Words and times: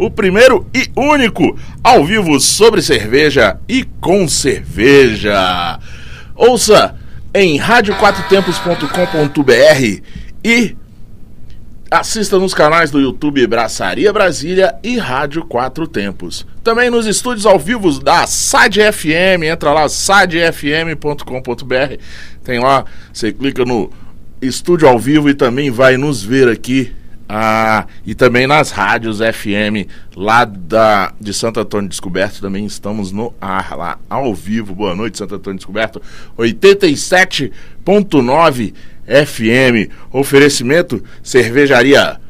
o 0.00 0.10
primeiro 0.10 0.66
e 0.74 0.90
único 0.96 1.56
ao 1.84 2.04
vivo 2.04 2.40
sobre 2.40 2.80
cerveja 2.80 3.60
e 3.68 3.84
com 4.00 4.26
cerveja. 4.26 5.78
Ouça 6.34 6.96
em 7.34 7.58
radioquatrotempos.com.br 7.58 10.02
e 10.42 10.74
Assista 11.90 12.38
nos 12.38 12.54
canais 12.54 12.90
do 12.92 13.00
YouTube 13.00 13.44
Braçaria 13.48 14.12
Brasília 14.12 14.76
e 14.80 14.96
Rádio 14.96 15.44
Quatro 15.44 15.88
Tempos. 15.88 16.46
Também 16.62 16.88
nos 16.88 17.04
estúdios 17.04 17.44
ao 17.44 17.58
vivo 17.58 17.98
da 17.98 18.28
SAD 18.28 18.92
FM, 18.92 19.42
entra 19.42 19.72
lá 19.72 19.88
sadfm.com.br. 19.88 21.24
Tem 22.44 22.60
lá, 22.60 22.84
você 23.12 23.32
clica 23.32 23.64
no 23.64 23.90
estúdio 24.40 24.86
ao 24.86 25.00
vivo 25.00 25.28
e 25.28 25.34
também 25.34 25.68
vai 25.68 25.96
nos 25.96 26.22
ver 26.22 26.48
aqui 26.48 26.94
ah, 27.32 27.86
e 28.04 28.12
também 28.12 28.44
nas 28.44 28.72
rádios 28.72 29.18
FM 29.18 29.86
lá 30.16 30.44
da, 30.44 31.12
de 31.20 31.32
Santo 31.32 31.60
Antônio 31.60 31.88
Descoberto, 31.88 32.40
também 32.40 32.66
estamos 32.66 33.12
no 33.12 33.32
ar 33.40 33.76
lá 33.76 34.00
ao 34.10 34.34
vivo. 34.34 34.74
Boa 34.74 34.96
noite, 34.96 35.16
Santo 35.16 35.36
Antônio 35.36 35.58
Descoberto. 35.58 36.02
87.9 36.36 38.74
FM. 39.06 39.92
Oferecimento 40.10 41.04
Cervejaria 41.22 42.20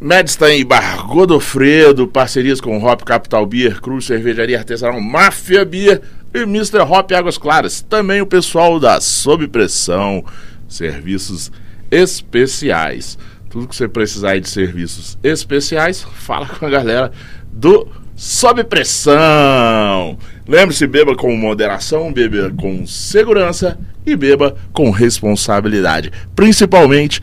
Medstein 0.00 0.60
e 0.60 0.64
Bar 0.64 1.06
Godofredo, 1.06 2.08
parcerias 2.08 2.62
com 2.62 2.82
Hop 2.82 3.02
Capital 3.02 3.44
Beer, 3.44 3.78
Cruz 3.78 4.06
Cervejaria 4.06 4.56
Artesanal 4.56 5.02
Máfia 5.02 5.66
Beer 5.66 6.00
e 6.32 6.44
Mr. 6.44 6.78
Hop 6.78 7.12
Águas 7.12 7.36
Claras. 7.36 7.82
Também 7.82 8.22
o 8.22 8.26
pessoal 8.26 8.80
da 8.80 9.02
Sob 9.02 9.46
Pressão, 9.48 10.24
serviços 10.66 11.52
especiais. 11.90 13.18
Tudo 13.54 13.68
que 13.68 13.76
você 13.76 13.86
precisar 13.86 14.32
aí 14.32 14.40
de 14.40 14.48
serviços 14.48 15.16
especiais, 15.22 16.02
fala 16.02 16.44
com 16.44 16.66
a 16.66 16.68
galera 16.68 17.12
do 17.52 17.86
Sob 18.16 18.64
Pressão. 18.64 20.18
Lembre-se, 20.44 20.84
beba 20.88 21.14
com 21.14 21.36
moderação, 21.36 22.12
beba 22.12 22.50
com 22.50 22.84
segurança 22.84 23.78
e 24.04 24.16
beba 24.16 24.56
com 24.72 24.90
responsabilidade. 24.90 26.10
Principalmente, 26.34 27.20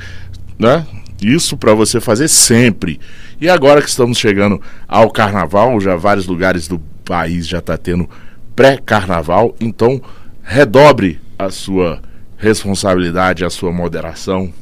né? 0.58 0.88
Isso 1.22 1.58
para 1.58 1.74
você 1.74 2.00
fazer 2.00 2.30
sempre. 2.30 2.98
E 3.42 3.50
agora 3.50 3.82
que 3.82 3.90
estamos 3.90 4.18
chegando 4.18 4.62
ao 4.88 5.12
carnaval, 5.12 5.82
já 5.82 5.98
vários 5.98 6.28
lugares 6.28 6.66
do 6.66 6.80
país 7.04 7.46
já 7.46 7.60
está 7.60 7.76
tendo 7.76 8.10
pré-carnaval, 8.56 9.54
então 9.60 10.02
redobre 10.42 11.20
a 11.38 11.50
sua 11.50 12.02
responsabilidade, 12.38 13.44
a 13.44 13.50
sua 13.50 13.74
moderação 13.74 14.54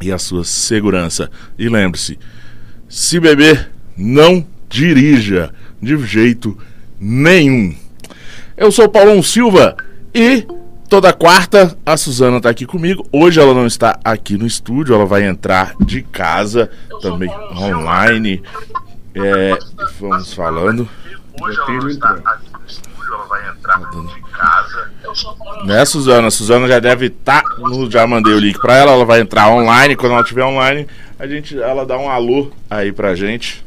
e 0.00 0.12
a 0.12 0.18
sua 0.18 0.44
segurança. 0.44 1.30
E 1.58 1.68
lembre-se, 1.68 2.18
se 2.88 3.20
beber, 3.20 3.70
não 3.96 4.46
dirija 4.68 5.52
de 5.80 5.96
jeito 6.06 6.56
nenhum. 6.98 7.74
Eu 8.56 8.70
sou 8.70 8.88
Paulão 8.88 9.22
Silva 9.22 9.76
e 10.14 10.46
toda 10.88 11.12
quarta 11.12 11.76
a 11.84 11.96
Suzana 11.96 12.38
está 12.38 12.50
aqui 12.50 12.66
comigo. 12.66 13.06
Hoje 13.12 13.40
ela 13.40 13.54
não 13.54 13.66
está 13.66 13.98
aqui 14.04 14.36
no 14.36 14.46
estúdio, 14.46 14.94
ela 14.94 15.06
vai 15.06 15.24
entrar 15.24 15.74
de 15.80 16.02
casa, 16.02 16.70
também 17.00 17.30
online. 17.56 18.42
É, 19.14 19.58
vamos 19.98 20.32
falando. 20.34 20.88
Hoje 21.40 21.58
ela 21.58 21.74
não 21.74 21.88
está 21.88 22.10
aqui 22.10 22.52
no 22.52 22.66
estúdio, 22.66 22.89
ela 23.12 23.26
vai 23.26 23.48
entrar 23.48 23.78
de 23.78 24.20
casa. 24.32 24.90
Né, 25.64 25.84
Suzana? 25.84 26.28
A 26.28 26.30
Suzana 26.30 26.68
já 26.68 26.78
deve 26.78 27.06
estar. 27.06 27.42
Tá, 27.42 27.56
já 27.90 28.06
mandei 28.06 28.32
o 28.32 28.38
link 28.38 28.58
para 28.58 28.76
ela, 28.76 28.92
ela 28.92 29.04
vai 29.04 29.20
entrar 29.20 29.48
online. 29.50 29.96
Quando 29.96 30.12
ela 30.12 30.22
estiver 30.22 30.44
online, 30.44 30.86
a 31.18 31.26
gente, 31.26 31.60
ela 31.60 31.84
dá 31.84 31.98
um 31.98 32.08
alô 32.08 32.50
aí 32.68 32.92
pra 32.92 33.14
gente. 33.14 33.64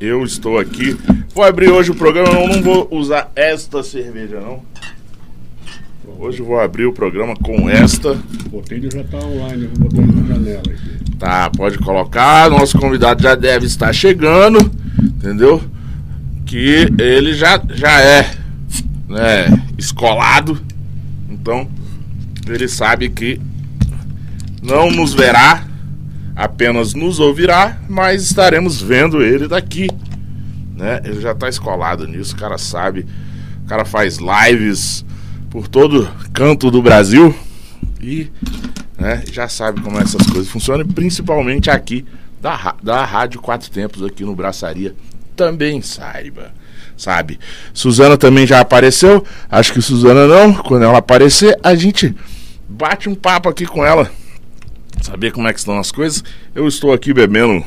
Eu 0.00 0.24
estou 0.24 0.58
aqui. 0.58 0.96
Vou 1.34 1.44
abrir 1.44 1.70
hoje 1.70 1.90
o 1.90 1.94
programa, 1.94 2.40
eu 2.40 2.48
não 2.48 2.62
vou 2.62 2.88
usar 2.90 3.30
esta 3.36 3.82
cerveja, 3.82 4.40
não. 4.40 4.62
Hoje 6.18 6.40
eu 6.40 6.46
vou 6.46 6.58
abrir 6.58 6.86
o 6.86 6.92
programa 6.92 7.34
com 7.36 7.68
esta. 7.68 8.12
O 8.46 8.48
botelho 8.48 8.90
já 8.90 9.02
está 9.02 9.18
online, 9.18 9.68
vou 9.74 9.88
botar 9.88 10.06
na 10.06 10.34
janela 10.34 10.60
aqui. 10.60 11.09
Tá, 11.20 11.50
pode 11.50 11.76
colocar. 11.76 12.48
Nosso 12.48 12.78
convidado 12.78 13.22
já 13.22 13.34
deve 13.34 13.66
estar 13.66 13.92
chegando, 13.92 14.58
entendeu? 14.98 15.62
Que 16.46 16.90
ele 16.98 17.34
já, 17.34 17.62
já 17.74 18.00
é 18.00 18.34
né, 19.06 19.62
escolado. 19.76 20.58
Então, 21.28 21.68
ele 22.46 22.66
sabe 22.66 23.10
que 23.10 23.38
não 24.62 24.90
nos 24.90 25.12
verá 25.12 25.66
apenas 26.34 26.94
nos 26.94 27.20
ouvirá, 27.20 27.78
mas 27.86 28.22
estaremos 28.22 28.80
vendo 28.80 29.22
ele 29.22 29.46
daqui. 29.46 29.88
Né? 30.74 31.02
Ele 31.04 31.20
já 31.20 31.32
está 31.32 31.50
escolado 31.50 32.06
nisso, 32.08 32.34
o 32.34 32.38
cara 32.38 32.56
sabe. 32.56 33.04
O 33.62 33.68
cara 33.68 33.84
faz 33.84 34.16
lives 34.16 35.04
por 35.50 35.68
todo 35.68 36.08
canto 36.32 36.70
do 36.70 36.80
Brasil 36.80 37.34
e 38.00 38.30
né, 39.00 39.24
já 39.32 39.48
sabe 39.48 39.80
como 39.80 39.98
essas 39.98 40.26
coisas 40.26 40.48
funcionam, 40.48 40.86
principalmente 40.86 41.70
aqui 41.70 42.04
da, 42.40 42.74
da 42.82 43.04
Rádio 43.04 43.40
Quatro 43.40 43.70
Tempos, 43.70 44.04
aqui 44.04 44.24
no 44.24 44.36
Braçaria. 44.36 44.94
Também 45.34 45.80
saiba, 45.80 46.52
sabe? 46.96 47.40
Suzana 47.72 48.18
também 48.18 48.46
já 48.46 48.60
apareceu, 48.60 49.24
acho 49.50 49.72
que 49.72 49.80
Suzana 49.80 50.26
não. 50.26 50.52
Quando 50.52 50.84
ela 50.84 50.98
aparecer, 50.98 51.58
a 51.62 51.74
gente 51.74 52.14
bate 52.68 53.08
um 53.08 53.14
papo 53.14 53.48
aqui 53.48 53.64
com 53.66 53.84
ela 53.84 54.10
saber 55.02 55.32
como 55.32 55.48
é 55.48 55.52
que 55.52 55.58
estão 55.58 55.78
as 55.78 55.90
coisas, 55.90 56.22
eu 56.54 56.68
estou 56.68 56.92
aqui 56.92 57.12
bebendo 57.14 57.64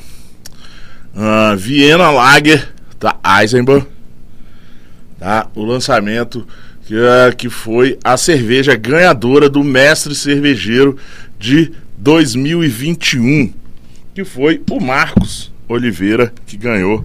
uh, 1.16 1.58
Viena 1.58 2.12
Lager 2.12 2.72
da 3.00 3.16
Eisenbahn, 3.40 3.86
tá? 5.20 5.48
O 5.56 5.64
lançamento 5.66 6.48
que, 6.86 6.96
uh, 6.96 7.36
que 7.36 7.50
foi 7.50 7.98
a 8.04 8.18
cerveja 8.18 8.76
ganhadora 8.76 9.50
do 9.50 9.64
Mestre 9.64 10.14
Cervejeiro 10.14 10.98
de 11.40 11.72
2021, 11.98 13.54
que 14.14 14.24
foi 14.24 14.62
o 14.70 14.80
Marcos 14.80 15.52
Oliveira 15.68 16.34
que 16.46 16.58
ganhou 16.58 17.04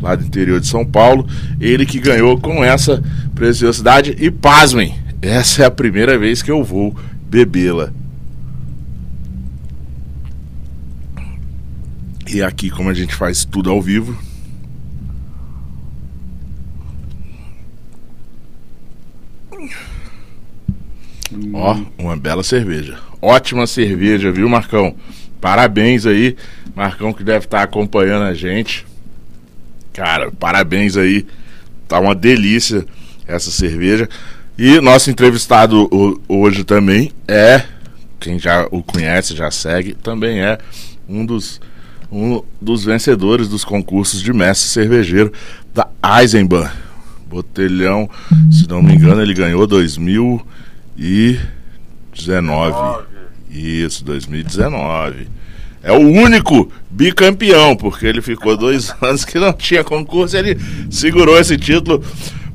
lá 0.00 0.14
do 0.14 0.24
interior 0.24 0.60
de 0.60 0.66
São 0.66 0.84
Paulo, 0.84 1.26
ele 1.60 1.86
que 1.86 1.98
ganhou 1.98 2.38
com 2.38 2.62
essa 2.64 3.02
preciosidade 3.34 4.14
e 4.18 4.30
pasmem, 4.30 4.94
essa 5.22 5.62
é 5.62 5.66
a 5.66 5.70
primeira 5.70 6.18
vez 6.18 6.42
que 6.42 6.50
eu 6.50 6.62
vou 6.62 6.94
bebê-la 7.28 7.92
E 12.28 12.42
aqui, 12.42 12.70
como 12.70 12.90
a 12.90 12.94
gente 12.94 13.14
faz 13.14 13.44
tudo 13.44 13.70
ao 13.70 13.80
vivo. 13.80 14.18
Ó, 21.52 21.76
uma 21.98 22.16
bela 22.16 22.42
cerveja. 22.42 22.98
Ótima 23.20 23.66
cerveja, 23.66 24.30
viu, 24.30 24.48
Marcão? 24.48 24.94
Parabéns 25.40 26.06
aí, 26.06 26.36
Marcão 26.74 27.12
que 27.12 27.24
deve 27.24 27.44
estar 27.44 27.62
acompanhando 27.62 28.24
a 28.24 28.34
gente. 28.34 28.86
Cara, 29.92 30.30
parabéns 30.30 30.96
aí. 30.96 31.26
Tá 31.88 32.00
uma 32.00 32.14
delícia 32.14 32.84
essa 33.26 33.50
cerveja. 33.50 34.08
E 34.58 34.80
nosso 34.80 35.10
entrevistado 35.10 35.88
hoje 36.28 36.64
também 36.64 37.12
é, 37.28 37.62
quem 38.18 38.38
já 38.38 38.66
o 38.70 38.82
conhece, 38.82 39.36
já 39.36 39.50
segue, 39.50 39.94
também 39.94 40.40
é 40.40 40.58
um 41.08 41.24
dos 41.24 41.60
um 42.10 42.40
dos 42.60 42.84
vencedores 42.84 43.48
dos 43.48 43.64
concursos 43.64 44.22
de 44.22 44.32
mestre 44.32 44.68
cervejeiro 44.68 45.32
da 45.74 45.88
Eisenbahn. 46.20 46.70
Botelhão, 47.28 48.08
se 48.50 48.68
não 48.68 48.80
me 48.80 48.94
engano, 48.94 49.20
ele 49.20 49.34
ganhou 49.34 49.66
2019. 50.96 53.04
Isso, 53.50 54.04
2019. 54.04 55.28
É 55.82 55.92
o 55.92 56.00
único 56.00 56.70
bicampeão, 56.90 57.76
porque 57.76 58.06
ele 58.06 58.20
ficou 58.20 58.56
dois 58.56 58.92
anos 59.00 59.24
que 59.24 59.38
não 59.38 59.52
tinha 59.52 59.84
concurso, 59.84 60.36
ele 60.36 60.58
segurou 60.90 61.38
esse 61.38 61.56
título 61.56 62.02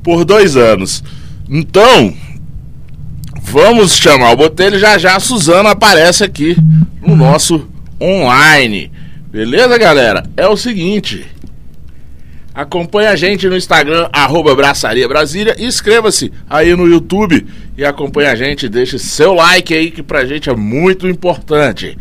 por 0.04 0.26
dois 0.26 0.58
anos. 0.58 1.02
Então, 1.48 2.14
vamos 3.42 3.98
chamar 3.98 4.32
o 4.32 4.38
Botelho 4.38 4.80
já 4.80 4.98
já 4.98 5.16
a 5.16 5.20
Suzana 5.20 5.72
aparece 5.72 6.24
aqui 6.24 6.58
no 7.02 7.16
nosso 7.16 7.68
online. 8.02 8.92
Beleza, 9.32 9.78
galera? 9.78 10.24
É 10.36 10.48
o 10.48 10.58
seguinte. 10.58 11.26
Acompanhe 12.62 13.08
a 13.08 13.16
gente 13.16 13.50
no 13.50 13.58
Instagram, 13.58 14.08
arroba 14.14 14.54
Braçaria 14.54 15.08
Brasília. 15.08 15.56
E 15.58 15.66
inscreva-se 15.66 16.32
aí 16.48 16.76
no 16.76 16.88
YouTube 16.88 17.44
e 17.76 17.84
acompanhe 17.84 18.30
a 18.30 18.36
gente. 18.36 18.70
Deixe 18.70 19.00
seu 19.00 19.34
like 19.34 19.74
aí, 19.74 19.90
que 19.90 20.04
pra 20.04 20.26
gente 20.26 20.48
é 20.48 20.56
muito 20.56 21.08
importante. 21.08 21.98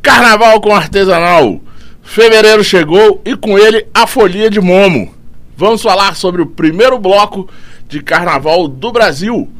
Carnaval 0.00 0.58
com 0.62 0.74
artesanal. 0.74 1.60
Fevereiro 2.02 2.64
chegou 2.64 3.20
e 3.26 3.36
com 3.36 3.58
ele 3.58 3.86
a 3.92 4.06
folia 4.06 4.48
de 4.48 4.58
Momo. 4.58 5.14
Vamos 5.54 5.82
falar 5.82 6.16
sobre 6.16 6.40
o 6.40 6.46
primeiro 6.46 6.98
bloco 6.98 7.46
de 7.86 8.00
carnaval 8.00 8.66
do 8.66 8.90
Brasil 8.90 9.50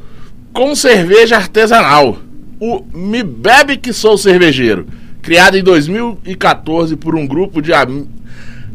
com 0.55 0.75
cerveja 0.75 1.37
artesanal. 1.37 2.17
O 2.59 2.83
Me 2.95 3.23
Bebe 3.23 3.77
Que 3.77 3.93
Sou 3.93 4.17
Cervejeiro, 4.17 4.87
criado 5.21 5.59
em 5.59 5.63
2014 5.63 6.97
por 6.97 7.15
um 7.15 7.27
grupo 7.27 7.61
de 7.61 7.75
am 7.75 8.09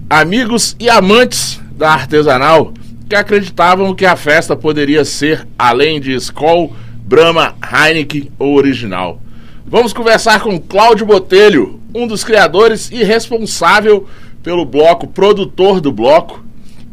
amigos 0.09 0.75
e 0.79 0.89
amantes 0.89 1.59
da 1.71 1.91
artesanal 1.91 2.73
que 3.09 3.15
acreditavam 3.15 3.93
que 3.93 4.05
a 4.05 4.15
festa 4.15 4.55
poderia 4.55 5.03
ser 5.03 5.47
além 5.57 5.99
de 5.99 6.13
Skol, 6.13 6.75
Brahma, 7.03 7.55
Heineken 7.61 8.31
ou 8.37 8.55
original. 8.55 9.19
Vamos 9.65 9.93
conversar 9.93 10.41
com 10.41 10.59
Cláudio 10.59 11.05
Botelho, 11.05 11.79
um 11.93 12.07
dos 12.07 12.23
criadores 12.23 12.89
e 12.91 13.03
responsável 13.03 14.07
pelo 14.43 14.65
bloco, 14.65 15.07
produtor 15.07 15.81
do 15.81 15.91
bloco, 15.91 16.43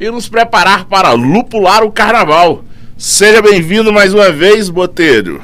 e 0.01 0.11
nos 0.11 0.29
preparar 0.29 0.87
para 0.87 1.13
lupular 1.13 1.85
o 1.85 1.93
carnaval. 1.93 2.65
Seja 2.97 3.43
bem-vindo 3.43 3.93
mais 3.93 4.13
uma 4.15 4.31
vez, 4.33 4.69
Botelho. 4.69 5.43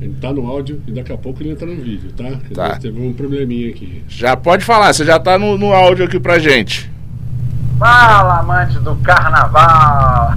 Ele 0.00 0.16
tá 0.18 0.32
no 0.32 0.46
áudio 0.46 0.82
e 0.86 0.92
daqui 0.92 1.12
a 1.12 1.18
pouco 1.18 1.42
ele 1.42 1.50
entra 1.50 1.66
no 1.66 1.76
vídeo, 1.76 2.10
tá? 2.12 2.24
Tá. 2.54 2.78
Teve 2.78 3.00
um 3.06 3.12
probleminha 3.12 3.68
aqui. 3.68 4.02
Já 4.08 4.34
pode 4.34 4.64
falar, 4.64 4.92
você 4.92 5.04
já 5.04 5.18
tá 5.18 5.38
no, 5.38 5.58
no 5.58 5.74
áudio 5.74 6.06
aqui 6.06 6.18
pra 6.18 6.38
gente. 6.38 6.90
Fala, 7.78 8.40
amante 8.40 8.78
do 8.78 8.94
carnaval! 8.96 10.32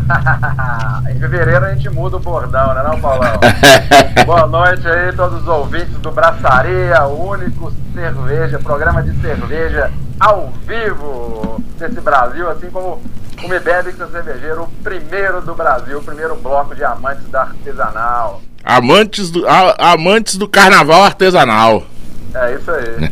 em 1.13 1.19
fevereiro 1.19 1.65
a 1.65 1.74
gente 1.74 1.89
muda 1.89 2.18
o 2.18 2.19
bordão, 2.19 2.74
né 2.74 2.83
não, 2.83 3.00
Paulão? 3.00 3.39
Boa 4.25 4.48
noite 4.48 4.88
aí 4.88 5.13
todos 5.13 5.42
os 5.42 5.48
ouvintes 5.48 5.98
do 5.98 6.12
Braçaria, 6.12 7.04
o 7.04 7.30
único 7.30 7.71
cerveja, 7.94 8.60
programa 8.60 9.04
de 9.04 9.13
cerveja 9.21 9.92
ao 10.19 10.51
vivo 10.65 11.62
desse 11.77 12.00
Brasil, 12.00 12.50
assim 12.50 12.69
como 12.69 13.01
o 13.44 13.48
Me 13.50 13.60
Bebe 13.60 13.92
que 13.92 14.06
cervejeiro, 14.07 14.63
o 14.63 14.68
primeiro 14.81 15.42
do 15.42 15.54
Brasil, 15.54 16.00
o 16.00 16.04
primeiro 16.04 16.36
bloco 16.36 16.74
de 16.74 16.83
amantes 16.83 17.27
da 17.30 17.42
artesanal. 17.42 18.42
Amantes 18.63 19.30
do, 19.30 19.45
a, 19.48 19.92
amantes 19.92 20.38
do 20.38 20.48
carnaval 20.48 21.04
artesanal. 21.04 21.86
É 22.33 22.56
isso 22.56 22.71
aí. 22.71 23.12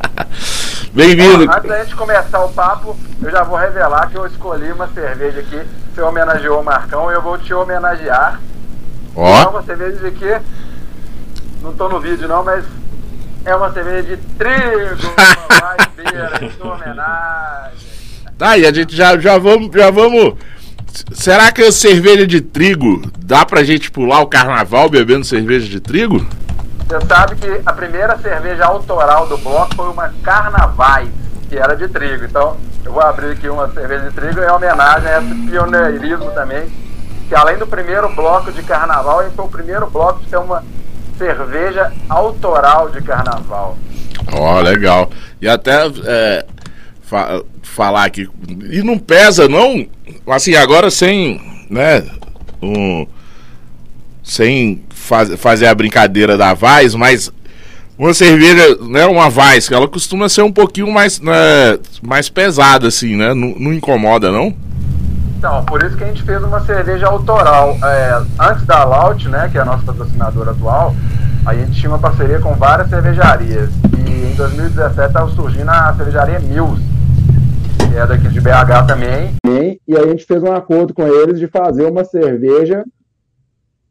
Bem-vindo. 0.92 1.44
Antes 1.52 1.68
da 1.68 1.84
gente 1.84 1.94
começar 1.94 2.42
o 2.42 2.48
papo, 2.52 2.98
eu 3.22 3.30
já 3.30 3.42
vou 3.42 3.56
revelar 3.56 4.08
que 4.08 4.16
eu 4.16 4.26
escolhi 4.26 4.72
uma 4.72 4.88
cerveja 4.88 5.40
aqui. 5.40 5.60
Você 5.94 6.00
homenageou 6.00 6.60
o 6.60 6.64
Marcão 6.64 7.10
e 7.10 7.14
eu 7.14 7.22
vou 7.22 7.36
te 7.36 7.52
homenagear. 7.52 8.40
É 9.14 9.20
Ó, 9.20 9.50
uma 9.50 9.62
cerveja 9.62 9.98
de 9.98 10.10
quê? 10.12 10.40
Não 11.60 11.74
tô 11.74 11.88
no 11.88 12.00
vídeo 12.00 12.26
não, 12.26 12.42
mas 12.42 12.64
é 13.44 13.54
uma 13.54 13.70
cerveja 13.72 14.02
de 14.02 14.16
trigo, 14.16 15.12
uma 15.50 16.46
em 16.46 16.50
sua 16.52 16.74
homenagem. 16.74 17.78
tá 18.38 18.50
aí, 18.50 18.66
a 18.66 18.72
gente 18.72 18.96
já, 18.96 19.18
já 19.18 19.36
vamos, 19.36 19.70
já 19.74 19.90
vamos. 19.90 20.34
Será 21.12 21.52
que 21.52 21.62
a 21.62 21.72
cerveja 21.72 22.26
de 22.26 22.40
trigo 22.40 23.02
dá 23.18 23.44
pra 23.44 23.62
gente 23.62 23.90
pular 23.90 24.20
o 24.20 24.26
carnaval 24.26 24.88
bebendo 24.88 25.24
cerveja 25.24 25.68
de 25.68 25.80
trigo? 25.80 26.26
Você 26.86 27.06
sabe 27.06 27.36
que 27.36 27.60
a 27.64 27.72
primeira 27.72 28.18
cerveja 28.18 28.64
autoral 28.64 29.26
do 29.26 29.38
bloco 29.38 29.74
foi 29.76 29.88
uma 29.90 30.08
Carnavais, 30.22 31.08
que 31.48 31.56
era 31.56 31.76
de 31.76 31.86
trigo. 31.88 32.24
Então, 32.24 32.56
eu 32.84 32.92
vou 32.92 33.02
abrir 33.02 33.32
aqui 33.32 33.48
uma 33.48 33.68
cerveja 33.68 34.08
de 34.08 34.14
trigo 34.16 34.40
em 34.40 34.50
homenagem 34.50 35.08
a 35.08 35.22
esse 35.22 35.34
pioneirismo 35.48 36.30
também. 36.32 36.68
Que 37.28 37.34
além 37.34 37.58
do 37.58 37.66
primeiro 37.66 38.08
bloco 38.14 38.50
de 38.50 38.62
carnaval, 38.62 39.22
ele 39.22 39.30
foi 39.36 39.44
o 39.44 39.48
primeiro 39.48 39.88
bloco 39.88 40.20
de 40.20 40.26
ter 40.26 40.38
uma 40.38 40.64
cerveja 41.16 41.92
autoral 42.08 42.90
de 42.90 43.00
carnaval. 43.02 43.78
Ó, 44.32 44.60
legal. 44.60 45.10
E 45.40 45.48
até 45.48 45.86
é, 46.04 46.46
fa- 47.10 47.42
falar 47.62 48.04
aqui. 48.04 48.28
E 48.70 48.82
não 48.82 48.96
pesa, 48.96 49.48
não? 49.48 49.84
Assim, 50.28 50.54
agora 50.54 50.90
sem. 50.90 51.40
né? 51.68 52.04
Um, 52.62 53.04
sem 54.22 54.82
faz- 54.90 55.34
fazer 55.40 55.66
a 55.66 55.74
brincadeira 55.74 56.36
da 56.38 56.54
Vaz, 56.54 56.94
mas. 56.94 57.32
Uma 57.98 58.14
cerveja, 58.14 58.78
né? 58.88 59.04
Uma 59.04 59.28
Vaz, 59.28 59.68
que 59.68 59.74
ela 59.74 59.86
costuma 59.86 60.26
ser 60.30 60.40
um 60.40 60.50
pouquinho 60.52 60.90
mais, 60.90 61.20
né, 61.20 61.78
mais 62.02 62.30
pesada, 62.30 62.88
assim, 62.88 63.14
né? 63.14 63.34
Não, 63.34 63.54
não 63.58 63.74
incomoda, 63.74 64.32
não? 64.32 64.54
Então, 65.36 65.62
por 65.66 65.82
isso 65.82 65.98
que 65.98 66.04
a 66.04 66.06
gente 66.06 66.22
fez 66.22 66.42
uma 66.42 66.64
cerveja 66.64 67.06
autoral. 67.08 67.76
É, 67.82 68.22
antes 68.38 68.64
da 68.64 68.84
Laut, 68.84 69.28
né, 69.28 69.50
que 69.52 69.58
é 69.58 69.60
a 69.60 69.66
nossa 69.66 69.82
patrocinadora 69.84 70.52
atual, 70.52 70.94
a 71.44 71.54
gente 71.54 71.72
tinha 71.72 71.90
uma 71.90 71.98
parceria 71.98 72.38
com 72.38 72.54
várias 72.54 72.88
cervejarias. 72.88 73.68
E 73.98 74.32
em 74.32 74.34
2017 74.34 75.06
estava 75.08 75.30
surgindo 75.32 75.68
a 75.68 75.92
cervejaria 75.94 76.40
Mills, 76.40 76.80
que 77.90 77.96
é 77.96 78.06
daqui 78.06 78.28
de 78.28 78.40
BH 78.40 78.86
também. 78.86 79.34
E 79.86 79.96
a 79.96 80.06
gente 80.06 80.24
fez 80.24 80.42
um 80.42 80.52
acordo 80.52 80.94
com 80.94 81.06
eles 81.06 81.40
de 81.40 81.48
fazer 81.48 81.86
uma 81.86 82.04
cerveja 82.04 82.84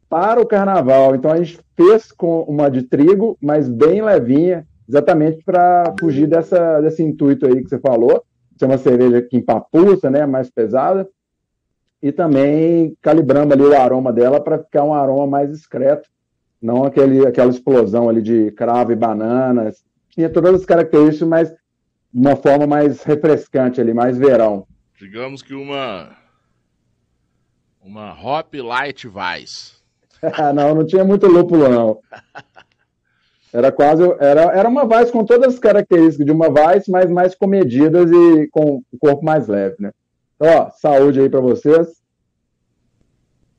para 0.08 0.40
o 0.40 0.46
carnaval. 0.46 1.14
Então 1.14 1.30
a 1.30 1.36
gente 1.36 1.60
fez 1.76 2.10
com 2.10 2.40
uma 2.42 2.70
de 2.70 2.82
trigo, 2.82 3.36
mas 3.40 3.68
bem 3.68 4.02
levinha, 4.02 4.66
exatamente 4.88 5.44
para 5.44 5.94
fugir 6.00 6.26
dessa, 6.26 6.80
desse 6.80 7.02
intuito 7.02 7.46
aí 7.46 7.62
que 7.62 7.68
você 7.68 7.78
falou. 7.78 8.24
Ser 8.58 8.64
uma 8.64 8.78
cerveja 8.78 9.20
que 9.20 9.36
empapuça, 9.36 10.08
né, 10.10 10.24
mais 10.24 10.50
pesada 10.50 11.06
e 12.02 12.10
também 12.10 12.96
calibramos 13.02 13.52
ali 13.52 13.62
o 13.62 13.76
aroma 13.76 14.10
dela 14.12 14.40
para 14.40 14.58
ficar 14.58 14.84
um 14.84 14.94
aroma 14.94 15.26
mais 15.26 15.50
discreto, 15.50 16.08
não 16.60 16.84
aquele, 16.84 17.26
aquela 17.26 17.50
explosão 17.50 18.08
ali 18.08 18.22
de 18.22 18.50
cravo 18.52 18.92
e 18.92 18.96
bananas. 18.96 19.84
Tinha 20.08 20.30
todas 20.30 20.54
as 20.54 20.64
características, 20.64 21.28
mas 21.28 21.54
uma 22.12 22.36
forma 22.36 22.66
mais 22.66 23.02
refrescante 23.02 23.80
ali, 23.80 23.94
mais 23.94 24.18
verão. 24.18 24.66
Digamos 24.98 25.42
que 25.42 25.54
uma. 25.54 26.16
Uma 27.80 28.12
Hop 28.12 28.54
Light 28.54 29.08
Vice. 29.08 29.80
não, 30.54 30.74
não 30.74 30.86
tinha 30.86 31.04
muito 31.04 31.26
lúpulo, 31.26 31.68
não. 31.68 32.00
Era 33.52 33.72
quase. 33.72 34.02
Era, 34.20 34.42
era 34.56 34.68
uma 34.68 34.86
Vice 34.86 35.10
com 35.10 35.24
todas 35.24 35.54
as 35.54 35.58
características 35.58 36.26
de 36.26 36.32
uma 36.32 36.48
Vice, 36.48 36.90
mas 36.90 37.10
mais 37.10 37.34
comedidas 37.34 38.10
e 38.10 38.48
com 38.48 38.82
o 38.92 38.98
corpo 38.98 39.24
mais 39.24 39.48
leve, 39.48 39.76
né? 39.78 39.92
Então, 40.36 40.48
ó, 40.48 40.70
saúde 40.70 41.20
aí 41.20 41.28
para 41.28 41.40
vocês. 41.40 42.00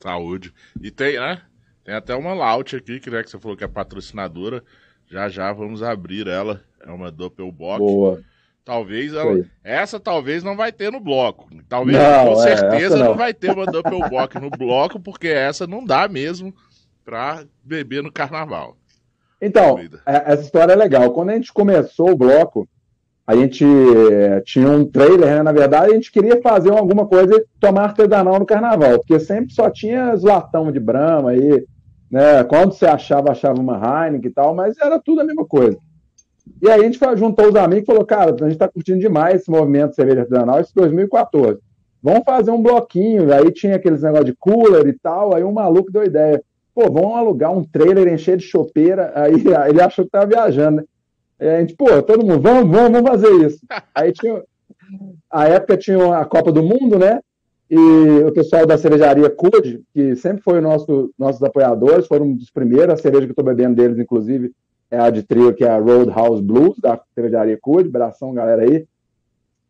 Saúde. 0.00 0.52
E 0.80 0.90
tem, 0.90 1.18
né? 1.18 1.42
Tem 1.84 1.94
até 1.94 2.14
uma 2.14 2.34
Laut 2.34 2.74
aqui, 2.76 3.00
que, 3.00 3.10
né, 3.10 3.22
que 3.22 3.30
você 3.30 3.38
falou 3.38 3.56
que 3.56 3.64
é 3.64 3.68
patrocinadora. 3.68 4.62
Já 5.10 5.28
já 5.28 5.52
vamos 5.52 5.82
abrir 5.82 6.26
ela. 6.26 6.62
É 6.80 6.90
uma 6.90 7.10
Doppelbock. 7.10 7.78
Boa. 7.78 8.22
Talvez 8.64 9.12
ela. 9.12 9.44
Essa 9.64 9.98
talvez 9.98 10.44
não 10.44 10.56
vai 10.56 10.70
ter 10.70 10.90
no 10.92 11.00
bloco. 11.00 11.48
Talvez, 11.68 11.98
Não, 11.98 12.34
com 12.34 12.44
é, 12.44 12.56
certeza, 12.56 12.96
não. 12.96 13.06
não. 13.06 13.14
vai 13.16 13.34
ter 13.34 13.50
uma 13.50 13.66
Doppelbock 13.66 14.38
no 14.38 14.50
bloco, 14.50 15.00
porque 15.00 15.28
essa 15.28 15.66
não 15.66 15.84
dá 15.84 16.06
mesmo 16.06 16.54
pra 17.04 17.44
beber 17.64 18.02
no 18.02 18.12
carnaval. 18.12 18.76
Então, 19.40 19.78
é- 20.06 20.32
essa 20.32 20.42
história 20.42 20.72
é 20.72 20.76
legal. 20.76 21.10
Quando 21.12 21.30
a 21.30 21.34
gente 21.34 21.52
começou 21.52 22.10
o 22.12 22.16
bloco, 22.16 22.68
a 23.26 23.34
gente 23.34 23.64
eh, 23.64 24.40
tinha 24.44 24.68
um 24.68 24.84
trailer, 24.84 25.26
né? 25.36 25.42
Na 25.42 25.50
verdade, 25.52 25.90
a 25.90 25.94
gente 25.94 26.12
queria 26.12 26.40
fazer 26.40 26.70
alguma 26.70 27.06
coisa 27.06 27.34
e 27.36 27.44
tomar 27.58 27.84
artesanal 27.86 28.38
no 28.38 28.46
carnaval, 28.46 28.98
porque 28.98 29.18
sempre 29.18 29.52
só 29.52 29.68
tinha 29.68 30.14
latão 30.22 30.70
de 30.70 30.78
Brahma 30.78 31.30
aí, 31.30 31.66
né? 32.08 32.44
Quando 32.44 32.72
você 32.72 32.86
achava, 32.86 33.32
achava 33.32 33.60
uma 33.60 33.74
Heineken 34.06 34.30
e 34.30 34.34
tal, 34.34 34.54
mas 34.54 34.76
era 34.78 35.00
tudo 35.00 35.20
a 35.20 35.24
mesma 35.24 35.44
coisa. 35.44 35.76
E 36.60 36.70
aí 36.70 36.80
a 36.80 36.84
gente 36.84 36.98
juntou 37.16 37.48
os 37.48 37.56
amigos 37.56 37.84
e 37.84 37.86
falou, 37.86 38.04
cara, 38.04 38.34
a 38.40 38.48
gente 38.48 38.58
tá 38.58 38.68
curtindo 38.68 38.98
demais 38.98 39.40
esse 39.40 39.50
movimento 39.50 39.90
de 39.90 39.96
cerveja 39.96 40.20
artesanal, 40.20 40.60
isso 40.60 40.72
em 40.76 40.80
2014. 40.80 41.60
Vamos 42.02 42.24
fazer 42.24 42.50
um 42.50 42.62
bloquinho. 42.62 43.32
Aí 43.32 43.50
tinha 43.52 43.76
aqueles 43.76 44.02
negócios 44.02 44.26
de 44.26 44.36
cooler 44.36 44.86
e 44.88 44.98
tal, 44.98 45.34
aí 45.34 45.44
um 45.44 45.52
maluco 45.52 45.92
deu 45.92 46.04
ideia 46.04 46.42
pô, 46.74 46.90
vamos 46.90 47.16
alugar 47.16 47.52
um 47.52 47.64
trailer, 47.64 48.12
encher 48.12 48.36
de 48.36 48.44
chopeira. 48.44 49.12
Aí 49.16 49.34
ele 49.68 49.80
achou 49.80 50.04
que 50.04 50.10
tava 50.10 50.26
viajando, 50.26 50.78
né? 50.78 50.84
Aí 51.38 51.48
a 51.48 51.60
gente, 51.60 51.74
pô, 51.74 52.02
todo 52.02 52.24
mundo, 52.24 52.40
vamos, 52.40 52.70
vamos, 52.70 52.92
vamos 52.92 53.10
fazer 53.10 53.46
isso. 53.46 53.60
Aí 53.94 54.12
tinha, 54.12 54.42
a 55.30 55.48
época 55.48 55.76
tinha 55.76 56.16
a 56.16 56.24
Copa 56.24 56.52
do 56.52 56.62
Mundo, 56.62 56.98
né? 56.98 57.20
E 57.70 57.78
o 58.26 58.32
pessoal 58.32 58.66
da 58.66 58.76
cervejaria 58.76 59.30
Cud, 59.30 59.82
que 59.94 60.14
sempre 60.14 60.42
foi 60.42 60.58
o 60.58 60.62
nosso, 60.62 61.10
nossos 61.18 61.42
apoiadores, 61.42 62.06
foram 62.06 62.26
um 62.26 62.36
dos 62.36 62.50
primeiros, 62.50 62.94
a 62.94 62.96
cerveja 62.98 63.24
que 63.24 63.30
eu 63.30 63.36
tô 63.36 63.42
bebendo 63.42 63.74
deles, 63.74 63.98
inclusive, 63.98 64.52
é 64.92 64.98
a 64.98 65.08
de 65.08 65.22
trio, 65.22 65.54
que 65.54 65.64
é 65.64 65.70
a 65.70 65.78
Roadhouse 65.78 66.42
Blues, 66.42 66.78
da 66.78 67.00
cervejaria 67.14 67.58
Cud, 67.58 67.88
abração, 67.88 68.34
galera 68.34 68.62
aí. 68.62 68.86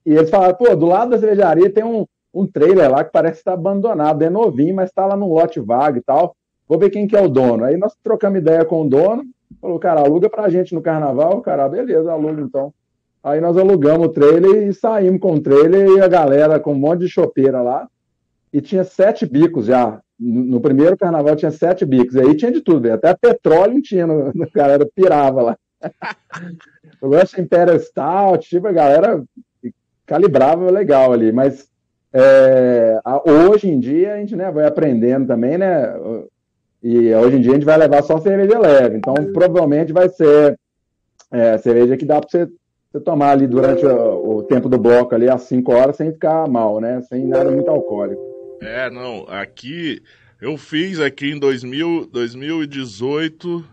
E 0.05 0.14
eles 0.14 0.29
falaram, 0.29 0.57
pô, 0.57 0.75
do 0.75 0.87
lado 0.87 1.12
da 1.12 1.19
cervejaria 1.19 1.71
tem 1.71 1.85
um, 1.85 2.05
um 2.35 2.45
trailer 2.45 2.91
lá 2.91 3.05
que 3.05 3.12
parece 3.12 3.38
estar 3.38 3.52
abandonado, 3.52 4.21
é 4.23 4.29
novinho, 4.29 4.75
mas 4.75 4.91
tá 4.91 5.07
lá 5.07 5.17
no 5.17 5.33
lote 5.33 5.61
vago 5.61 5.97
e 5.97 6.02
tal. 6.02 6.35
Vou 6.69 6.76
ver 6.76 6.91
quem 6.91 7.07
que 7.07 7.17
é 7.17 7.23
o 7.23 7.29
dono. 7.29 7.62
Aí 7.62 7.76
nós 7.76 7.95
trocamos 8.02 8.41
ideia 8.41 8.64
com 8.64 8.83
o 8.83 8.88
dono, 8.88 9.23
falou, 9.61 9.79
cara, 9.79 10.00
aluga 10.00 10.29
pra 10.29 10.49
gente 10.49 10.75
no 10.75 10.83
carnaval. 10.83 11.41
Cara, 11.41 11.69
beleza, 11.69 12.11
aluga 12.11 12.43
então. 12.43 12.75
Aí 13.23 13.41
nós 13.41 13.57
alugamos 13.57 14.09
o 14.09 14.11
trailer 14.11 14.67
e 14.67 14.75
saímos 14.75 15.21
com 15.21 15.35
o 15.35 15.41
trailer 15.41 15.88
e 15.88 16.00
a 16.00 16.09
galera 16.09 16.59
com 16.59 16.73
um 16.73 16.79
monte 16.79 17.00
de 17.00 17.09
chopeira 17.09 17.62
lá. 17.62 17.88
E 18.52 18.61
tinha 18.61 18.83
sete 18.83 19.25
bicos 19.25 19.67
já. 19.67 20.00
No 20.25 20.61
primeiro 20.61 20.97
carnaval 20.97 21.35
tinha 21.35 21.50
sete 21.50 21.85
bicos. 21.85 22.17
Aí 22.17 22.37
tinha 22.37 22.52
de 22.52 22.61
tudo, 22.61 22.93
até 22.93 23.12
petróleo 23.14 23.83
tinha, 23.83 24.07
no, 24.07 24.29
a 24.29 24.47
galera 24.55 24.88
pirava 24.95 25.43
lá. 25.43 25.59
Eu 27.02 27.09
gosto 27.09 27.35
de 27.35 27.43
Imperial 27.43 27.79
Stout, 27.81 28.49
tipo, 28.49 28.69
a 28.69 28.73
galera 28.73 29.25
calibrava 30.07 30.71
legal 30.71 31.12
ali, 31.12 31.33
mas 31.33 31.69
é, 32.12 33.00
hoje 33.26 33.69
em 33.69 33.81
dia 33.81 34.14
a 34.14 34.17
gente 34.19 34.37
né, 34.37 34.50
vai 34.52 34.67
aprendendo 34.67 35.26
também, 35.26 35.59
né? 35.59 35.95
E 36.83 37.12
hoje 37.14 37.37
em 37.37 37.41
dia 37.41 37.52
a 37.52 37.55
gente 37.55 37.64
vai 37.64 37.76
levar 37.76 38.02
só 38.02 38.19
cerveja 38.19 38.59
leve, 38.59 38.99
então 38.99 39.14
provavelmente 39.33 39.93
vai 39.93 40.09
ser 40.09 40.59
é, 41.33 41.57
cerveja 41.59 41.97
que 41.97 42.05
dá 42.05 42.21
para 42.21 42.29
você, 42.29 42.49
você, 42.93 43.00
tomar 43.00 43.31
ali 43.31 43.47
durante 43.47 43.87
o, 43.87 44.37
o, 44.37 44.43
tempo 44.43 44.69
do 44.69 44.79
bloco 44.79 45.14
ali 45.14 45.29
às 45.29 45.43
5 45.43 45.73
horas 45.73 45.97
sem 45.97 46.12
ficar 46.12 46.47
mal, 46.49 46.81
né? 46.81 47.00
Sem 47.02 47.26
nada 47.26 47.50
muito 47.50 47.71
alcoólico. 47.71 48.32
É, 48.62 48.90
não, 48.90 49.26
aqui 49.28 50.02
eu 50.40 50.57
fiz 50.57 51.00
aqui 51.00 51.33
em 51.33 51.38
2000, 51.38 52.07
2018 52.07 53.64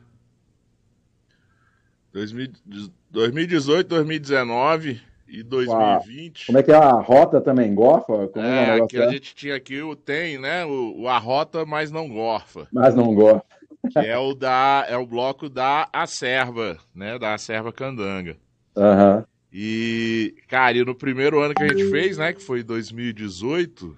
2018, 2.12 3.88
2019 3.88 5.01
e 5.27 5.43
2020. 5.43 6.48
Como 6.48 6.58
é 6.58 6.63
que 6.63 6.72
é 6.72 6.75
a 6.75 6.91
rota 6.91 7.39
também 7.39 7.74
gorfa? 7.74 8.27
Como 8.27 8.46
é, 8.46 8.79
é 8.79 8.88
que 8.88 8.98
a 8.98 9.05
é? 9.05 9.10
gente 9.12 9.36
tinha 9.36 9.55
aqui, 9.55 9.81
o 9.81 9.96
tem, 9.96 10.39
né? 10.39 10.65
O, 10.65 11.01
o, 11.01 11.08
a 11.08 11.17
rota, 11.17 11.65
mas 11.65 11.91
não 11.91 12.10
gorfa. 12.10 12.67
Mas 12.72 12.96
não 12.96 13.13
gorfa. 13.13 13.43
Que 13.91 14.00
é 14.00 14.17
o 14.17 14.34
da 14.34 14.86
é 14.89 14.98
o 14.98 15.05
bloco 15.05 15.48
da 15.48 15.88
Acerva, 15.93 16.77
né? 16.93 17.17
Da 17.17 17.34
Acerva 17.34 17.72
Candanga. 17.72 18.36
Uhum. 18.75 19.24
E, 19.51 20.36
cara, 20.48 20.77
e 20.77 20.84
no 20.84 20.93
primeiro 20.93 21.39
ano 21.39 21.53
que 21.53 21.63
a 21.63 21.67
gente 21.67 21.89
fez, 21.89 22.17
né? 22.17 22.34
Que 22.34 22.41
foi 22.41 22.63
2018, 22.63 23.96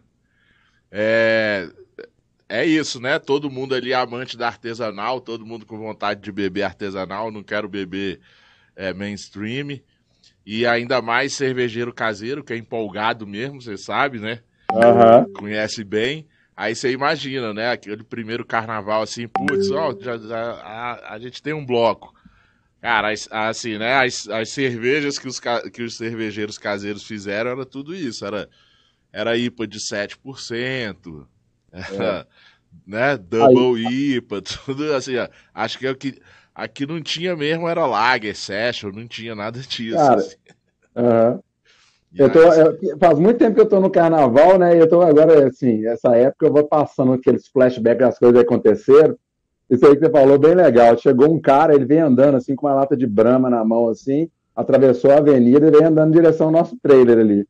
é, 0.91 1.69
é 2.49 2.65
isso, 2.65 2.99
né? 2.99 3.17
Todo 3.17 3.49
mundo 3.49 3.73
ali 3.73 3.93
amante 3.93 4.35
da 4.35 4.47
artesanal, 4.47 5.21
todo 5.21 5.45
mundo 5.45 5.65
com 5.65 5.77
vontade 5.77 6.21
de 6.21 6.31
beber 6.31 6.63
artesanal, 6.63 7.31
não 7.31 7.41
quero 7.41 7.69
beber 7.69 8.19
é, 8.75 8.93
mainstream. 8.93 9.79
E 10.45 10.65
ainda 10.65 11.01
mais 11.01 11.33
cervejeiro 11.33 11.93
caseiro, 11.93 12.43
que 12.43 12.51
é 12.51 12.57
empolgado 12.57 13.25
mesmo, 13.25 13.61
você 13.61 13.77
sabe, 13.77 14.19
né? 14.19 14.39
Uhum. 14.71 15.31
Conhece 15.33 15.83
bem. 15.83 16.27
Aí 16.57 16.75
você 16.75 16.91
imagina, 16.91 17.53
né? 17.53 17.71
Aquele 17.71 18.03
primeiro 18.03 18.45
carnaval 18.45 19.01
assim, 19.01 19.27
putz, 19.27 19.71
ó, 19.71 19.95
já, 19.99 20.17
já, 20.17 20.51
a, 20.61 21.13
a 21.13 21.19
gente 21.19 21.41
tem 21.41 21.53
um 21.53 21.65
bloco. 21.65 22.13
Cara, 22.81 23.13
assim, 23.31 23.77
né? 23.77 24.03
As, 24.03 24.27
as 24.27 24.49
cervejas 24.49 25.17
que 25.17 25.27
os, 25.27 25.39
que 25.71 25.83
os 25.83 25.95
cervejeiros 25.95 26.57
caseiros 26.57 27.03
fizeram 27.03 27.51
era 27.51 27.65
tudo 27.65 27.95
isso. 27.95 28.25
Era, 28.25 28.49
era 29.11 29.37
IPA 29.37 29.67
de 29.67 29.79
7%, 29.79 31.25
é. 31.71 32.25
né? 32.85 33.17
Double 33.17 33.85
Aí... 33.87 34.15
IPA, 34.15 34.41
tudo 34.65 34.93
assim. 34.93 35.17
Ó. 35.17 35.27
Acho 35.53 35.77
que 35.77 35.87
é 35.87 35.91
o 35.91 35.95
que 35.95 36.21
aqui 36.53 36.85
não 36.85 37.01
tinha 37.01 37.35
mesmo, 37.35 37.67
era 37.67 37.85
Lager, 37.85 38.35
Session, 38.35 38.91
não 38.91 39.07
tinha 39.07 39.35
nada 39.35 39.59
disso. 39.59 39.97
Cara, 39.97 40.15
assim. 40.15 40.35
uh 40.95 41.01
-huh. 41.37 41.43
Eu 42.13 42.29
tô, 42.29 42.39
eu, 42.39 42.77
faz 42.99 43.17
muito 43.17 43.37
tempo 43.37 43.55
que 43.55 43.61
eu 43.61 43.69
tô 43.69 43.79
no 43.79 43.89
carnaval, 43.89 44.57
né? 44.57 44.75
E 44.75 44.79
eu 44.79 44.89
tô 44.89 45.01
agora, 45.01 45.47
assim, 45.47 45.85
essa 45.87 46.13
época 46.15 46.45
eu 46.45 46.51
vou 46.51 46.65
passando 46.65 47.13
aqueles 47.13 47.47
flashbacks 47.47 48.05
das 48.05 48.19
coisas 48.19 48.41
aconteceram. 48.41 49.17
Isso 49.69 49.85
aí 49.85 49.95
que 49.95 50.05
você 50.05 50.11
falou, 50.11 50.37
bem 50.37 50.53
legal. 50.53 50.97
Chegou 50.97 51.33
um 51.33 51.39
cara, 51.39 51.73
ele 51.73 51.85
vem 51.85 51.99
andando 51.99 52.35
assim 52.35 52.53
com 52.53 52.67
uma 52.67 52.75
lata 52.75 52.97
de 52.97 53.07
brama 53.07 53.49
na 53.49 53.63
mão, 53.63 53.87
assim, 53.87 54.29
atravessou 54.53 55.11
a 55.11 55.19
avenida 55.19 55.65
e 55.65 55.71
vem 55.71 55.85
andando 55.85 56.09
em 56.09 56.19
direção 56.19 56.47
ao 56.47 56.51
nosso 56.51 56.77
trailer 56.83 57.17
ali. 57.17 57.47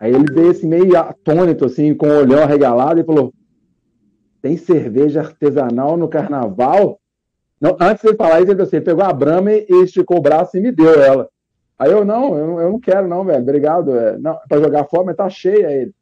Aí 0.00 0.14
ele 0.14 0.32
veio 0.32 0.50
assim, 0.50 0.66
meio 0.66 0.96
atônito, 0.96 1.66
assim, 1.66 1.94
com 1.94 2.06
o 2.06 2.18
olhão 2.20 2.42
arregalado 2.42 2.98
e 2.98 3.04
falou: 3.04 3.34
tem 4.40 4.56
cerveja 4.56 5.20
artesanal 5.20 5.96
no 5.98 6.08
carnaval? 6.08 6.98
Não, 7.60 7.76
antes 7.78 8.02
de 8.02 8.16
falar 8.16 8.40
isso, 8.40 8.50
ele, 8.50 8.62
assim, 8.62 8.80
pegou 8.80 9.04
a 9.04 9.12
Brahma 9.12 9.52
e 9.52 9.66
esticou 9.84 10.16
o 10.16 10.22
braço 10.22 10.56
e 10.56 10.60
me 10.60 10.72
deu 10.72 10.94
ela. 10.94 11.28
Aí 11.78 11.92
eu, 11.92 12.04
não, 12.04 12.36
eu, 12.36 12.60
eu 12.60 12.72
não 12.72 12.80
quero 12.80 13.06
não, 13.06 13.24
velho, 13.24 13.42
obrigado. 13.42 13.94
É, 13.94 14.16
não, 14.16 14.38
pra 14.48 14.58
jogar 14.58 14.84
fora, 14.84 15.04
mas 15.04 15.16
tá 15.16 15.28
cheia 15.28 15.70
ele. 15.70 15.94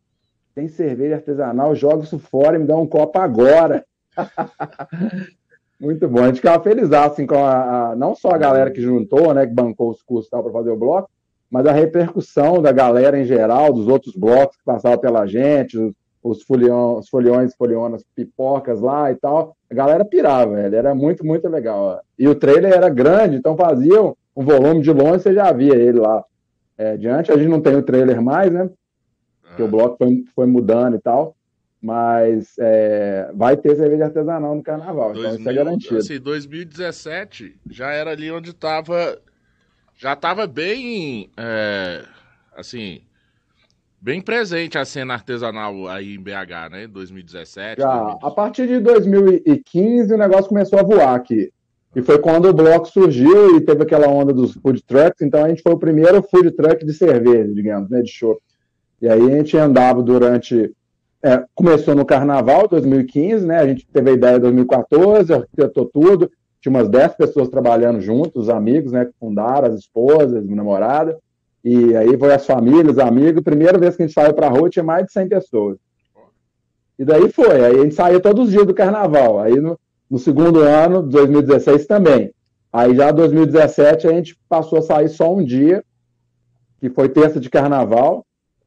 Tem 0.55 0.69
cerveja 0.69 1.17
artesanal, 1.17 1.75
joga 1.75 2.05
isso 2.05 2.19
fora 2.19 2.57
e 2.57 2.61
me 2.61 2.67
dá 2.67 2.76
um 2.76 2.87
copo 2.87 3.19
agora. 3.19 3.85
Muito 5.81 6.09
bom. 6.09 6.23
A 6.23 6.26
gente 6.26 6.37
ficava 6.37 6.62
feliz 6.62 6.90
assim, 6.93 7.26
com 7.26 7.37
a, 7.37 7.90
a, 7.90 7.97
não 7.97 8.14
só 8.14 8.31
a 8.31 8.38
galera 8.38 8.71
que 8.71 8.81
juntou, 8.81 9.33
né, 9.35 9.47
que 9.47 9.52
bancou 9.52 9.90
os 9.90 10.02
custos 10.02 10.31
para 10.31 10.52
fazer 10.52 10.71
o 10.71 10.76
bloco, 10.76 11.09
mas 11.50 11.67
a 11.67 11.73
repercussão 11.73 12.61
da 12.61 12.73
galera 12.73 13.19
em 13.19 13.25
geral, 13.25 13.73
dos 13.73 13.88
outros 13.88 14.14
blocos 14.14 14.57
que 14.57 14.64
passavam 14.64 14.99
pela 14.99 15.26
gente, 15.26 15.78
os, 15.78 15.93
os, 16.23 16.43
foliões, 16.43 17.05
os 17.05 17.09
foliões, 17.09 17.55
folionas, 17.55 18.05
pipocas 18.14 18.81
lá 18.81 19.11
e 19.11 19.14
tal. 19.14 19.57
A 19.71 19.75
galera 19.75 20.05
pirava, 20.05 20.55
velho. 20.55 20.75
Era 20.75 20.95
muito, 20.95 21.25
muito 21.25 21.49
legal. 21.49 22.02
E 22.19 22.28
o 22.28 22.35
trailer 22.35 22.73
era 22.73 22.88
grande, 22.88 23.37
então 23.37 23.57
faziam 23.57 24.17
um 24.37 24.45
volume 24.45 24.83
de 24.83 24.93
longe, 24.93 25.23
você 25.23 25.35
já 25.35 25.50
via 25.52 25.75
ele 25.75 25.99
lá. 25.99 26.25
É, 26.76 26.97
diante, 26.97 27.33
a 27.33 27.37
gente 27.37 27.49
não 27.49 27.61
tem 27.61 27.75
o 27.75 27.83
trailer 27.83 28.23
mais, 28.23 28.52
né? 28.52 28.71
Porque 29.43 29.62
o 29.62 29.67
ah. 29.67 29.69
bloco 29.69 29.97
foi, 29.97 30.25
foi 30.35 30.47
mudando 30.47 30.95
e 30.95 31.00
tal. 31.00 31.35
Mas 31.81 32.55
é, 32.59 33.31
vai 33.35 33.57
ter 33.57 33.76
cerveja 33.76 34.07
artesanal 34.07 34.55
no 34.55 34.62
carnaval, 34.62 35.12
2000, 35.12 35.21
então 35.21 35.40
isso 35.40 35.49
é 35.49 35.55
garantido. 35.55 35.97
Assim, 35.99 36.21
2017 36.21 37.57
já 37.71 37.90
era 37.90 38.11
ali 38.11 38.31
onde 38.31 38.50
estava. 38.50 39.19
Já 39.99 40.14
estava 40.14 40.47
bem. 40.47 41.28
É, 41.37 42.05
assim 42.57 43.02
bem 44.00 44.21
presente 44.21 44.78
a 44.78 44.85
cena 44.85 45.14
artesanal 45.14 45.88
aí 45.88 46.14
em 46.14 46.23
BH, 46.23 46.71
né? 46.71 46.87
2017. 46.87 47.81
Já, 47.81 47.88
2018. 47.88 48.26
a 48.26 48.31
partir 48.31 48.67
de 48.67 48.81
2015 48.81 50.14
o 50.14 50.19
negócio 50.19 50.49
começou 50.49 50.78
a 50.78 50.83
voar 50.83 51.14
aqui. 51.14 51.50
E 51.97 52.02
foi 52.02 52.19
quando 52.19 52.49
o 52.49 52.52
bloco 52.52 52.87
surgiu 52.87 53.57
e 53.57 53.61
teve 53.61 53.83
aquela 53.83 54.07
onda 54.07 54.33
dos 54.33 54.55
food 54.55 54.83
trucks, 54.83 55.21
então 55.21 55.45
a 55.45 55.49
gente 55.49 55.62
foi 55.62 55.73
o 55.73 55.78
primeiro 55.78 56.23
food 56.23 56.50
truck 56.52 56.85
de 56.85 56.93
cerveja, 56.93 57.52
digamos, 57.52 57.90
né, 57.90 58.02
de 58.02 58.11
show. 58.11 58.40
E 59.00 59.09
aí 59.09 59.21
a 59.21 59.37
gente 59.37 59.57
andava 59.57 60.02
durante 60.02 60.71
é, 61.23 61.45
começou 61.55 61.97
no 61.97 62.05
carnaval 62.05 62.69
2015, 62.69 63.45
né? 63.45 63.59
A 63.59 63.67
gente 63.67 63.87
teve 63.93 64.11
a 64.11 64.12
ideia 64.12 64.37
em 64.37 64.40
2014, 64.40 65.33
arquitetou 65.33 65.87
tudo, 65.87 66.31
tinha 66.61 66.71
umas 66.71 66.88
10 66.88 67.15
pessoas 67.15 67.49
trabalhando 67.49 68.00
juntos, 68.00 68.45
os 68.45 68.49
amigos, 68.49 68.93
né, 68.93 69.05
que 69.05 69.12
fundaram, 69.19 69.69
as 69.69 69.75
esposas, 69.75 70.35
a 70.35 70.55
namorada. 70.55 71.19
E 71.65 71.97
aí 71.97 72.17
foi 72.19 72.33
as 72.33 72.47
famílias, 72.47 72.99
amigos. 72.99 73.43
Primeira 73.43 73.79
vez 73.79 73.97
que 73.97 74.03
a 74.03 74.07
gente 74.07 74.15
saiu 74.15 74.35
para 74.35 74.47
a 74.47 74.50
rua 74.50 74.71
tinha 74.71 74.85
mais 74.85 75.07
de 75.07 75.12
100 75.12 75.29
pessoas. 75.29 75.79
E 76.99 77.05
daí 77.05 77.31
foi. 77.31 77.65
Aí 77.65 77.79
a 77.79 77.83
gente 77.83 77.95
saía 77.95 78.21
todos 78.21 78.47
os 78.47 78.50
dias 78.50 78.67
do 78.67 78.75
carnaval. 78.75 79.41
Aí 79.41 79.61
no, 79.61 79.79
no 80.11 80.19
segundo 80.19 80.61
ano, 80.61 81.03
2016 81.03 81.87
também. 81.87 82.33
Aí 82.73 82.95
já 82.95 83.11
2017 83.11 84.07
a 84.07 84.12
gente 84.12 84.38
passou 84.49 84.79
a 84.79 84.83
sair 84.83 85.09
só 85.09 85.35
um 85.35 85.45
dia, 85.45 85.83
que 86.81 86.91
foi 86.91 87.09
terça 87.09 87.38
de 87.41 87.49
carnaval. 87.49 88.25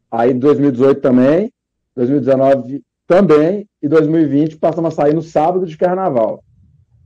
Aí 0.09 0.33
2018 0.33 1.01
também, 1.01 1.51
2019 1.95 2.81
também, 3.07 3.67
e 3.81 3.87
2020 3.87 4.57
passamos 4.57 4.93
a 4.93 4.95
sair 5.03 5.13
no 5.13 5.21
sábado 5.21 5.65
de 5.65 5.77
carnaval. 5.77 6.43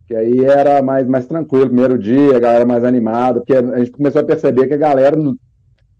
Que 0.08 0.16
aí 0.16 0.46
era 0.46 0.82
mais, 0.82 1.08
mais 1.08 1.26
tranquilo, 1.26 1.66
primeiro 1.68 1.98
dia, 1.98 2.38
a 2.38 2.40
galera 2.40 2.66
mais 2.66 2.84
animada, 2.84 3.40
porque 3.40 3.56
a 3.56 3.80
gente 3.80 3.92
começou 3.92 4.22
a 4.22 4.26
perceber 4.26 4.68
que 4.68 4.76
a 4.76 4.78
galera 4.78 5.18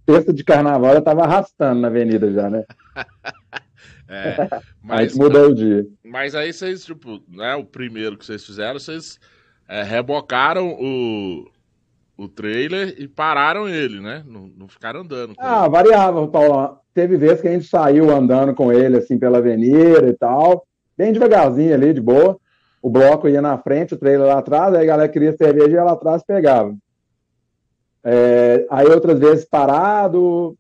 terça 0.06 0.32
de 0.32 0.44
carnaval 0.44 0.94
eu 0.94 1.02
tava 1.02 1.24
arrastando 1.24 1.82
na 1.82 1.88
avenida 1.88 2.32
já, 2.32 2.50
né? 2.50 2.64
é, 4.08 4.48
mas, 4.84 5.00
a 5.00 5.04
gente 5.04 5.18
mudou 5.18 5.50
o 5.50 5.56
dia. 5.56 5.86
Mas 6.04 6.36
aí 6.36 6.54
vocês, 6.54 6.86
tipo, 6.86 7.22
né, 7.28 7.56
o 7.56 7.66
primeiro 7.66 8.18
que 8.18 8.26
vocês 8.26 8.46
fizeram, 8.46 8.80
vocês 8.80 9.20
é, 9.68 9.82
rebocaram 9.82 10.78
o, 10.80 11.50
o 12.16 12.28
trailer 12.28 12.96
e 13.00 13.08
pararam 13.08 13.68
ele, 13.68 14.00
né? 14.00 14.24
Não, 14.28 14.48
não 14.56 14.68
ficaram 14.68 15.02
andando. 15.02 15.34
ah, 15.40 15.64
ele. 15.64 15.72
variava, 15.72 16.28
Paulo. 16.28 16.78
Teve 16.94 17.18
vezes 17.18 17.42
que 17.42 17.48
a 17.48 17.52
gente 17.52 17.66
saiu 17.66 18.10
andando 18.10 18.54
com 18.54 18.72
ele, 18.72 18.98
assim, 18.98 19.18
pela 19.18 19.40
avenida 19.40 20.08
e 20.08 20.14
tal, 20.14 20.66
bem 20.98 21.12
devagarzinho 21.12 21.74
ali, 21.74 21.94
de 21.94 22.00
boa. 22.00 22.40
O 22.86 22.90
bloco 22.92 23.28
ia 23.28 23.42
na 23.42 23.58
frente, 23.58 23.96
o 23.96 23.98
trailer 23.98 24.28
lá 24.28 24.38
atrás, 24.38 24.72
aí 24.72 24.84
a 24.84 24.86
galera 24.86 25.10
queria 25.10 25.36
cerveja 25.36 25.70
e 25.70 25.74
ia 25.74 25.84
lá 25.84 25.94
atrás 25.94 26.22
pegava. 26.22 26.72
É, 28.04 28.68
aí 28.70 28.86
outras 28.86 29.18
vezes 29.18 29.44
parado. 29.44 30.56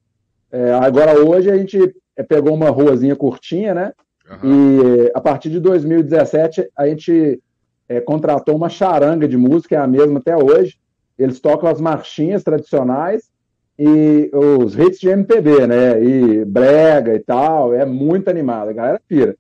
É, 0.51 0.74
agora 0.74 1.24
hoje 1.24 1.51
a 1.51 1.55
gente 1.55 1.77
é, 2.17 2.24
pegou 2.24 2.55
uma 2.55 2.72
ruazinha 2.72 3.15
curtinha, 3.15 3.75
né? 3.75 3.94
Uhum. 4.27 4.39
E 4.44 5.12
a 5.13 5.22
partir 5.22 5.51
de 5.51 5.60
2017 5.60 6.67
a 6.75 6.88
gente 6.88 7.39
é, 7.88 8.01
contratou 8.01 8.55
uma 8.55 8.70
charanga 8.70 9.27
de 9.27 9.38
música, 9.38 9.75
é 9.75 9.77
a 9.77 9.86
mesma 9.86 10.17
até 10.17 10.36
hoje. 10.36 10.79
Eles 11.20 11.39
tocam 11.39 11.70
as 11.70 11.79
marchinhas 11.79 12.44
tradicionais 12.44 13.29
e 13.77 14.32
os 14.34 14.75
hits 14.75 15.00
de 15.00 15.10
MPB, 15.10 15.67
né? 15.67 16.03
E 16.03 16.44
brega 16.44 17.13
e 17.13 17.20
tal, 17.20 17.72
é 17.72 17.86
muito 17.86 18.29
animado, 18.29 18.70
a 18.70 18.74
galera 18.74 19.01
pira. 19.08 19.36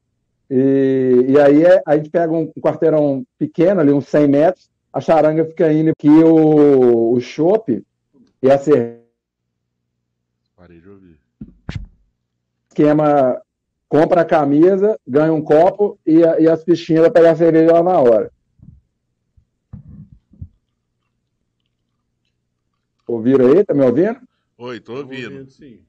E, 0.49 1.25
e 1.29 1.39
aí 1.39 1.63
é, 1.63 1.81
a 1.85 1.97
gente 1.97 2.09
pega 2.09 2.31
um 2.31 2.47
quarteirão 2.61 3.25
pequeno, 3.37 3.81
ali 3.81 3.91
uns 3.91 4.07
100 4.07 4.27
metros, 4.27 4.69
a 4.93 5.01
charanga 5.01 5.45
fica 5.45 5.71
indo 5.73 5.93
que 5.97 6.09
o, 6.09 7.13
o 7.13 7.19
chopp 7.19 7.83
e 8.41 8.51
a 8.51 8.57
cerveja 8.57 9.05
Parei 10.55 10.79
de 10.79 10.89
ouvir. 10.89 11.19
Esquema, 12.69 13.39
compra 13.87 14.21
a 14.21 14.25
camisa, 14.25 14.99
ganha 15.05 15.33
um 15.33 15.41
copo 15.41 15.99
e, 16.05 16.19
e 16.19 16.49
as 16.49 16.63
fichinhas 16.63 17.03
vai 17.03 17.11
pegar 17.11 17.31
a 17.31 17.35
cerveja 17.35 17.73
lá 17.73 17.83
na 17.83 17.99
hora. 17.99 18.31
Ouviram 23.07 23.47
aí? 23.47 23.63
Tá 23.63 23.73
me 23.73 23.85
ouvindo? 23.85 24.19
Oi, 24.57 24.79
tô 24.79 24.95
ouvindo. 24.95 25.47
sim. 25.51 25.81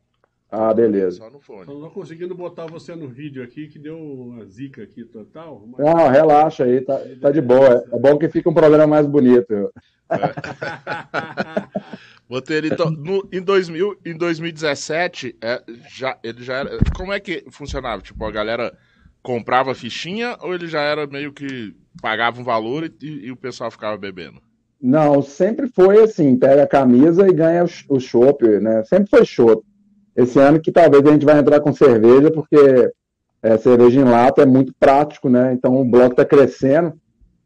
Ah, 0.50 0.73
beleza. 0.73 1.19
Só 1.19 1.31
no 1.31 1.41
fone. 1.41 1.67
Não 1.67 1.81
tô 1.81 1.91
conseguindo 1.91 2.35
botar 2.35 2.67
você 2.67 2.95
no 2.95 3.09
vídeo 3.09 3.43
aqui, 3.43 3.67
que 3.69 3.79
deu 3.79 3.99
uma 3.99 4.45
zica 4.47 4.83
aqui 4.83 5.05
total. 5.05 5.67
mas- 5.67 5.85
Não, 5.85 6.09
relaxa 6.09 6.65
aí, 6.65 6.81
tá, 6.81 6.99
tá 7.21 7.31
de 7.33 7.41
boa. 7.41 7.85
É 7.93 7.99
bom 7.99 8.17
que 8.17 8.29
fica 8.29 8.49
um 8.49 8.55
programa 8.55 8.87
mais 8.87 9.07
bonito. 9.07 9.73
Botei 12.29 12.57
ele 12.59 12.69
então, 12.69 12.91
no- 12.91 13.29
em, 13.33 13.41
2000, 13.41 13.97
em 14.05 14.17
2017, 14.17 15.37
é, 15.43 15.62
já, 15.88 16.19
ele 16.23 16.43
já 16.43 16.55
era. 16.55 16.79
Como 16.97 17.12
é 17.12 17.21
que 17.21 17.45
funcionava? 17.50 18.03
Tipo, 18.03 18.25
a 18.25 18.31
galera 18.33 18.76
comprava 19.23 19.75
fichinha 19.75 20.37
ou 20.41 20.55
ele 20.55 20.67
já 20.67 20.81
era 20.81 21.07
meio 21.07 21.33
que 21.33 21.75
pagava 22.00 22.41
um 22.41 22.45
valor 22.45 22.91
e, 23.03 23.26
e 23.26 23.31
o 23.33 23.37
pessoal 23.37 23.71
ficava 23.71 23.97
bebendo? 23.97 24.41
Não, 24.81 25.23
sempre 25.23 25.69
foi 25.69 26.03
assim, 26.03 26.37
pega 26.37 26.65
a 26.65 26.69
camisa 26.69 27.26
e 27.29 27.33
ganha 27.33 27.65
o, 27.65 27.97
o 27.97 28.00
chopp, 28.00 28.45
né? 28.61 28.85
Sempre 28.85 29.09
foi 29.09 29.25
chopp. 29.25 29.65
Esse 30.16 30.38
ano 30.38 30.61
que 30.61 30.73
talvez 30.73 31.04
a 31.04 31.12
gente 31.12 31.25
vai 31.26 31.38
entrar 31.38 31.61
com 31.61 31.73
cerveja, 31.73 32.30
porque 32.30 32.56
é, 33.42 33.58
cerveja 33.58 34.00
em 34.00 34.04
lata 34.04 34.42
é 34.42 34.46
muito 34.46 34.75
prático, 34.78 35.28
né? 35.28 35.52
Então 35.52 35.80
o 35.80 35.85
bloco 35.85 36.12
está 36.12 36.25
crescendo, 36.25 36.94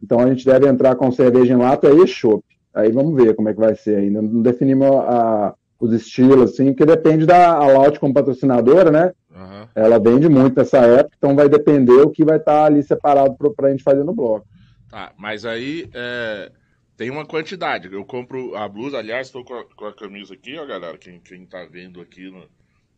então 0.02 0.20
a 0.20 0.28
gente 0.28 0.44
deve 0.46 0.66
entrar 0.68 0.94
com 0.96 1.10
cerveja 1.10 1.52
em 1.52 1.56
lata 1.58 1.90
e 1.90 2.06
chopp. 2.06 2.44
Aí 2.72 2.90
vamos 2.92 3.14
ver 3.14 3.34
como 3.34 3.48
é 3.48 3.52
que 3.52 3.60
vai 3.60 3.74
ser 3.74 3.96
ainda. 3.96 4.22
Não 4.22 4.42
definimos 4.42 4.86
a- 4.86 5.54
os 5.80 5.92
estilos, 5.92 6.52
assim, 6.52 6.66
porque 6.66 6.84
depende 6.86 7.26
da 7.26 7.54
a 7.54 7.66
Laut 7.66 7.98
como 7.98 8.14
patrocinadora, 8.14 8.90
né? 8.90 9.12
Aham. 9.34 9.68
Ela 9.74 9.98
vende 9.98 10.28
muito 10.28 10.56
nessa 10.56 10.78
época, 10.78 11.14
então 11.16 11.34
vai 11.34 11.48
depender 11.48 12.02
o 12.02 12.10
que 12.10 12.24
vai 12.24 12.36
estar 12.36 12.66
ali 12.66 12.82
separado 12.82 13.34
para 13.56 13.68
a 13.68 13.70
gente 13.70 13.82
fazer 13.82 14.04
no 14.04 14.12
bloco. 14.14 14.46
Tá, 14.90 15.12
mas 15.16 15.44
aí 15.44 15.88
é, 15.94 16.50
tem 16.96 17.10
uma 17.10 17.24
quantidade. 17.24 17.88
Eu 17.92 18.04
compro 18.04 18.54
a 18.56 18.68
blusa, 18.68 18.98
aliás, 18.98 19.28
estou 19.28 19.44
com, 19.44 19.54
a- 19.54 19.64
com 19.76 19.86
a 19.86 19.92
camisa 19.94 20.34
aqui, 20.34 20.58
ó, 20.58 20.66
galera. 20.66 20.98
Quem, 20.98 21.18
quem 21.20 21.46
tá 21.46 21.64
vendo 21.64 22.00
aqui 22.00 22.30
no, 22.30 22.44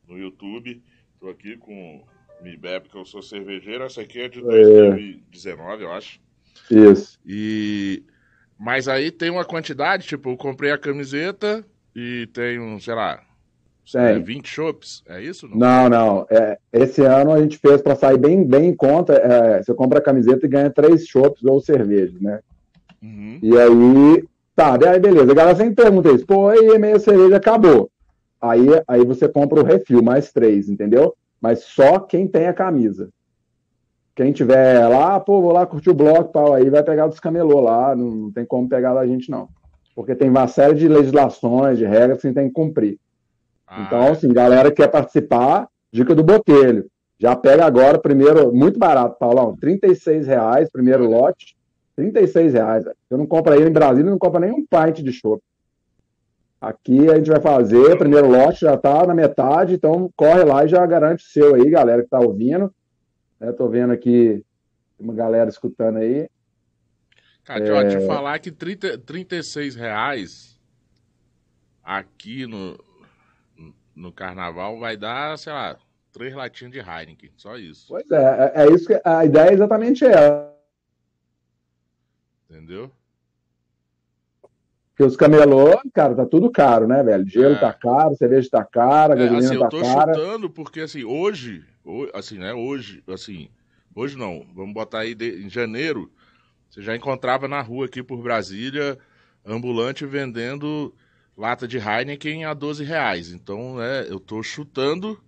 no 0.08 0.18
YouTube, 0.18 0.82
tô 1.20 1.28
aqui 1.28 1.56
com 1.56 1.96
o 2.40 2.44
Mibeb, 2.44 2.88
que 2.88 2.96
eu 2.96 3.04
sou 3.04 3.22
cervejeiro. 3.22 3.84
Essa 3.84 4.02
aqui 4.02 4.20
é 4.20 4.28
de 4.28 4.40
2019, 4.40 5.84
eu 5.84 5.92
acho. 5.92 6.20
Isso. 6.70 7.18
E. 7.26 8.02
Mas 8.58 8.86
aí 8.86 9.10
tem 9.10 9.30
uma 9.30 9.44
quantidade, 9.44 10.06
tipo, 10.06 10.30
eu 10.30 10.36
comprei 10.36 10.70
a 10.70 10.78
camiseta 10.78 11.64
e 11.96 12.28
tenho, 12.32 12.78
sei 12.80 12.94
lá, 12.94 13.20
Tem. 13.90 14.00
é, 14.00 14.18
20 14.18 14.46
chopps. 14.48 15.02
É 15.08 15.20
isso? 15.20 15.48
Não? 15.48 15.56
Não, 15.56 15.88
não. 15.88 16.26
É, 16.30 16.58
esse 16.72 17.02
ano 17.02 17.32
a 17.32 17.40
gente 17.40 17.58
fez 17.58 17.82
para 17.82 17.96
sair 17.96 18.18
bem, 18.18 18.44
bem 18.44 18.68
em 18.68 18.76
conta. 18.76 19.14
é, 19.14 19.62
você 19.62 19.74
compra 19.74 19.98
a 19.98 20.02
camiseta 20.02 20.46
e 20.46 20.48
ganha 20.48 20.70
três 20.70 21.06
chopps 21.06 21.42
ou 21.44 21.60
cerveja, 21.60 22.16
né? 22.20 22.40
Uhum. 23.02 23.40
E 23.42 23.58
aí, 23.58 24.24
tá, 24.54 24.74
aí 24.74 25.00
beleza. 25.00 25.32
A 25.32 25.34
galera 25.34 25.56
sempre 25.56 25.74
pergunta 25.74 26.12
isso. 26.12 26.24
Pô, 26.24 26.48
aí 26.48 26.78
meia 26.78 27.00
cerveja 27.00 27.36
acabou. 27.36 27.90
Aí, 28.42 28.66
aí 28.88 29.04
você 29.04 29.28
compra 29.28 29.60
o 29.60 29.64
refil, 29.64 30.02
mais 30.02 30.32
três, 30.32 30.68
entendeu? 30.68 31.14
Mas 31.40 31.60
só 31.60 32.00
quem 32.00 32.26
tem 32.26 32.48
a 32.48 32.52
camisa. 32.52 33.08
Quem 34.16 34.32
tiver 34.32 34.86
lá, 34.88 35.18
pô, 35.20 35.40
vou 35.40 35.52
lá 35.52 35.64
curtir 35.64 35.90
o 35.90 35.94
bloco 35.94 36.32
tal, 36.32 36.52
aí 36.52 36.68
vai 36.68 36.82
pegar 36.82 37.06
dos 37.06 37.20
camelô 37.20 37.60
lá, 37.60 37.94
não, 37.94 38.10
não 38.10 38.30
tem 38.32 38.44
como 38.44 38.68
pegar 38.68 38.94
da 38.94 39.06
gente, 39.06 39.30
não. 39.30 39.48
Porque 39.94 40.14
tem 40.14 40.28
uma 40.28 40.48
série 40.48 40.74
de 40.74 40.88
legislações, 40.88 41.78
de 41.78 41.86
regras 41.86 42.16
que 42.16 42.22
você 42.22 42.34
tem 42.34 42.48
que 42.48 42.52
cumprir. 42.54 42.98
Ah, 43.66 43.84
Então, 43.86 44.12
assim, 44.12 44.28
galera 44.28 44.70
que 44.70 44.82
quer 44.82 44.88
participar, 44.88 45.68
dica 45.92 46.14
do 46.14 46.24
Botelho. 46.24 46.86
Já 47.18 47.36
pega 47.36 47.64
agora, 47.64 47.98
primeiro, 47.98 48.52
muito 48.52 48.78
barato, 48.78 49.16
Paulão, 49.18 49.56
36 49.56 50.26
reais, 50.26 50.68
primeiro 50.70 51.08
lote, 51.08 51.56
36 51.94 52.54
reais. 52.54 52.84
velho. 52.84 52.96
Você 53.08 53.16
não 53.16 53.26
compra 53.26 53.54
aí 53.54 53.62
em 53.62 53.70
Brasília, 53.70 54.10
não 54.10 54.18
compra 54.18 54.40
nem 54.40 54.50
um 54.50 54.66
pint 54.66 55.02
de 55.02 55.12
chopp. 55.12 55.40
Aqui 56.62 57.10
a 57.10 57.16
gente 57.16 57.28
vai 57.28 57.40
fazer, 57.40 57.98
primeiro 57.98 58.28
lote 58.28 58.60
já 58.60 58.76
tá 58.76 59.04
na 59.04 59.12
metade, 59.12 59.74
então 59.74 60.08
corre 60.14 60.44
lá 60.44 60.64
e 60.64 60.68
já 60.68 60.86
garante 60.86 61.24
o 61.24 61.28
seu 61.28 61.56
aí, 61.56 61.68
galera 61.68 62.04
que 62.04 62.08
tá 62.08 62.20
ouvindo. 62.20 62.72
Eu 63.40 63.52
tô 63.52 63.68
vendo 63.68 63.92
aqui 63.92 64.46
uma 64.96 65.12
galera 65.12 65.50
escutando 65.50 65.96
aí. 65.96 66.30
Cara, 67.42 67.64
ó, 67.74 67.88
te 67.88 68.06
falar 68.06 68.38
que 68.38 68.52
30, 68.52 68.96
36 68.98 69.74
reais 69.74 70.56
aqui 71.82 72.46
no, 72.46 72.78
no 73.92 74.12
carnaval 74.12 74.78
vai 74.78 74.96
dar, 74.96 75.36
sei 75.38 75.52
lá, 75.52 75.76
três 76.12 76.32
latinhas 76.32 76.72
de 76.72 76.78
Heineken. 76.78 77.32
Só 77.36 77.56
isso. 77.56 77.86
Pois 77.88 78.08
é, 78.08 78.52
é, 78.54 78.62
é 78.62 78.72
isso 78.72 78.86
que 78.86 79.00
a 79.04 79.24
ideia 79.24 79.50
é 79.50 79.54
exatamente 79.54 80.04
essa. 80.04 80.54
Entendeu? 82.48 82.88
Porque 84.94 85.04
os 85.04 85.16
camelô, 85.16 85.80
cara, 85.94 86.14
tá 86.14 86.26
tudo 86.26 86.50
caro, 86.50 86.86
né, 86.86 87.02
velho? 87.02 87.26
Gelo 87.26 87.54
É. 87.54 87.58
tá 87.58 87.72
caro, 87.72 88.14
cerveja 88.14 88.48
tá 88.50 88.64
cara, 88.64 89.14
É, 89.14 89.16
gasolina 89.18 89.38
assim, 89.38 89.54
eu 89.54 89.60
tá 89.60 89.68
tô 89.68 89.80
cara. 89.80 90.12
chutando 90.14 90.50
porque, 90.50 90.80
assim, 90.80 91.02
hoje, 91.02 91.64
ho- 91.84 92.10
assim, 92.12 92.38
né, 92.38 92.52
hoje, 92.52 93.02
assim, 93.08 93.48
hoje 93.94 94.18
não, 94.18 94.46
vamos 94.54 94.74
botar 94.74 95.00
aí 95.00 95.14
de- 95.14 95.44
em 95.44 95.48
janeiro, 95.48 96.10
você 96.68 96.82
já 96.82 96.94
encontrava 96.94 97.48
na 97.48 97.60
rua 97.62 97.86
aqui 97.86 98.02
por 98.02 98.22
Brasília, 98.22 98.98
ambulante 99.44 100.04
vendendo 100.04 100.94
lata 101.36 101.66
de 101.66 101.78
Heineken 101.78 102.44
a 102.44 102.52
12 102.52 102.84
reais. 102.84 103.32
Então, 103.32 103.76
né, 103.76 104.06
eu 104.08 104.20
tô 104.20 104.42
chutando 104.42 105.18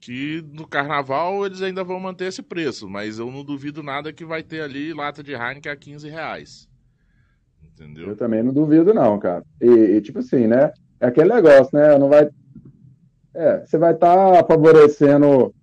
que 0.00 0.42
no 0.52 0.66
carnaval 0.66 1.44
eles 1.46 1.62
ainda 1.62 1.84
vão 1.84 1.98
manter 2.00 2.26
esse 2.26 2.42
preço, 2.42 2.88
mas 2.88 3.18
eu 3.18 3.30
não 3.30 3.44
duvido 3.44 3.82
nada 3.82 4.12
que 4.12 4.24
vai 4.24 4.42
ter 4.42 4.60
ali 4.62 4.92
lata 4.92 5.22
de 5.22 5.32
Heineken 5.32 5.72
a 5.72 5.76
15 5.76 6.08
reais. 6.08 6.68
Eu 7.78 7.84
Entendeu? 7.86 8.16
também 8.16 8.42
não 8.42 8.52
duvido, 8.52 8.94
não, 8.94 9.18
cara. 9.18 9.44
E, 9.60 9.66
e, 9.66 10.00
tipo 10.00 10.18
assim, 10.20 10.46
né? 10.46 10.72
É 11.00 11.06
aquele 11.06 11.32
negócio, 11.32 11.70
né? 11.72 11.98
Não 11.98 12.08
vai. 12.08 12.28
É, 13.34 13.64
você 13.64 13.76
vai 13.78 13.92
estar 13.94 14.44
favorecendo. 14.46 15.54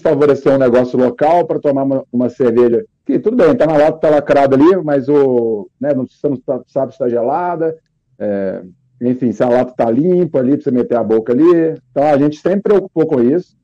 Favorecer 0.00 0.52
um 0.52 0.58
negócio 0.58 0.98
local 0.98 1.46
para 1.46 1.58
tomar 1.58 1.82
uma, 1.82 2.04
uma 2.12 2.28
cerveja. 2.28 2.84
Que 3.04 3.18
tudo 3.18 3.36
bem, 3.36 3.56
tá 3.56 3.66
na 3.66 3.76
lata, 3.76 3.98
tá 3.98 4.10
lacrada 4.10 4.56
ali, 4.56 4.76
mas 4.84 5.08
o. 5.08 5.68
Né, 5.80 5.94
não, 5.94 6.06
você 6.06 6.28
não 6.28 6.36
tá- 6.36 6.62
sabe 6.66 6.92
se 6.92 6.96
está 6.96 7.08
gelada. 7.08 7.76
é, 8.18 8.62
enfim, 9.00 9.30
se 9.30 9.42
a 9.42 9.48
lata 9.48 9.74
tá 9.76 9.90
limpa 9.90 10.38
ali, 10.38 10.52
para 10.56 10.62
você 10.64 10.70
meter 10.70 10.96
a 10.96 11.04
boca 11.04 11.32
ali. 11.32 11.74
Então 11.90 12.02
a 12.02 12.16
gente 12.18 12.38
sempre 12.38 12.62
preocupou 12.62 13.06
com 13.06 13.20
isso. 13.20 13.56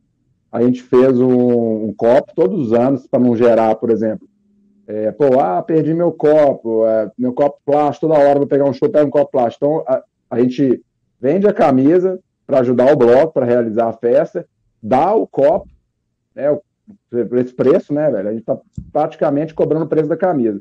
A 0.50 0.62
gente 0.62 0.82
fez 0.82 1.18
um, 1.18 1.86
um 1.86 1.94
copo 1.96 2.32
todos 2.34 2.66
os 2.66 2.72
anos 2.74 3.06
para 3.06 3.18
não 3.20 3.34
gerar, 3.34 3.74
por 3.76 3.90
exemplo. 3.90 4.28
É, 4.92 5.10
pô, 5.10 5.40
ah, 5.40 5.62
perdi 5.62 5.94
meu 5.94 6.12
copo, 6.12 6.86
é, 6.86 7.10
meu 7.16 7.32
copo 7.32 7.58
plástico, 7.64 8.08
toda 8.08 8.20
hora 8.20 8.38
vou 8.38 8.46
pegar 8.46 8.66
um 8.66 8.74
show, 8.74 8.90
pega 8.90 9.06
um 9.06 9.10
copo 9.10 9.30
plástico. 9.30 9.64
Então, 9.64 9.84
a, 9.88 10.02
a 10.30 10.38
gente 10.38 10.84
vende 11.18 11.48
a 11.48 11.52
camisa 11.52 12.20
para 12.46 12.58
ajudar 12.58 12.92
o 12.92 12.96
bloco, 12.96 13.32
para 13.32 13.46
realizar 13.46 13.88
a 13.88 13.94
festa, 13.94 14.46
dá 14.82 15.14
o 15.14 15.26
copo, 15.26 15.66
né, 16.34 16.58
esse 17.40 17.54
preço, 17.54 17.94
né, 17.94 18.10
velho? 18.10 18.28
A 18.28 18.32
gente 18.32 18.42
está 18.42 18.58
praticamente 18.92 19.54
cobrando 19.54 19.86
o 19.86 19.88
preço 19.88 20.10
da 20.10 20.16
camisa. 20.16 20.60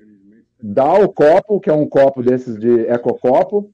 Dá 0.63 0.93
o 0.93 1.11
copo, 1.11 1.59
que 1.59 1.69
é 1.69 1.73
um 1.73 1.85
copo 1.85 2.23
desses 2.23 2.57
de 2.57 2.85
ecocopo, 2.87 3.69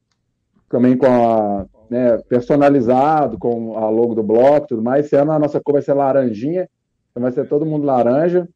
também 0.67 0.97
com 0.97 1.05
a, 1.05 1.67
né, 1.87 2.17
personalizado, 2.27 3.37
com 3.37 3.77
a 3.77 3.87
logo 3.91 4.15
do 4.15 4.23
bloco 4.23 4.69
tudo 4.69 4.81
mais. 4.81 5.05
Esse 5.05 5.15
ano 5.15 5.33
a 5.33 5.37
nossa 5.39 5.61
cor 5.61 5.73
vai 5.73 5.83
ser 5.83 5.93
laranjinha, 5.93 6.67
então 7.11 7.21
vai 7.21 7.31
ser 7.31 7.47
todo 7.47 7.63
mundo 7.63 7.85
laranja. 7.85 8.47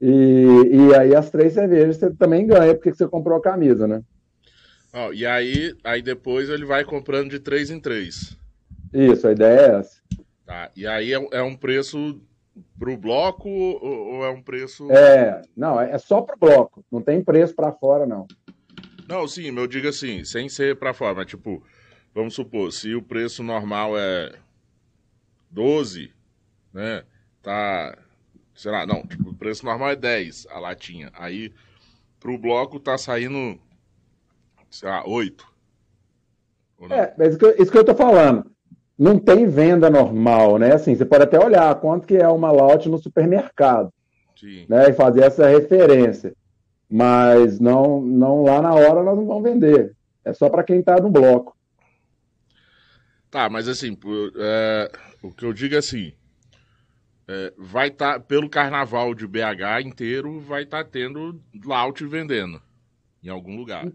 E, 0.00 0.06
e 0.72 0.94
aí 0.94 1.14
as 1.14 1.30
três 1.30 1.52
cervejas 1.52 1.96
você 1.96 2.10
também 2.10 2.46
ganha 2.46 2.74
porque 2.74 2.94
você 2.94 3.06
comprou 3.06 3.36
a 3.36 3.42
camisa, 3.42 3.86
né? 3.86 4.02
Ó, 4.92 5.12
e 5.12 5.26
aí, 5.26 5.74
aí 5.84 6.02
depois 6.02 6.48
ele 6.48 6.64
vai 6.64 6.84
comprando 6.84 7.30
de 7.30 7.38
três 7.38 7.70
em 7.70 7.78
três. 7.78 8.36
Isso, 8.92 9.28
a 9.28 9.32
ideia 9.32 9.60
é 9.60 9.78
essa. 9.78 10.00
Tá, 10.46 10.70
e 10.74 10.86
aí 10.86 11.12
é, 11.12 11.28
é 11.32 11.42
um 11.42 11.54
preço 11.54 12.20
pro 12.78 12.96
bloco 12.96 13.48
ou, 13.48 14.14
ou 14.14 14.24
é 14.24 14.30
um 14.30 14.42
preço. 14.42 14.90
É, 14.90 15.42
não, 15.56 15.80
é 15.80 15.96
só 15.98 16.22
pro 16.22 16.36
bloco, 16.36 16.84
não 16.90 17.00
tem 17.00 17.22
preço 17.22 17.54
para 17.54 17.70
fora, 17.70 18.06
não. 18.06 18.26
Não, 19.08 19.28
sim, 19.28 19.56
eu 19.56 19.66
digo 19.66 19.88
assim, 19.88 20.24
sem 20.24 20.48
ser 20.48 20.76
pra 20.76 20.94
fora, 20.94 21.14
mas 21.14 21.26
tipo, 21.26 21.62
vamos 22.14 22.34
supor, 22.34 22.72
se 22.72 22.94
o 22.94 23.02
preço 23.02 23.42
normal 23.42 23.98
é 23.98 24.32
12, 25.50 26.12
né? 26.72 27.04
Tá. 27.42 27.96
Sei 28.60 28.70
lá, 28.70 28.84
não, 28.84 29.06
tipo, 29.06 29.30
o 29.30 29.34
preço 29.34 29.64
normal 29.64 29.88
é 29.88 29.96
10 29.96 30.46
a 30.50 30.60
latinha. 30.60 31.10
Aí 31.14 31.50
pro 32.20 32.36
bloco 32.36 32.78
tá 32.78 32.98
saindo, 32.98 33.58
sei 34.70 34.86
lá, 34.86 35.02
8. 35.08 35.46
Ou 36.76 36.86
não? 36.86 36.96
É, 36.96 37.14
mas 37.16 37.28
isso 37.30 37.38
que, 37.38 37.44
eu- 37.46 37.56
isso 37.56 37.72
que 37.72 37.78
eu 37.78 37.84
tô 37.86 37.94
falando. 37.94 38.50
Não 38.98 39.18
tem 39.18 39.46
venda 39.46 39.88
normal, 39.88 40.58
né? 40.58 40.74
Assim, 40.74 40.94
você 40.94 41.06
pode 41.06 41.24
até 41.24 41.42
olhar 41.42 41.74
quanto 41.80 42.06
que 42.06 42.18
é 42.18 42.28
uma 42.28 42.50
lote 42.52 42.86
no 42.90 42.98
supermercado, 42.98 43.90
Sim. 44.36 44.66
né? 44.68 44.90
E 44.90 44.92
fazer 44.92 45.22
essa 45.22 45.48
referência. 45.48 46.34
Mas 46.90 47.58
não, 47.58 48.02
não 48.02 48.42
lá 48.42 48.60
na 48.60 48.74
hora 48.74 49.02
nós 49.02 49.16
não 49.16 49.26
vamos 49.26 49.42
vender. 49.42 49.94
É 50.22 50.34
só 50.34 50.50
para 50.50 50.64
quem 50.64 50.80
está 50.80 50.96
no 50.96 51.08
bloco. 51.08 51.56
Tá, 53.30 53.48
mas 53.48 53.68
assim, 53.68 53.96
é, 54.36 54.92
o 55.22 55.32
que 55.32 55.46
eu 55.46 55.54
digo 55.54 55.74
é 55.74 55.78
assim, 55.78 56.12
é, 57.30 57.52
vai 57.56 57.88
estar, 57.88 58.14
tá, 58.14 58.20
pelo 58.20 58.48
carnaval 58.48 59.14
de 59.14 59.26
BH 59.26 59.86
inteiro, 59.86 60.40
vai 60.40 60.64
estar 60.64 60.82
tá 60.82 60.90
tendo 60.90 61.40
Laut 61.64 62.04
vendendo 62.04 62.60
em 63.22 63.28
algum 63.28 63.56
lugar. 63.56 63.86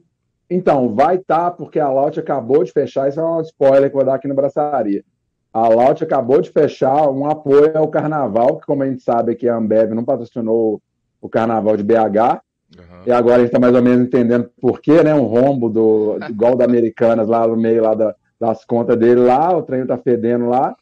Então, 0.49 0.95
vai 0.95 1.17
estar, 1.17 1.49
tá, 1.49 1.51
porque 1.51 1.79
a 1.79 1.89
Laut 1.89 2.17
acabou 2.17 2.63
de 2.63 2.71
fechar, 2.71 3.09
isso 3.09 3.19
é 3.19 3.25
um 3.25 3.41
spoiler 3.41 3.89
que 3.89 3.95
eu 3.95 3.99
vou 3.99 4.05
dar 4.05 4.15
aqui 4.15 4.27
no 4.27 4.35
Braçaria. 4.35 5.03
A 5.51 5.67
Laut 5.67 6.01
acabou 6.01 6.39
de 6.41 6.49
fechar 6.49 7.09
um 7.09 7.29
apoio 7.29 7.77
ao 7.77 7.89
carnaval, 7.89 8.57
que 8.57 8.65
como 8.65 8.83
a 8.83 8.87
gente 8.87 9.03
sabe 9.03 9.33
aqui 9.33 9.49
a 9.49 9.55
Ambev 9.55 9.91
não 9.93 10.05
patrocinou 10.05 10.81
o 11.19 11.27
carnaval 11.27 11.75
de 11.75 11.83
BH, 11.83 12.41
Uhum. 12.77 13.03
E 13.05 13.11
agora 13.11 13.35
a 13.35 13.39
gente 13.39 13.47
está 13.47 13.59
mais 13.59 13.73
ou 13.73 13.81
menos 13.81 14.07
entendendo 14.07 14.49
por 14.59 14.81
quê, 14.81 15.03
né? 15.03 15.13
Um 15.13 15.23
rombo 15.23 15.69
do, 15.69 16.17
igual 16.29 16.55
da 16.55 16.65
Americanas 16.65 17.27
lá 17.27 17.47
no 17.47 17.55
meio 17.55 17.83
lá 17.83 17.93
da, 17.93 18.15
das 18.39 18.65
contas 18.65 18.97
dele 18.97 19.21
lá, 19.21 19.55
o 19.55 19.63
trem 19.63 19.81
está 19.81 19.97
fedendo 19.97 20.49
lá. 20.49 20.75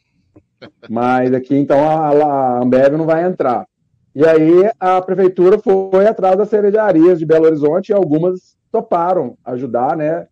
Mas 0.88 1.32
aqui 1.32 1.56
então 1.56 1.88
a, 1.88 2.08
a 2.08 2.62
Ambev 2.62 2.96
não 2.96 3.06
vai 3.06 3.24
entrar. 3.24 3.66
E 4.14 4.24
aí 4.24 4.70
a 4.78 5.02
prefeitura 5.02 5.58
foi 5.58 6.06
atrás 6.06 6.36
das 6.36 6.48
cervejarias 6.48 7.18
de 7.18 7.26
Belo 7.26 7.46
Horizonte 7.46 7.88
e 7.88 7.92
algumas 7.92 8.56
toparam 8.70 9.36
ajudar, 9.44 9.96
né? 9.96 10.26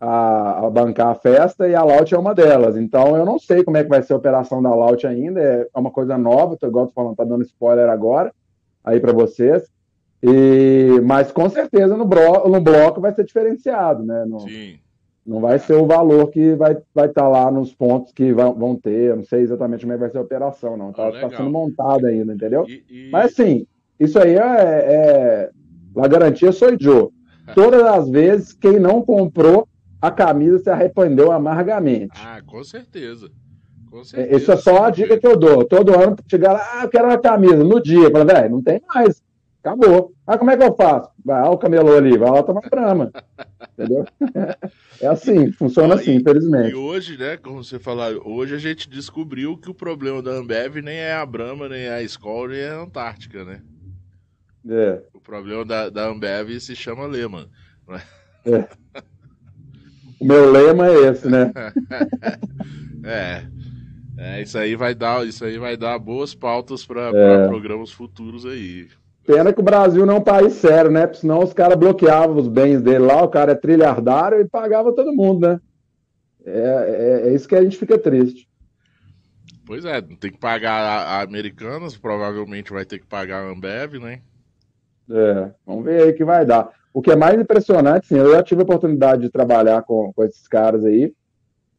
A, 0.00 0.66
a, 0.66 0.70
bancar 0.70 1.08
a 1.08 1.14
festa 1.14 1.68
e 1.68 1.74
a 1.74 1.82
Laut 1.82 2.14
é 2.14 2.18
uma 2.18 2.34
delas. 2.34 2.76
Então 2.76 3.16
eu 3.16 3.24
não 3.24 3.38
sei 3.38 3.64
como 3.64 3.76
é 3.76 3.82
que 3.82 3.88
vai 3.88 4.02
ser 4.02 4.12
a 4.12 4.16
operação 4.16 4.62
da 4.62 4.74
Laut 4.74 5.06
ainda, 5.06 5.40
é 5.40 5.68
uma 5.74 5.90
coisa 5.90 6.16
nova, 6.16 6.56
tô, 6.56 6.66
igual 6.66 6.86
tô 6.86 6.92
falando, 6.92 7.16
tá 7.16 7.24
dando 7.24 7.42
spoiler 7.42 7.88
agora 7.88 8.32
aí 8.84 9.00
para 9.00 9.12
vocês. 9.12 9.68
E, 10.22 11.00
mas 11.04 11.30
com 11.30 11.48
certeza 11.48 11.96
no, 11.96 12.04
bro, 12.04 12.48
no 12.48 12.60
bloco 12.60 13.00
vai 13.00 13.12
ser 13.12 13.24
diferenciado, 13.24 14.04
né? 14.04 14.24
No, 14.24 14.40
Sim. 14.40 14.78
Não 15.28 15.40
vai 15.40 15.58
ser 15.58 15.74
o 15.74 15.86
valor 15.86 16.30
que 16.30 16.54
vai 16.54 16.72
estar 16.72 16.86
vai 16.94 17.08
tá 17.10 17.28
lá 17.28 17.50
nos 17.50 17.74
pontos 17.74 18.12
que 18.14 18.32
vão, 18.32 18.54
vão 18.54 18.74
ter. 18.74 19.10
Eu 19.10 19.16
não 19.16 19.24
sei 19.24 19.42
exatamente 19.42 19.82
como 19.82 19.92
é 19.92 19.98
vai 19.98 20.08
ser 20.08 20.16
a 20.16 20.22
operação, 20.22 20.74
não. 20.74 20.88
Está 20.88 21.08
ah, 21.08 21.20
tá 21.20 21.36
sendo 21.36 21.50
montado 21.50 22.06
ainda, 22.06 22.32
entendeu? 22.32 22.64
E, 22.66 22.82
e... 22.88 23.10
Mas 23.10 23.34
sim, 23.34 23.66
isso 24.00 24.18
aí 24.18 24.36
é, 24.36 24.40
é. 24.40 25.50
A 25.98 26.08
garantia 26.08 26.50
sou 26.50 26.70
eu. 26.70 27.12
Todas 27.54 27.82
as 27.82 28.08
vezes, 28.08 28.54
quem 28.54 28.80
não 28.80 29.02
comprou 29.02 29.68
a 30.00 30.10
camisa 30.10 30.60
se 30.60 30.70
arrependeu 30.70 31.30
amargamente. 31.30 32.18
Ah, 32.24 32.40
com 32.46 32.64
certeza. 32.64 33.30
Com 33.90 34.02
certeza. 34.04 34.34
Isso 34.34 34.50
é 34.50 34.56
só 34.56 34.84
a 34.84 34.90
dica 34.90 35.18
que 35.18 35.26
eu 35.26 35.36
dou. 35.36 35.62
Todo 35.62 35.94
ano 35.94 36.16
chegar 36.26 36.54
lá, 36.54 36.66
ah, 36.72 36.84
eu 36.84 36.88
quero 36.88 37.04
uma 37.04 37.18
camisa. 37.18 37.62
No 37.62 37.82
dia, 37.82 38.10
fala, 38.10 38.24
velho, 38.24 38.50
não 38.50 38.62
tem 38.62 38.80
mais. 38.94 39.22
Acabou. 39.60 40.14
Ah, 40.26 40.38
como 40.38 40.50
é 40.50 40.56
que 40.56 40.62
eu 40.62 40.74
faço? 40.74 41.10
Vai 41.24 41.42
lá 41.42 41.50
o 41.50 41.58
camelô 41.58 41.96
ali, 41.96 42.16
vai 42.16 42.30
lá 42.30 42.42
tomar 42.42 42.62
grama. 42.62 43.12
Entendeu? 43.72 44.04
É 45.00 45.06
assim, 45.06 45.52
funciona 45.52 45.94
assim, 45.94 46.16
infelizmente. 46.16 46.72
E 46.72 46.74
hoje, 46.74 47.16
né, 47.16 47.36
como 47.36 47.62
você 47.62 47.78
falou, 47.78 48.20
hoje 48.26 48.56
a 48.56 48.58
gente 48.58 48.90
descobriu 48.90 49.56
que 49.56 49.70
o 49.70 49.74
problema 49.74 50.20
da 50.20 50.32
Ambev 50.32 50.82
nem 50.82 50.96
é 50.96 51.14
a 51.14 51.24
Brahma, 51.24 51.68
nem 51.68 51.82
é 51.82 51.94
a 51.94 52.02
Skol, 52.02 52.48
nem 52.48 52.58
é 52.58 52.70
a 52.70 52.80
Antártica, 52.80 53.44
né? 53.44 53.62
É. 54.68 55.00
O 55.14 55.20
problema 55.20 55.64
da, 55.64 55.88
da 55.88 56.08
Ambev 56.08 56.58
se 56.58 56.74
chama 56.74 57.06
Lehman. 57.06 57.48
É. 58.44 58.68
O 60.20 60.24
meu 60.24 60.50
lema 60.50 60.88
é 60.88 61.10
esse, 61.10 61.28
né? 61.28 61.52
é. 63.04 63.46
É, 64.20 64.42
isso 64.42 64.58
aí 64.58 64.74
vai 64.74 64.96
dar, 64.96 65.24
isso 65.24 65.44
aí 65.44 65.58
vai 65.58 65.76
dar 65.76 65.96
boas 65.96 66.34
pautas 66.34 66.84
para 66.84 67.12
é. 67.14 67.46
programas 67.46 67.92
futuros 67.92 68.44
aí. 68.44 68.88
Pena 69.28 69.52
que 69.52 69.60
o 69.60 69.62
Brasil 69.62 70.06
não 70.06 70.14
é 70.14 70.18
um 70.20 70.22
país 70.22 70.54
sério, 70.54 70.90
né? 70.90 71.06
Porque 71.06 71.20
senão 71.20 71.40
os 71.40 71.52
caras 71.52 71.76
bloqueavam 71.76 72.38
os 72.38 72.48
bens 72.48 72.80
dele 72.80 73.00
lá, 73.00 73.22
o 73.22 73.28
cara 73.28 73.52
é 73.52 73.54
trilhardário 73.54 74.40
e 74.40 74.48
pagava 74.48 74.94
todo 74.94 75.12
mundo, 75.12 75.46
né? 75.46 75.60
É, 76.46 76.50
é, 76.50 77.28
é, 77.28 77.34
isso 77.34 77.46
que 77.46 77.54
a 77.54 77.62
gente 77.62 77.76
fica 77.76 77.98
triste. 77.98 78.48
Pois 79.66 79.84
é, 79.84 80.00
tem 80.00 80.32
que 80.32 80.38
pagar 80.38 80.80
a, 80.80 81.18
a 81.18 81.22
Americanas, 81.24 81.94
provavelmente 81.94 82.72
vai 82.72 82.86
ter 82.86 83.00
que 83.00 83.06
pagar 83.06 83.42
a 83.42 83.50
Ambev, 83.50 83.98
né? 84.00 84.22
É, 85.10 85.50
vamos 85.66 85.84
ver 85.84 86.04
aí 86.04 86.12
que 86.14 86.24
vai 86.24 86.46
dar. 86.46 86.70
O 86.94 87.02
que 87.02 87.10
é 87.10 87.16
mais 87.16 87.38
impressionante, 87.38 88.06
sim, 88.06 88.16
eu 88.16 88.32
já 88.32 88.42
tive 88.42 88.62
a 88.62 88.64
oportunidade 88.64 89.20
de 89.20 89.30
trabalhar 89.30 89.82
com, 89.82 90.10
com 90.10 90.24
esses 90.24 90.48
caras 90.48 90.86
aí 90.86 91.12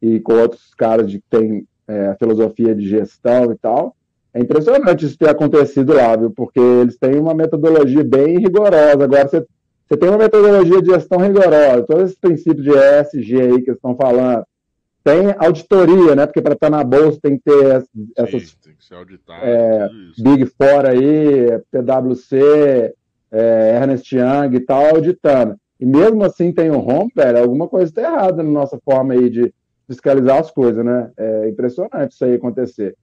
e 0.00 0.20
com 0.20 0.34
outros 0.34 0.72
caras 0.72 1.10
de 1.10 1.18
que 1.18 1.26
tem 1.28 1.66
é, 1.88 2.14
filosofia 2.14 2.76
de 2.76 2.88
gestão 2.88 3.50
e 3.50 3.58
tal. 3.58 3.96
É 4.32 4.40
impressionante 4.40 5.04
isso 5.04 5.18
ter 5.18 5.28
acontecido 5.28 5.92
lá, 5.92 6.14
viu? 6.16 6.30
Porque 6.30 6.60
eles 6.60 6.96
têm 6.96 7.18
uma 7.18 7.34
metodologia 7.34 8.04
bem 8.04 8.38
rigorosa. 8.38 9.04
Agora, 9.04 9.28
você, 9.28 9.44
você 9.88 9.96
tem 9.96 10.08
uma 10.08 10.18
metodologia 10.18 10.80
de 10.80 10.90
gestão 10.90 11.18
rigorosa, 11.18 11.82
todos 11.82 12.04
esses 12.04 12.18
princípios 12.18 12.62
de 12.62 12.70
ESG 12.70 13.40
aí 13.40 13.62
que 13.62 13.70
eles 13.70 13.76
estão 13.76 13.96
falando. 13.96 14.44
Tem 15.02 15.34
auditoria, 15.38 16.14
né? 16.14 16.26
Porque 16.26 16.42
para 16.42 16.52
estar 16.52 16.70
na 16.70 16.84
bolsa 16.84 17.18
tem 17.20 17.38
que 17.38 17.44
ter 17.44 17.86
essas. 18.16 18.42
Sim, 18.48 18.56
tem 18.62 18.74
que 18.74 18.84
ser 18.84 18.94
auditado. 18.94 19.40
É, 19.42 19.88
Big 20.18 20.46
Four 20.46 20.86
aí, 20.86 21.58
PwC, 21.70 22.94
é, 23.32 23.76
Ernest 23.80 24.14
Young 24.14 24.54
e 24.54 24.60
tal, 24.60 24.94
auditando. 24.94 25.56
E 25.80 25.86
mesmo 25.86 26.22
assim 26.22 26.52
tem 26.52 26.70
um 26.70 26.78
home, 26.78 27.10
velho, 27.16 27.38
alguma 27.38 27.66
coisa 27.66 27.86
está 27.86 28.02
errada 28.02 28.42
na 28.42 28.50
nossa 28.50 28.78
forma 28.84 29.14
aí 29.14 29.30
de 29.30 29.52
fiscalizar 29.88 30.38
as 30.38 30.50
coisas, 30.50 30.84
né? 30.84 31.10
É 31.16 31.48
impressionante 31.48 32.12
isso 32.12 32.24
aí 32.24 32.34
acontecer. 32.34 32.94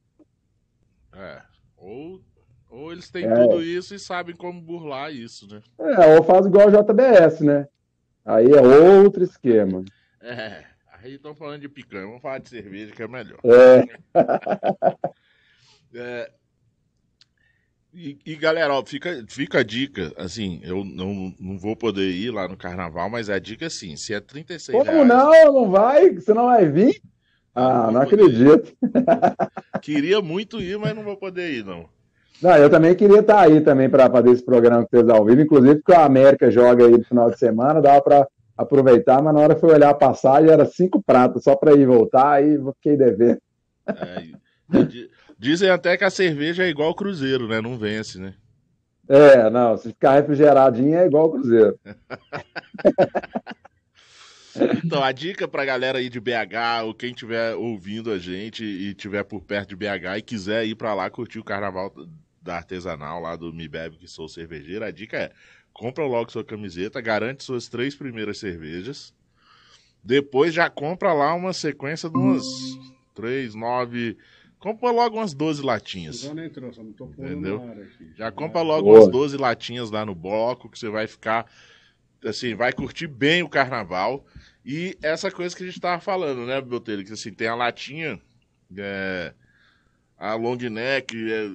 É. 1.18 1.42
Ou, 1.78 2.22
ou 2.70 2.92
eles 2.92 3.10
têm 3.10 3.26
é. 3.26 3.34
tudo 3.34 3.62
isso 3.62 3.96
e 3.96 4.00
sabem 4.00 4.36
como 4.36 4.62
burlar 4.62 5.12
isso, 5.12 5.48
né? 5.48 5.62
É, 5.80 6.16
ou 6.16 6.24
faz 6.24 6.46
igual 6.46 6.68
o 6.68 6.72
JBS, 6.72 7.42
né? 7.42 7.68
Aí 8.24 8.46
é 8.46 8.62
outro 8.62 9.24
esquema. 9.24 9.84
É. 10.22 10.64
Aí 10.94 11.16
estão 11.16 11.36
falando 11.36 11.62
de 11.62 11.70
picanha, 11.70 12.06
vamos 12.06 12.22
falar 12.22 12.40
de 12.40 12.50
cerveja 12.50 12.92
que 12.92 13.04
é 13.04 13.08
melhor. 13.08 13.40
É. 13.44 13.88
é 15.96 16.32
e, 18.00 18.20
e, 18.24 18.36
galera, 18.36 18.76
ó, 18.76 18.86
fica, 18.86 19.26
fica 19.28 19.60
a 19.60 19.64
dica, 19.64 20.14
assim, 20.18 20.60
eu 20.62 20.84
não, 20.84 21.34
não 21.40 21.58
vou 21.58 21.76
poder 21.76 22.12
ir 22.12 22.30
lá 22.30 22.48
no 22.48 22.56
carnaval, 22.56 23.10
mas 23.10 23.28
a 23.28 23.40
dica 23.40 23.66
é 23.66 23.68
assim, 23.68 23.96
se 23.96 24.14
é 24.14 24.20
36 24.20 24.78
Como 24.78 24.92
reais... 24.92 25.08
não? 25.08 25.54
Não 25.54 25.72
vai? 25.72 26.14
Você 26.14 26.32
não 26.32 26.46
vai 26.46 26.70
vir? 26.70 27.02
Ah, 27.60 27.90
não 27.92 28.02
acredito. 28.02 28.72
Queria 29.82 30.22
muito 30.22 30.62
ir, 30.62 30.78
mas 30.78 30.96
não 30.96 31.04
vou 31.04 31.18
poder 31.18 31.52
ir, 31.52 31.66
não. 31.66 31.90
Não, 32.40 32.56
eu 32.56 32.70
também 32.70 32.94
queria 32.94 33.22
estar 33.22 33.40
aí 33.40 33.62
também 33.62 33.90
para 33.90 34.08
fazer 34.12 34.30
esse 34.30 34.46
programa 34.46 34.86
que 34.86 34.92
vocês 34.92 35.10
ao 35.10 35.26
vivo, 35.26 35.42
inclusive 35.42 35.78
porque 35.78 35.94
a 35.94 36.06
América 36.06 36.52
joga 36.52 36.86
aí 36.86 36.92
no 36.92 37.04
final 37.04 37.32
de 37.32 37.40
semana, 37.40 37.82
dava 37.82 38.00
para 38.00 38.28
aproveitar, 38.56 39.24
mas 39.24 39.34
na 39.34 39.40
hora 39.40 39.56
foi 39.56 39.74
olhar 39.74 39.90
a 39.90 39.96
passagem, 39.96 40.52
era 40.52 40.68
cinco 40.68 41.02
pratas 41.02 41.44
só 41.44 41.56
para 41.56 41.74
ir 41.74 41.88
voltar, 41.88 42.34
aí 42.34 42.60
fiquei 42.76 42.96
devendo. 42.96 43.42
É, 43.88 44.24
dizem 45.40 45.72
até 45.72 45.98
que 45.98 46.04
a 46.04 46.12
cerveja 46.12 46.64
é 46.64 46.70
igual 46.70 46.90
ao 46.90 46.96
Cruzeiro, 46.96 47.48
né? 47.48 47.60
Não 47.60 47.76
vence, 47.76 48.20
né? 48.20 48.36
É, 49.10 49.50
não, 49.50 49.76
se 49.78 49.90
ficar 49.90 50.12
refrigeradinho 50.12 50.96
é 50.96 51.08
igual 51.08 51.24
ao 51.24 51.32
Cruzeiro. 51.32 51.76
Então, 54.84 55.04
a 55.04 55.12
dica 55.12 55.48
pra 55.48 55.66
galera 55.66 56.00
aí 56.00 56.10
de 56.10 56.20
BH, 56.20 56.84
ou 56.86 56.94
quem 56.94 57.12
estiver 57.12 57.56
ouvindo 57.56 58.12
a 58.12 58.18
gente 58.18 58.64
e 58.64 58.90
estiver 58.90 59.24
por 59.24 59.42
perto 59.42 59.70
de 59.70 59.76
BH 59.76 60.18
e 60.18 60.22
quiser 60.22 60.66
ir 60.66 60.76
para 60.76 60.94
lá 60.94 61.10
curtir 61.10 61.40
o 61.40 61.44
carnaval 61.44 61.94
da 62.42 62.56
artesanal 62.56 63.22
lá 63.22 63.36
do 63.36 63.54
Me 63.54 63.68
Bebe 63.68 63.98
Que 63.98 64.08
Sou 64.08 64.30
Cervejeiro, 64.30 64.86
a 64.86 64.92
dica 64.92 65.18
é: 65.18 65.32
compra 65.74 66.06
logo 66.06 66.32
sua 66.32 66.44
camiseta, 66.44 67.02
garante 67.02 67.44
suas 67.44 67.68
três 67.68 67.96
primeiras 67.96 68.40
cervejas. 68.40 69.14
Depois 70.04 70.54
já 70.54 70.70
compra 70.70 71.12
lá 71.12 71.34
uma 71.34 71.52
sequência 71.52 72.10
de 72.10 72.18
umas 72.18 72.46
três, 73.14 73.54
nove. 73.54 74.18
Compra 74.58 74.90
logo 74.90 75.18
umas 75.18 75.34
12 75.34 75.62
latinhas. 75.62 76.24
Entrou, 76.24 76.72
Entendeu? 77.10 77.62
Já 78.16 78.32
compra 78.32 78.62
logo 78.62 78.88
Boa. 78.88 79.00
umas 79.00 79.08
12 79.10 79.38
latinhas 79.38 79.92
lá 79.92 80.06
no 80.06 80.16
bloco, 80.16 80.70
que 80.70 80.80
você 80.80 80.90
vai 80.90 81.08
ficar. 81.08 81.46
Assim, 82.26 82.56
vai 82.56 82.74
curtir 82.74 83.08
bem 83.08 83.44
o 83.44 83.50
carnaval. 83.50 84.26
E 84.66 84.98
essa 85.02 85.32
coisa 85.32 85.56
que 85.56 85.64
a 85.64 85.66
gente 85.66 85.80
tava 85.80 86.02
falando, 86.02 86.46
né, 86.46 86.60
Botelho? 86.60 87.06
Que 87.06 87.14
assim, 87.14 87.32
tem 87.32 87.48
a 87.48 87.56
latinha, 87.56 88.20
é, 88.78 89.34
a 90.18 90.36
long 90.36 90.58
neck, 90.58 91.16
é, 91.32 91.50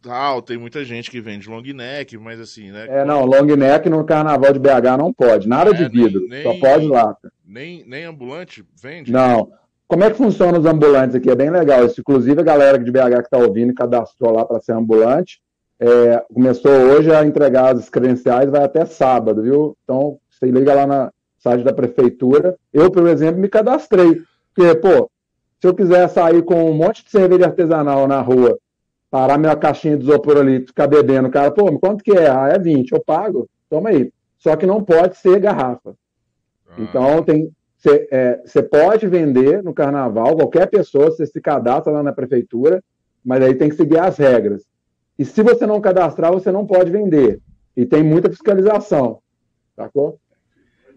tal, 0.00 0.40
tem 0.40 0.56
muita 0.56 0.84
gente 0.84 1.10
que 1.10 1.20
vende 1.20 1.48
long 1.48 1.62
neck, 1.62 2.16
mas 2.16 2.40
assim, 2.40 2.70
né? 2.70 2.86
É, 2.88 3.04
não, 3.04 3.24
long 3.24 3.44
neck 3.56 3.88
no 3.88 4.04
carnaval 4.04 4.52
de 4.52 4.58
BH 4.58 4.96
não 4.98 5.12
pode, 5.12 5.48
nada 5.48 5.70
é, 5.70 5.74
de 5.74 5.88
vidro, 5.88 6.26
nem, 6.28 6.42
só 6.42 6.54
pode 6.58 6.86
lata. 6.86 7.32
Nem, 7.44 7.84
nem 7.86 8.04
ambulante 8.04 8.64
vende? 8.80 9.12
Não. 9.12 9.52
Como 9.86 10.02
é 10.02 10.10
que 10.10 10.16
funciona 10.16 10.58
os 10.58 10.64
ambulantes 10.64 11.14
aqui? 11.14 11.30
É 11.30 11.36
bem 11.36 11.50
legal. 11.50 11.84
Isso, 11.84 12.00
inclusive, 12.00 12.40
a 12.40 12.44
galera 12.44 12.78
de 12.78 12.90
BH 12.90 13.16
que 13.16 13.20
está 13.24 13.38
ouvindo 13.38 13.74
cadastrou 13.74 14.32
lá 14.32 14.44
para 14.44 14.60
ser 14.60 14.72
ambulante. 14.72 15.42
É, 15.80 16.24
começou 16.32 16.70
hoje 16.70 17.12
a 17.12 17.24
entregar 17.24 17.74
as 17.74 17.88
credenciais, 17.88 18.50
vai 18.50 18.64
até 18.64 18.84
sábado, 18.84 19.42
viu? 19.42 19.76
Então, 19.84 20.18
você 20.30 20.46
liga 20.46 20.74
lá 20.74 20.86
na, 20.86 21.10
site 21.44 21.62
da 21.62 21.74
prefeitura. 21.74 22.56
Eu, 22.72 22.90
por 22.90 23.06
exemplo, 23.06 23.40
me 23.40 23.48
cadastrei. 23.48 24.22
Porque, 24.54 24.74
pô, 24.76 25.10
se 25.60 25.68
eu 25.68 25.74
quiser 25.74 26.08
sair 26.08 26.42
com 26.42 26.70
um 26.70 26.74
monte 26.74 27.04
de 27.04 27.10
cerveja 27.10 27.46
artesanal 27.46 28.08
na 28.08 28.20
rua, 28.22 28.58
parar 29.10 29.36
minha 29.36 29.54
caixinha 29.54 29.96
de 29.96 30.04
isopor 30.04 30.38
ali, 30.38 30.66
ficar 30.66 30.86
bebendo, 30.86 31.28
cara, 31.30 31.50
pô, 31.50 31.78
quanto 31.78 32.02
que 32.02 32.12
é? 32.12 32.30
Ah, 32.30 32.48
é 32.48 32.58
20, 32.58 32.92
eu 32.92 33.04
pago, 33.04 33.48
toma 33.68 33.90
aí. 33.90 34.10
Só 34.38 34.56
que 34.56 34.66
não 34.66 34.82
pode 34.82 35.18
ser 35.18 35.38
garrafa. 35.38 35.94
Ah. 36.70 36.74
Então, 36.78 37.22
tem 37.22 37.52
você 37.76 38.08
é, 38.10 38.62
pode 38.62 39.06
vender 39.06 39.62
no 39.62 39.74
carnaval, 39.74 40.34
qualquer 40.34 40.66
pessoa, 40.70 41.10
você 41.10 41.26
se 41.26 41.38
cadastra 41.38 41.92
lá 41.92 42.02
na 42.02 42.14
prefeitura, 42.14 42.82
mas 43.22 43.42
aí 43.42 43.54
tem 43.54 43.68
que 43.68 43.76
seguir 43.76 43.98
as 43.98 44.16
regras. 44.16 44.62
E 45.18 45.24
se 45.24 45.42
você 45.42 45.66
não 45.66 45.80
cadastrar, 45.80 46.32
você 46.32 46.50
não 46.50 46.66
pode 46.66 46.90
vender. 46.90 47.40
E 47.76 47.86
tem 47.86 48.02
muita 48.02 48.30
fiscalização. 48.30 49.20
Sacou? 49.76 50.18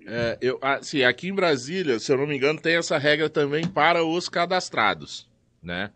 É, 0.07 0.37
eu, 0.41 0.57
assim, 0.61 1.03
aqui 1.03 1.27
em 1.27 1.33
Brasília, 1.33 1.99
se 1.99 2.11
eu 2.11 2.17
não 2.17 2.25
me 2.25 2.37
engano, 2.37 2.59
tem 2.59 2.77
essa 2.77 2.97
regra 2.97 3.29
também 3.29 3.67
para 3.67 4.05
os 4.05 4.29
cadastrados, 4.29 5.29
né? 5.61 5.91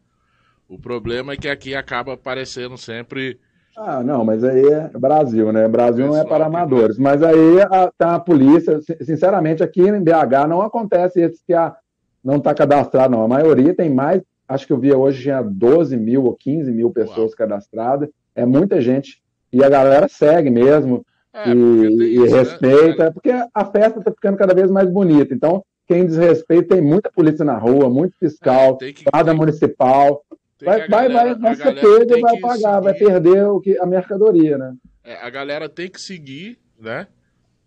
O 0.67 0.77
problema 0.77 1.34
é 1.34 1.38
que 1.38 1.47
aqui 1.47 1.73
acaba 1.75 2.13
aparecendo 2.13 2.77
sempre. 2.77 3.39
Ah, 3.77 4.03
não, 4.03 4.25
mas 4.25 4.43
aí 4.43 4.65
é 4.65 4.89
Brasil, 4.89 5.51
né? 5.53 5.67
Brasil 5.67 6.07
não 6.07 6.17
é 6.17 6.25
para 6.25 6.45
amadores. 6.45 6.97
Mas 6.97 7.23
aí 7.23 7.62
a, 7.62 7.91
tá 7.97 8.15
a 8.15 8.19
polícia, 8.19 8.79
sinceramente, 9.01 9.63
aqui 9.63 9.81
em 9.81 10.01
BH 10.01 10.47
não 10.47 10.62
acontece 10.62 11.21
esse 11.21 11.41
que 11.45 11.53
a, 11.53 11.75
não 12.23 12.36
está 12.36 12.53
cadastrado, 12.53 13.15
não. 13.15 13.23
A 13.23 13.27
maioria 13.27 13.73
tem 13.73 13.89
mais, 13.89 14.21
acho 14.54 14.68
que 14.68 14.74
eu 14.74 14.78
via 14.78 14.98
hoje 14.98 15.24
tinha 15.24 15.42
12 15.42 15.96
mil 15.98 16.26
ou 16.26 16.36
15 16.36 16.72
mil 16.72 16.92
pessoas 16.92 17.32
Uau. 17.32 17.38
cadastradas. 17.38 18.10
É 18.36 18.46
muita 18.46 18.82
gente. 18.82 19.22
E 19.52 19.64
a 19.64 19.70
galera 19.70 20.08
segue 20.08 20.50
mesmo. 20.50 21.06
É, 21.34 21.50
e, 21.50 22.16
isso, 22.16 22.26
e, 22.26 22.30
né? 22.32 22.38
respeita, 22.38 23.04
né? 23.06 23.12
porque 23.12 23.32
a 23.32 23.66
festa 23.66 24.00
está 24.00 24.12
ficando 24.12 24.38
cada 24.38 24.54
vez 24.54 24.70
mais 24.70 24.90
bonita. 24.90 25.34
Então, 25.34 25.64
quem 25.88 26.06
desrespeita, 26.06 26.76
tem 26.76 26.82
muita 26.82 27.10
polícia 27.12 27.46
na 27.46 27.58
rua, 27.58 27.90
muito 27.90 28.18
fiscal, 28.18 28.78
é, 28.82 28.94
guarda 29.10 29.34
municipal. 29.34 30.24
Vai, 30.62 30.88
vai, 30.88 31.10
galera, 31.10 31.36
vai, 31.36 31.56
vai 31.56 31.56
ser 31.56 31.82
pego 31.82 32.18
e 32.18 32.22
vai 32.22 32.40
pagar, 32.40 32.58
seguir. 32.58 32.84
vai 32.84 32.94
perder 32.94 33.48
o 33.48 33.60
que, 33.60 33.78
a 33.80 33.86
mercadoria, 33.86 34.58
né? 34.58 34.76
É, 35.04 35.16
a 35.16 35.30
galera 35.30 35.68
tem 35.68 35.90
que 35.90 36.00
seguir, 36.00 36.60
né? 36.80 37.08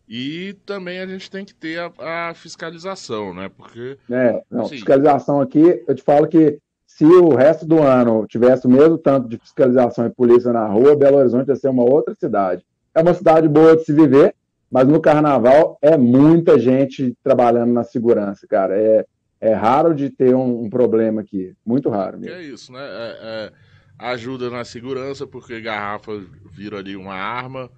E 0.09 0.55
também 0.67 1.01
a 1.01 1.07
gente 1.07 1.31
tem 1.31 1.45
que 1.45 1.55
ter 1.55 1.81
a, 1.81 2.31
a 2.31 2.35
fiscalização, 2.35 3.33
né? 3.33 3.51
Porque. 3.55 3.97
É, 4.11 4.43
não, 4.51 4.63
assim, 4.63 4.77
fiscalização 4.77 5.41
aqui, 5.41 5.83
eu 5.89 5.95
te 5.95 6.03
falo 6.03 6.29
que 6.29 6.59
se 6.97 7.05
o 7.05 7.35
resto 7.35 7.67
do 7.67 7.83
ano 7.83 8.27
tivesse 8.27 8.67
o 8.67 8.71
mesmo 8.71 8.99
tanto 8.99 9.29
de 9.29 9.39
fiscalização 9.39 10.07
e 10.07 10.11
polícia 10.11 10.53
na 10.53 10.67
rua, 10.67 10.97
Belo 10.97 11.19
Horizonte 11.19 11.49
ia 11.49 11.57
ser 11.57 11.69
uma 11.69 11.83
outra 11.83 12.15
cidade 12.15 12.65
é 12.95 13.03
uma 13.03 13.13
cidade 13.13 13.49
boa 13.49 13.77
de 13.77 13.85
se 13.85 13.93
viver, 13.93 14.35
mas 14.71 14.87
no 14.87 15.01
carnaval 15.01 15.77
é 15.83 15.97
muita 15.97 16.59
gente 16.59 17.15
trabalhando 17.23 17.73
na 17.73 17.83
segurança, 17.83 18.47
cara. 18.47 18.79
É, 18.79 19.05
é 19.41 19.53
raro 19.53 19.95
de 19.95 20.09
ter 20.09 20.35
um, 20.35 20.65
um 20.65 20.71
problema 20.71 21.21
aqui. 21.21 21.55
Muito 21.67 21.91
raro 21.91 22.19
mesmo. 22.19 22.37
É 22.37 22.43
isso, 22.43 22.73
né? 22.73 22.81
É, 22.81 23.19
é, 23.23 23.53
ajuda 23.99 24.49
na 24.49 24.65
segurança, 24.65 25.27
porque 25.27 25.61
garrafa 25.61 26.13
vira 26.53 26.79
ali 26.79 26.97
uma 26.97 27.15
arma. 27.15 27.69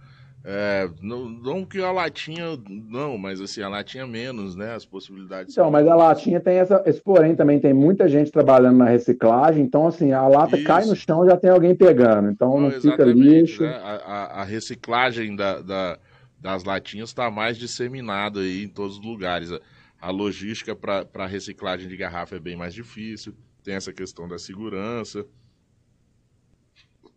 É, 0.49 0.89
não, 1.03 1.29
não, 1.29 1.65
que 1.65 1.81
a 1.81 1.91
latinha, 1.91 2.57
não, 2.69 3.19
mas 3.19 3.41
assim, 3.41 3.63
a 3.63 3.69
latinha 3.69 4.07
menos, 4.07 4.55
né? 4.55 4.77
As 4.77 4.87
possibilidades. 4.87 5.53
Então, 5.53 5.69
mas 5.73 5.89
a 5.89 5.97
latinha 5.97 6.39
tem 6.39 6.59
essa, 6.59 6.81
esse 6.87 7.01
porém 7.01 7.35
também, 7.35 7.59
tem 7.59 7.75
muita 7.75 8.09
gente 8.09 8.31
trabalhando 8.31 8.77
na 8.77 8.85
reciclagem, 8.85 9.65
então 9.65 9.89
assim, 9.89 10.13
a 10.13 10.25
lata 10.29 10.57
Isso. 10.57 10.65
cai 10.65 10.85
no 10.87 10.95
chão 10.95 11.27
já 11.27 11.37
tem 11.37 11.51
alguém 11.51 11.75
pegando, 11.75 12.31
então 12.31 12.61
não, 12.61 12.71
não 12.71 12.81
fica 12.81 13.05
lixo. 13.05 13.65
Né? 13.65 13.75
A, 13.75 13.97
a, 13.97 14.43
a, 14.43 14.45
reciclagem 14.45 15.35
da, 15.35 15.61
da, 15.61 15.99
das 16.39 16.63
latinhas 16.63 17.09
está 17.09 17.29
mais 17.29 17.59
disseminada 17.59 18.39
aí 18.39 18.63
em 18.63 18.69
todos 18.69 18.99
os 18.99 19.05
lugares. 19.05 19.51
A, 19.51 19.61
a 20.01 20.11
logística 20.13 20.77
para 20.77 21.27
reciclagem 21.27 21.89
de 21.89 21.97
garrafa 21.97 22.37
é 22.37 22.39
bem 22.39 22.55
mais 22.55 22.73
difícil, 22.73 23.35
tem 23.65 23.75
essa 23.75 23.93
questão 23.93 24.29
da 24.29 24.39
segurança, 24.39 25.27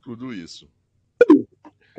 tudo 0.02 0.34
isso. 0.34 0.68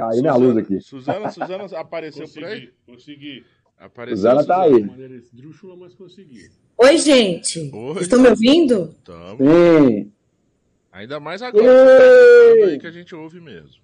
Caiu 0.00 0.22
minha 0.22 0.34
luz 0.34 0.56
aqui. 0.56 0.80
Suzana, 0.80 1.30
Suzana 1.30 1.64
apareceu 1.78 2.22
consegui, 2.22 2.40
por 2.40 2.48
aí? 2.48 2.72
Consegui. 2.86 3.44
Apareceu 3.78 4.16
Suzana 4.16 4.44
tá 4.46 4.62
aí. 4.62 4.82
Drúxula, 5.30 5.76
mas 5.76 5.94
consegui. 5.94 6.48
Oi, 6.78 6.96
gente. 6.96 7.70
Oi. 7.70 8.00
Estão 8.00 8.18
me 8.18 8.28
ouvindo? 8.28 8.94
Estamos. 8.98 9.38
Sim. 9.38 10.10
Ainda 10.90 11.20
mais 11.20 11.42
agora. 11.42 11.66
Tá 11.66 12.66
aí 12.66 12.78
que 12.78 12.86
a 12.86 12.90
gente 12.90 13.14
ouve 13.14 13.40
mesmo. 13.40 13.78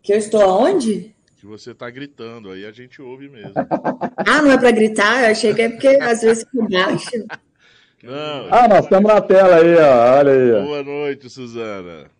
Que 0.00 0.12
eu 0.12 0.16
estou 0.16 0.42
aonde? 0.42 1.12
Que 1.36 1.46
você 1.46 1.72
está 1.72 1.90
gritando, 1.90 2.50
aí 2.50 2.64
a 2.64 2.70
gente 2.70 3.02
ouve 3.02 3.28
mesmo. 3.28 3.54
ah, 4.16 4.42
não 4.42 4.52
é 4.52 4.58
para 4.58 4.70
gritar? 4.70 5.24
Eu 5.24 5.32
achei 5.32 5.52
que 5.52 5.62
é 5.62 5.68
porque 5.70 5.88
às 5.88 6.22
vezes 6.22 6.44
fica 6.48 6.68
baixo. 6.68 7.10
Não. 8.02 8.48
Ah, 8.50 8.66
nós 8.66 8.84
estamos 8.84 9.12
na 9.12 9.20
tela 9.20 9.56
aí, 9.56 9.74
ó. 9.76 10.18
Olha 10.18 10.32
aí. 10.32 10.64
Boa 10.64 10.82
noite, 10.82 11.28
Suzana. 11.28 12.10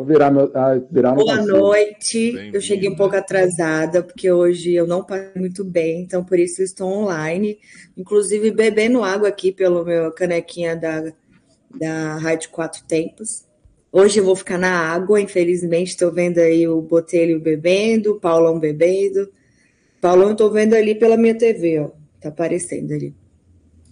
Vou 0.00 0.06
virar 0.06 0.30
meu. 0.30 0.50
Ah, 0.54 0.80
virar 0.90 1.12
Boa 1.12 1.44
noite. 1.44 2.50
Eu 2.54 2.60
cheguei 2.62 2.88
um 2.88 2.96
pouco 2.96 3.16
atrasada, 3.16 4.02
porque 4.02 4.32
hoje 4.32 4.72
eu 4.72 4.86
não 4.86 5.04
passei 5.04 5.30
muito 5.36 5.62
bem, 5.62 6.00
então 6.00 6.24
por 6.24 6.38
isso 6.38 6.62
estou 6.62 6.88
online. 6.88 7.58
Inclusive 7.98 8.50
bebendo 8.50 9.04
água 9.04 9.28
aqui 9.28 9.52
pelo 9.52 9.84
meu 9.84 10.10
canequinha 10.10 10.74
da, 10.74 11.12
da 11.78 12.16
Rádio 12.16 12.48
Quatro 12.48 12.82
Tempos. 12.84 13.44
Hoje 13.92 14.20
eu 14.20 14.24
vou 14.24 14.34
ficar 14.34 14.56
na 14.56 14.72
água, 14.72 15.20
infelizmente. 15.20 15.88
Estou 15.88 16.10
vendo 16.10 16.38
aí 16.38 16.66
o 16.66 16.80
Botelho 16.80 17.38
bebendo, 17.38 18.12
o 18.12 18.18
Paulão 18.18 18.58
bebendo. 18.58 19.30
Paulão, 20.00 20.32
estou 20.32 20.50
vendo 20.50 20.72
ali 20.72 20.94
pela 20.94 21.18
minha 21.18 21.36
TV, 21.36 21.78
ó. 21.78 21.90
Tá 22.18 22.30
aparecendo 22.30 22.94
ali. 22.94 23.14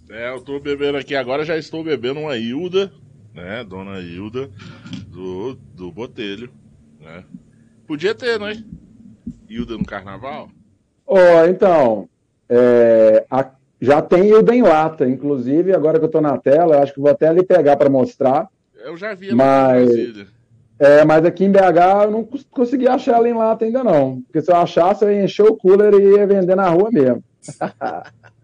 É, 0.09 0.31
eu 0.31 0.37
estou 0.37 0.59
bebendo 0.59 0.97
aqui 0.97 1.13
agora, 1.13 1.45
já 1.45 1.55
estou 1.55 1.83
bebendo 1.83 2.19
uma 2.19 2.35
Hilda 2.35 2.91
né? 3.39 3.63
Dona 3.63 3.99
Hilda 3.99 4.49
do, 5.07 5.55
do 5.73 5.91
Botelho, 5.91 6.49
né? 6.99 7.23
Podia 7.87 8.13
ter, 8.13 8.39
né? 8.39 8.63
Hilda 9.49 9.77
no 9.77 9.85
carnaval? 9.85 10.49
Oh, 11.05 11.45
então, 11.47 12.07
é, 12.47 13.25
a, 13.31 13.49
já 13.81 14.01
tem 14.01 14.27
Hilda 14.27 14.53
em 14.53 14.61
lata, 14.61 15.07
inclusive, 15.07 15.73
agora 15.73 15.97
que 15.97 16.05
eu 16.05 16.09
tô 16.09 16.21
na 16.21 16.37
tela, 16.37 16.81
acho 16.81 16.93
que 16.93 16.99
vou 16.99 17.09
até 17.09 17.27
ali 17.27 17.43
pegar 17.43 17.77
para 17.77 17.89
mostrar. 17.89 18.47
Eu 18.83 18.95
já 18.95 19.13
vi 19.13 19.33
mas, 19.33 19.89
é, 20.77 21.03
mas 21.03 21.25
aqui 21.25 21.45
em 21.45 21.51
BH 21.51 22.05
eu 22.05 22.11
não 22.11 22.23
consegui 22.51 22.87
achar 22.87 23.17
ela 23.17 23.27
em 23.27 23.33
lata 23.33 23.65
ainda 23.65 23.83
não. 23.83 24.21
Porque 24.21 24.41
se 24.41 24.51
eu 24.51 24.55
achasse, 24.55 25.03
eu 25.03 25.11
ia 25.11 25.23
encher 25.23 25.43
o 25.43 25.55
cooler 25.55 25.93
e 25.93 26.17
ia 26.17 26.27
vender 26.27 26.55
na 26.55 26.69
rua 26.69 26.89
mesmo. 26.91 27.23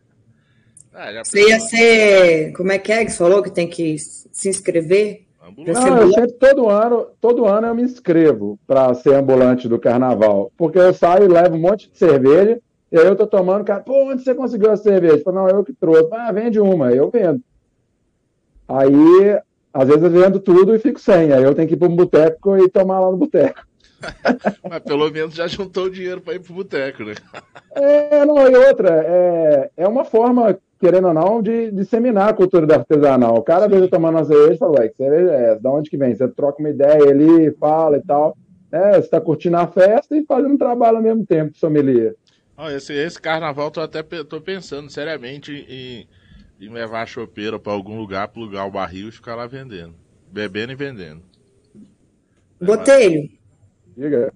ah, 0.95 1.23
Você 1.23 1.49
ia 1.49 1.59
ser. 1.59 2.53
Como 2.53 2.71
é 2.71 2.79
que 2.79 2.91
é 2.91 3.03
que 3.03 3.11
você 3.11 3.17
falou 3.17 3.43
que 3.43 3.51
tem 3.51 3.67
que 3.67 3.97
se 3.99 4.49
inscrever? 4.49 5.25
Não, 5.57 6.01
eu 6.01 6.11
sempre, 6.11 6.33
todo 6.33 6.69
ano, 6.69 7.07
todo 7.21 7.45
ano 7.45 7.67
eu 7.67 7.75
me 7.75 7.83
inscrevo 7.83 8.57
para 8.65 8.93
ser 8.95 9.13
ambulante 9.13 9.67
do 9.67 9.77
carnaval. 9.77 10.51
Porque 10.57 10.79
eu 10.79 10.93
saio 10.93 11.25
e 11.25 11.27
levo 11.27 11.55
um 11.55 11.59
monte 11.59 11.89
de 11.91 11.97
cerveja, 11.97 12.59
e 12.91 12.97
aí 12.97 13.05
eu 13.05 13.15
tô 13.15 13.27
tomando, 13.27 13.63
cara, 13.63 13.81
pô, 13.81 14.09
onde 14.09 14.23
você 14.23 14.33
conseguiu 14.33 14.71
a 14.71 14.77
cerveja? 14.77 15.21
Falo, 15.23 15.37
não, 15.37 15.49
eu 15.49 15.63
que 15.63 15.73
trouxe. 15.73 16.09
Ah, 16.13 16.31
vende 16.31 16.59
uma, 16.59 16.91
eu 16.91 17.09
vendo. 17.11 17.41
Aí, 18.67 19.39
às 19.73 19.87
vezes 19.87 20.03
eu 20.03 20.09
vendo 20.09 20.39
tudo 20.39 20.73
e 20.73 20.79
fico 20.79 20.99
sem. 20.99 21.31
Aí 21.31 21.43
eu 21.43 21.53
tenho 21.53 21.67
que 21.67 21.75
ir 21.75 21.77
para 21.77 21.89
um 21.89 21.95
boteco 21.95 22.57
e 22.57 22.69
tomar 22.69 22.99
lá 22.99 23.11
no 23.11 23.17
boteco. 23.17 23.61
Mas 24.67 24.79
pelo 24.79 25.09
menos 25.11 25.35
já 25.35 25.47
juntou 25.47 25.85
o 25.85 25.91
dinheiro 25.91 26.21
para 26.21 26.33
ir 26.35 26.39
pro 26.39 26.53
boteco, 26.53 27.03
né? 27.03 27.15
é, 27.75 28.25
não, 28.25 28.47
e 28.47 28.55
outra, 28.55 28.89
é, 29.05 29.71
é 29.77 29.87
uma 29.87 30.05
forma 30.05 30.57
querendo 30.85 31.07
ou 31.07 31.13
não, 31.15 31.41
de 31.41 31.71
disseminar 31.71 32.29
a 32.29 32.33
cultura 32.33 32.67
do 32.67 32.73
artesanal. 32.73 33.37
O 33.37 33.41
cara, 33.41 33.67
vezes, 33.67 33.89
tomando 33.89 34.17
uma 34.17 34.23
cerveja 34.23 34.53
e 34.53 34.57
fala, 34.57 34.79
ué, 34.79 34.89
que 34.89 34.97
cerveja 34.97 35.31
é 35.31 35.51
essa? 35.51 35.61
Da 35.61 35.71
onde 35.71 35.89
que 35.89 35.97
vem? 35.97 36.13
Você 36.13 36.27
troca 36.27 36.59
uma 36.59 36.69
ideia 36.69 37.09
ali, 37.09 37.51
fala 37.59 37.97
e 37.97 38.01
tal. 38.03 38.37
É, 38.71 38.91
você 38.93 38.99
está 38.99 39.19
curtindo 39.19 39.57
a 39.57 39.65
festa 39.65 40.15
e 40.15 40.23
fazendo 40.25 40.53
um 40.53 40.57
trabalho 40.57 40.97
ao 40.97 41.03
mesmo 41.03 41.25
tempo, 41.25 41.57
sommelier. 41.57 42.13
Oh, 42.55 42.69
esse, 42.69 42.93
esse 42.93 43.19
carnaval, 43.19 43.71
tô 43.71 43.81
até 43.81 44.03
tô 44.03 44.39
pensando 44.39 44.91
seriamente 44.91 45.65
em, 45.67 46.07
em 46.63 46.69
levar 46.71 47.01
a 47.01 47.05
chopeira 47.07 47.57
para 47.57 47.73
algum 47.73 47.97
lugar, 47.97 48.27
plugar 48.27 48.67
o 48.67 48.71
barril 48.71 49.09
e 49.09 49.11
ficar 49.11 49.33
lá 49.33 49.47
vendendo. 49.47 49.95
Bebendo 50.31 50.71
e 50.71 50.75
vendendo. 50.75 51.23
Botelho. 52.61 53.27
Diga. 53.97 54.31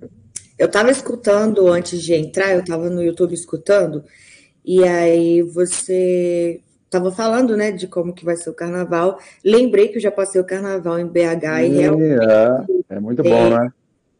Eu 0.57 0.65
estava 0.65 0.89
escutando 0.89 1.67
antes 1.67 2.01
de 2.01 2.13
entrar, 2.13 2.53
eu 2.53 2.61
estava 2.61 2.89
no 2.89 3.03
YouTube 3.03 3.33
escutando, 3.33 4.03
e 4.63 4.83
aí 4.83 5.41
você 5.41 6.61
estava 6.85 7.11
falando, 7.11 7.55
né, 7.55 7.71
de 7.71 7.87
como 7.87 8.13
que 8.13 8.25
vai 8.25 8.35
ser 8.35 8.49
o 8.49 8.53
carnaval. 8.53 9.19
Lembrei 9.43 9.89
que 9.89 9.97
eu 9.97 10.01
já 10.01 10.11
passei 10.11 10.41
o 10.41 10.45
carnaval 10.45 10.99
em 10.99 11.07
BH 11.07 11.63
e 11.63 11.67
realmente 11.69 12.23
é, 12.23 12.95
é 12.95 12.99
muito 12.99 13.21
bom, 13.23 13.49
né? 13.49 13.71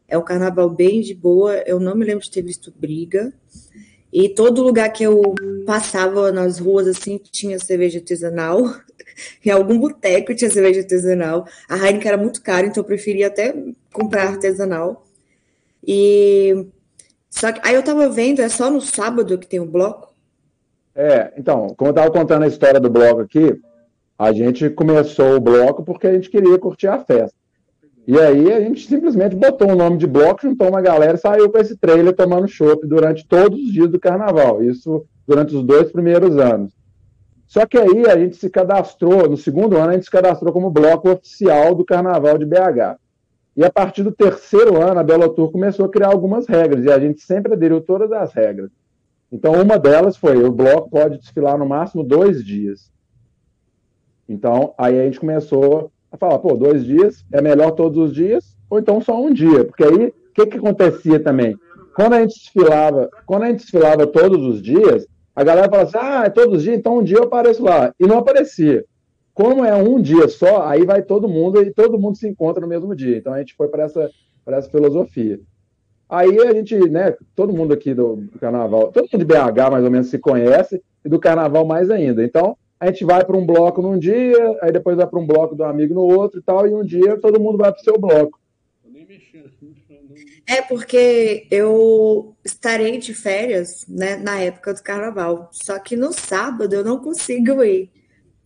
É 0.08 0.16
um 0.16 0.24
carnaval 0.24 0.68
bem 0.70 1.00
de 1.00 1.14
boa. 1.14 1.56
Eu 1.66 1.78
não 1.78 1.94
me 1.94 2.04
lembro 2.04 2.24
de 2.24 2.30
ter 2.30 2.42
visto 2.42 2.72
briga. 2.76 3.32
E 4.12 4.28
todo 4.28 4.62
lugar 4.62 4.92
que 4.92 5.04
eu 5.04 5.34
passava 5.64 6.32
nas 6.32 6.58
ruas 6.58 6.88
assim 6.88 7.18
tinha 7.18 7.58
cerveja 7.58 7.98
artesanal. 7.98 8.62
em 9.44 9.50
algum 9.50 9.78
boteco 9.78 10.34
tinha 10.34 10.50
cerveja 10.50 10.80
artesanal. 10.80 11.46
A 11.68 11.76
Heineken 11.76 12.08
era 12.08 12.16
muito 12.16 12.42
cara, 12.42 12.66
então 12.66 12.82
eu 12.82 12.86
preferia 12.86 13.28
até 13.28 13.54
comprar 13.92 14.28
artesanal. 14.28 15.06
E 15.86 16.66
só 17.28 17.52
que 17.52 17.60
aí 17.62 17.74
eu 17.74 17.82
tava 17.82 18.08
vendo, 18.08 18.40
é 18.40 18.48
só 18.48 18.70
no 18.70 18.80
sábado 18.80 19.38
que 19.38 19.46
tem 19.46 19.60
o 19.60 19.66
bloco. 19.66 20.09
É, 20.94 21.32
então, 21.36 21.68
como 21.76 21.88
eu 21.88 21.92
estava 21.92 22.10
contando 22.10 22.42
a 22.42 22.48
história 22.48 22.80
do 22.80 22.90
bloco 22.90 23.20
aqui, 23.20 23.60
a 24.18 24.32
gente 24.32 24.68
começou 24.70 25.36
o 25.36 25.40
bloco 25.40 25.82
porque 25.82 26.06
a 26.06 26.12
gente 26.12 26.28
queria 26.28 26.58
curtir 26.58 26.88
a 26.88 26.98
festa. 26.98 27.38
E 28.06 28.18
aí 28.18 28.52
a 28.52 28.60
gente 28.60 28.86
simplesmente 28.86 29.36
botou 29.36 29.70
o 29.70 29.76
nome 29.76 29.96
de 29.96 30.06
bloco, 30.06 30.42
juntou 30.42 30.68
uma 30.68 30.80
galera 30.80 31.14
e 31.14 31.20
saiu 31.20 31.50
com 31.50 31.58
esse 31.58 31.76
trailer 31.76 32.14
tomando 32.14 32.48
chopp 32.48 32.86
durante 32.86 33.26
todos 33.26 33.58
os 33.58 33.72
dias 33.72 33.88
do 33.88 34.00
carnaval. 34.00 34.62
Isso 34.62 35.06
durante 35.26 35.54
os 35.54 35.62
dois 35.62 35.92
primeiros 35.92 36.36
anos. 36.36 36.72
Só 37.46 37.66
que 37.66 37.78
aí 37.78 38.06
a 38.08 38.16
gente 38.16 38.36
se 38.36 38.48
cadastrou, 38.48 39.28
no 39.28 39.36
segundo 39.36 39.76
ano, 39.76 39.90
a 39.90 39.92
gente 39.94 40.04
se 40.04 40.10
cadastrou 40.10 40.52
como 40.52 40.70
bloco 40.70 41.10
oficial 41.10 41.74
do 41.74 41.84
Carnaval 41.84 42.38
de 42.38 42.46
BH. 42.46 42.96
E 43.56 43.64
a 43.64 43.70
partir 43.70 44.04
do 44.04 44.12
terceiro 44.12 44.80
ano, 44.80 45.00
a 45.00 45.02
Belotur 45.02 45.50
começou 45.50 45.86
a 45.86 45.88
criar 45.88 46.08
algumas 46.08 46.46
regras, 46.46 46.84
e 46.84 46.92
a 46.92 46.98
gente 46.98 47.20
sempre 47.22 47.54
aderiu 47.54 47.80
todas 47.80 48.12
as 48.12 48.32
regras. 48.32 48.70
Então, 49.32 49.52
uma 49.52 49.78
delas 49.78 50.16
foi: 50.16 50.42
o 50.42 50.50
bloco 50.50 50.90
pode 50.90 51.18
desfilar 51.18 51.56
no 51.58 51.66
máximo 51.66 52.02
dois 52.02 52.44
dias. 52.44 52.90
Então, 54.28 54.74
aí 54.76 54.98
a 54.98 55.04
gente 55.04 55.20
começou 55.20 55.90
a 56.10 56.16
falar: 56.16 56.38
pô, 56.38 56.54
dois 56.54 56.84
dias 56.84 57.24
é 57.32 57.40
melhor 57.40 57.72
todos 57.72 57.98
os 57.98 58.14
dias, 58.14 58.56
ou 58.68 58.78
então 58.78 59.00
só 59.00 59.20
um 59.20 59.32
dia. 59.32 59.64
Porque 59.64 59.84
aí, 59.84 60.08
o 60.08 60.32
que, 60.34 60.46
que 60.46 60.58
acontecia 60.58 61.20
também? 61.20 61.56
Quando 61.94 62.14
a 62.14 62.20
gente 62.20 62.38
desfilava, 62.38 63.10
quando 63.26 63.42
a 63.44 63.48
gente 63.48 63.60
desfilava 63.60 64.06
todos 64.06 64.44
os 64.44 64.62
dias, 64.62 65.06
a 65.34 65.44
galera 65.44 65.68
falava 65.68 65.88
assim: 65.88 65.98
ah, 66.00 66.24
é 66.26 66.30
todos 66.30 66.58
os 66.58 66.62
dias, 66.62 66.78
então 66.78 66.98
um 66.98 67.02
dia 67.02 67.18
eu 67.18 67.24
apareço 67.24 67.62
lá. 67.62 67.92
E 67.98 68.06
não 68.06 68.18
aparecia. 68.18 68.84
Como 69.32 69.64
é 69.64 69.74
um 69.74 70.00
dia 70.00 70.28
só, 70.28 70.66
aí 70.66 70.84
vai 70.84 71.02
todo 71.02 71.28
mundo 71.28 71.62
e 71.62 71.72
todo 71.72 71.98
mundo 71.98 72.16
se 72.16 72.28
encontra 72.28 72.60
no 72.60 72.66
mesmo 72.68 72.94
dia. 72.94 73.16
Então 73.16 73.32
a 73.32 73.38
gente 73.38 73.54
foi 73.54 73.68
para 73.68 73.84
essa, 73.84 74.10
essa 74.46 74.68
filosofia. 74.68 75.40
Aí 76.10 76.40
a 76.40 76.52
gente, 76.52 76.76
né, 76.88 77.14
todo 77.36 77.52
mundo 77.52 77.72
aqui 77.72 77.94
do, 77.94 78.24
carnaval, 78.40 78.90
todo 78.90 79.08
mundo 79.12 79.24
de 79.24 79.24
BH 79.24 79.70
mais 79.70 79.84
ou 79.84 79.90
menos 79.90 80.08
se 80.08 80.18
conhece, 80.18 80.82
e 81.04 81.08
do 81.08 81.20
carnaval 81.20 81.64
mais 81.64 81.90
ainda. 81.90 82.24
Então, 82.24 82.56
a 82.78 82.86
gente 82.86 83.04
vai 83.04 83.24
para 83.24 83.36
um 83.36 83.46
bloco 83.46 83.80
num 83.80 83.98
dia, 83.98 84.58
aí 84.60 84.72
depois 84.72 84.96
vai 84.96 85.06
para 85.06 85.18
um 85.18 85.26
bloco 85.26 85.54
do 85.54 85.64
amigo 85.64 85.94
no 85.94 86.02
outro 86.02 86.40
e 86.40 86.42
tal, 86.42 86.66
e 86.66 86.74
um 86.74 86.84
dia 86.84 87.18
todo 87.18 87.40
mundo 87.40 87.58
vai 87.58 87.70
para 87.70 87.80
o 87.80 87.84
seu 87.84 87.98
bloco. 87.98 88.40
É 90.48 90.60
porque 90.62 91.46
eu 91.50 92.34
estarei 92.44 92.98
de 92.98 93.14
férias 93.14 93.86
né, 93.88 94.16
na 94.16 94.40
época 94.40 94.74
do 94.74 94.82
carnaval. 94.82 95.48
Só 95.52 95.78
que 95.78 95.94
no 95.94 96.12
sábado 96.12 96.74
eu 96.74 96.82
não 96.82 96.98
consigo 96.98 97.62
ir 97.62 97.88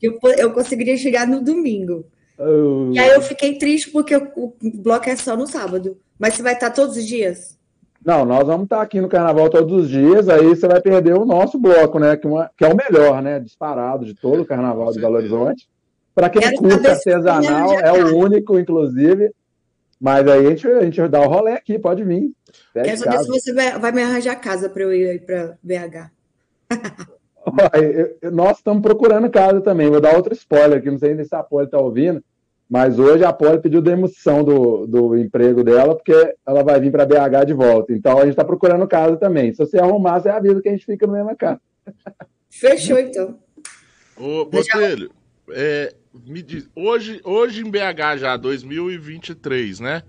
eu, 0.04 0.18
eu 0.36 0.52
conseguiria 0.52 0.96
chegar 0.96 1.26
no 1.26 1.42
domingo. 1.42 2.04
Oh. 2.38 2.90
E 2.92 2.98
aí 2.98 3.10
eu 3.10 3.22
fiquei 3.22 3.56
triste 3.58 3.90
porque 3.90 4.16
o, 4.16 4.52
bloco 4.74 5.08
é 5.08 5.16
só 5.16 5.36
no 5.36 5.46
sábado. 5.46 5.96
Mas 6.18 6.34
você 6.34 6.42
vai 6.42 6.54
estar 6.54 6.70
todos 6.70 6.96
os 6.96 7.06
dias? 7.06 7.58
Não, 8.04 8.24
nós 8.24 8.46
vamos 8.46 8.64
estar 8.64 8.82
aqui 8.82 9.00
no 9.00 9.08
carnaval 9.08 9.48
todos 9.48 9.84
os 9.84 9.88
dias, 9.88 10.28
aí 10.28 10.46
você 10.46 10.68
vai 10.68 10.80
perder 10.80 11.14
o 11.14 11.24
nosso 11.24 11.58
bloco, 11.58 11.98
né? 11.98 12.16
Que, 12.16 12.26
uma, 12.26 12.50
que 12.56 12.64
é 12.64 12.68
o 12.68 12.76
melhor, 12.76 13.22
né? 13.22 13.40
Disparado 13.40 14.04
de 14.04 14.14
todo 14.14 14.42
o 14.42 14.46
carnaval 14.46 14.92
de 14.92 15.00
Belo 15.00 15.16
Horizonte. 15.16 15.66
Para 16.14 16.28
quem 16.28 16.42
Quero 16.42 16.58
curte 16.58 16.86
artesanal, 16.86 17.72
é 17.80 17.92
o 17.92 18.16
único, 18.16 18.58
inclusive. 18.58 19.32
Mas 20.00 20.28
aí 20.28 20.46
a 20.46 20.50
gente, 20.50 20.66
a 20.66 20.84
gente 20.84 21.08
dá 21.08 21.20
o 21.20 21.28
rolê 21.28 21.52
aqui, 21.52 21.78
pode 21.78 22.04
vir. 22.04 22.30
Quero 22.74 22.98
saber 22.98 23.18
se 23.20 23.28
você 23.28 23.52
vai, 23.54 23.78
vai 23.78 23.90
me 23.90 24.02
arranjar 24.02 24.36
casa 24.36 24.68
para 24.68 24.82
eu 24.82 24.92
ir 24.92 25.24
para 25.24 25.56
BH. 25.62 26.10
Nós 28.32 28.58
estamos 28.58 28.82
procurando 28.82 29.30
casa 29.30 29.60
também. 29.60 29.90
Vou 29.90 30.00
dar 30.00 30.16
outro 30.16 30.32
spoiler 30.34 30.78
aqui, 30.78 30.90
não 30.90 30.98
sei 30.98 31.22
se 31.24 31.34
a 31.34 31.42
Poli 31.42 31.66
está 31.66 31.78
ouvindo, 31.78 32.22
mas 32.68 32.98
hoje 32.98 33.24
a 33.24 33.32
Poli 33.32 33.60
pediu 33.60 33.82
demissão 33.82 34.42
do, 34.42 34.86
do 34.86 35.16
emprego 35.16 35.62
dela, 35.62 35.94
porque 35.94 36.34
ela 36.46 36.62
vai 36.62 36.80
vir 36.80 36.90
para 36.90 37.06
BH 37.06 37.46
de 37.46 37.52
volta. 37.52 37.92
Então 37.92 38.18
a 38.18 38.22
gente 38.22 38.30
está 38.30 38.44
procurando 38.44 38.86
casa 38.88 39.16
também. 39.16 39.52
Se 39.52 39.58
você 39.58 39.78
arrumar, 39.78 40.20
você 40.20 40.28
avisa 40.28 40.60
que 40.60 40.68
a 40.68 40.72
gente 40.72 40.86
fica 40.86 41.06
no 41.06 41.12
mesmo 41.12 41.36
casa. 41.36 41.60
Fechou, 42.50 42.98
então. 42.98 43.38
Ô, 44.16 44.44
Botelho, 44.44 45.10
é, 45.50 45.94
me 46.26 46.40
diz, 46.40 46.68
hoje, 46.74 47.20
hoje 47.24 47.60
em 47.62 47.70
BH 47.70 48.18
já, 48.18 48.36
2023, 48.36 49.80
né? 49.80 50.02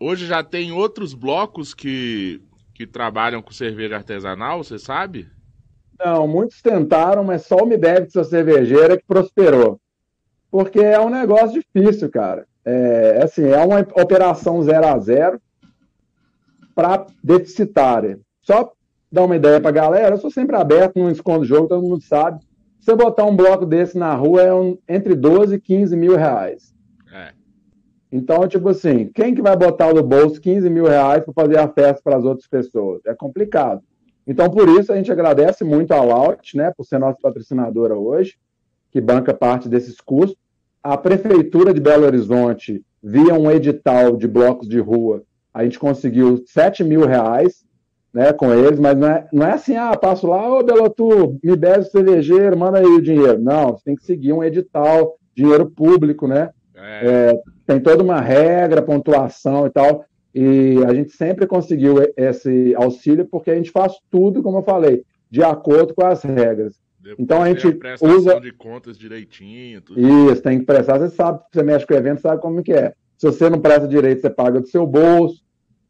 Hoje 0.00 0.26
já 0.26 0.42
tem 0.42 0.72
outros 0.72 1.14
blocos 1.14 1.72
que, 1.74 2.40
que 2.74 2.86
trabalham 2.86 3.40
com 3.40 3.52
cerveja 3.52 3.96
artesanal, 3.96 4.62
você 4.64 4.78
sabe? 4.78 5.28
Não, 5.98 6.26
muitos 6.28 6.60
tentaram, 6.60 7.24
mas 7.24 7.46
só 7.46 7.56
o 7.56 7.66
Me 7.66 7.76
Deve 7.76 8.10
Sua 8.10 8.24
Cervejeira 8.24 8.96
que 8.96 9.04
prosperou. 9.06 9.80
Porque 10.50 10.80
é 10.80 11.00
um 11.00 11.10
negócio 11.10 11.60
difícil, 11.60 12.10
cara. 12.10 12.46
É, 12.64 13.20
assim, 13.22 13.48
é 13.48 13.58
uma 13.58 13.80
operação 13.80 14.62
zero 14.62 14.86
a 14.86 14.98
zero 14.98 15.40
para 16.74 17.06
deficitária. 17.22 18.18
Só 18.42 18.72
dar 19.10 19.24
uma 19.24 19.36
ideia 19.36 19.60
para 19.60 19.70
a 19.70 19.72
galera, 19.72 20.14
eu 20.14 20.18
sou 20.18 20.30
sempre 20.30 20.56
aberto, 20.56 20.98
não 20.98 21.10
escondo 21.10 21.44
jogo, 21.44 21.68
todo 21.68 21.82
mundo 21.82 22.02
sabe. 22.02 22.40
Você 22.78 22.94
botar 22.94 23.24
um 23.24 23.34
bloco 23.34 23.64
desse 23.64 23.96
na 23.96 24.14
rua 24.14 24.42
é 24.42 24.54
um, 24.54 24.78
entre 24.88 25.14
12 25.14 25.56
e 25.56 25.60
15 25.60 25.96
mil 25.96 26.16
reais. 26.16 26.74
É. 27.12 27.32
Então, 28.12 28.46
tipo 28.46 28.68
assim, 28.68 29.10
quem 29.14 29.34
que 29.34 29.42
vai 29.42 29.56
botar 29.56 29.92
no 29.92 30.02
bolso 30.02 30.40
15 30.40 30.68
mil 30.70 30.84
reais 30.84 31.24
para 31.24 31.34
fazer 31.34 31.58
a 31.58 31.68
festa 31.68 32.00
para 32.02 32.16
as 32.16 32.24
outras 32.24 32.46
pessoas? 32.46 33.00
É 33.06 33.14
complicado. 33.14 33.82
Então, 34.26 34.50
por 34.50 34.68
isso, 34.68 34.92
a 34.92 34.96
gente 34.96 35.12
agradece 35.12 35.64
muito 35.64 35.92
a 35.92 36.02
Laut, 36.02 36.56
né, 36.56 36.72
por 36.76 36.84
ser 36.84 36.98
nossa 36.98 37.18
patrocinadora 37.20 37.94
hoje, 37.94 38.36
que 38.90 39.00
banca 39.00 39.32
parte 39.32 39.68
desses 39.68 40.00
custos. 40.00 40.36
A 40.82 40.96
Prefeitura 40.96 41.72
de 41.72 41.80
Belo 41.80 42.06
Horizonte, 42.06 42.84
via 43.02 43.34
um 43.34 43.50
edital 43.50 44.16
de 44.16 44.26
blocos 44.26 44.68
de 44.68 44.80
rua, 44.80 45.22
a 45.54 45.64
gente 45.64 45.78
conseguiu 45.78 46.42
7 46.46 46.84
mil 46.84 47.06
reais 47.06 47.64
né, 48.12 48.32
com 48.32 48.52
eles, 48.52 48.80
mas 48.80 48.96
não 48.96 49.08
é, 49.08 49.28
não 49.30 49.46
é 49.46 49.52
assim, 49.52 49.76
ah, 49.76 49.94
passo 49.96 50.26
lá, 50.26 50.50
ô 50.50 50.62
Belotu, 50.62 51.38
me 51.42 51.54
bebe 51.54 51.84
cervejeiro, 51.84 52.56
manda 52.56 52.78
aí 52.78 52.86
o 52.86 53.02
dinheiro. 53.02 53.38
Não, 53.38 53.72
você 53.72 53.84
tem 53.84 53.94
que 53.94 54.04
seguir 54.04 54.32
um 54.32 54.42
edital, 54.42 55.18
dinheiro 55.34 55.70
público, 55.70 56.26
né? 56.26 56.50
É. 56.74 57.06
É, 57.06 57.40
tem 57.66 57.78
toda 57.78 58.02
uma 58.02 58.20
regra, 58.20 58.80
pontuação 58.80 59.66
e 59.66 59.70
tal. 59.70 60.04
E 60.38 60.84
a 60.84 60.92
gente 60.92 61.12
sempre 61.12 61.46
conseguiu 61.46 61.96
esse 62.14 62.74
auxílio 62.74 63.24
porque 63.24 63.50
a 63.50 63.54
gente 63.54 63.70
faz 63.70 63.94
tudo, 64.10 64.42
como 64.42 64.58
eu 64.58 64.62
falei, 64.62 65.02
de 65.30 65.42
acordo 65.42 65.94
com 65.94 66.04
as 66.04 66.22
regras. 66.22 66.78
Depois 67.00 67.18
então 67.18 67.40
a 67.40 67.48
gente 67.48 67.66
a 67.66 68.06
usa 68.06 68.38
de 68.38 68.52
contas 68.52 68.98
direitinho. 68.98 69.80
Tudo. 69.80 69.98
Isso, 70.30 70.42
tem 70.42 70.58
que 70.58 70.66
prestar. 70.66 70.98
Você 70.98 71.08
sabe, 71.08 71.40
você 71.50 71.62
mexe 71.62 71.86
com 71.86 71.94
o 71.94 71.96
evento, 71.96 72.20
sabe 72.20 72.42
como 72.42 72.62
que 72.62 72.74
é. 72.74 72.92
Se 73.16 73.24
você 73.24 73.48
não 73.48 73.58
presta 73.58 73.88
direito, 73.88 74.20
você 74.20 74.28
paga 74.28 74.60
do 74.60 74.66
seu 74.66 74.86
bolso, 74.86 75.42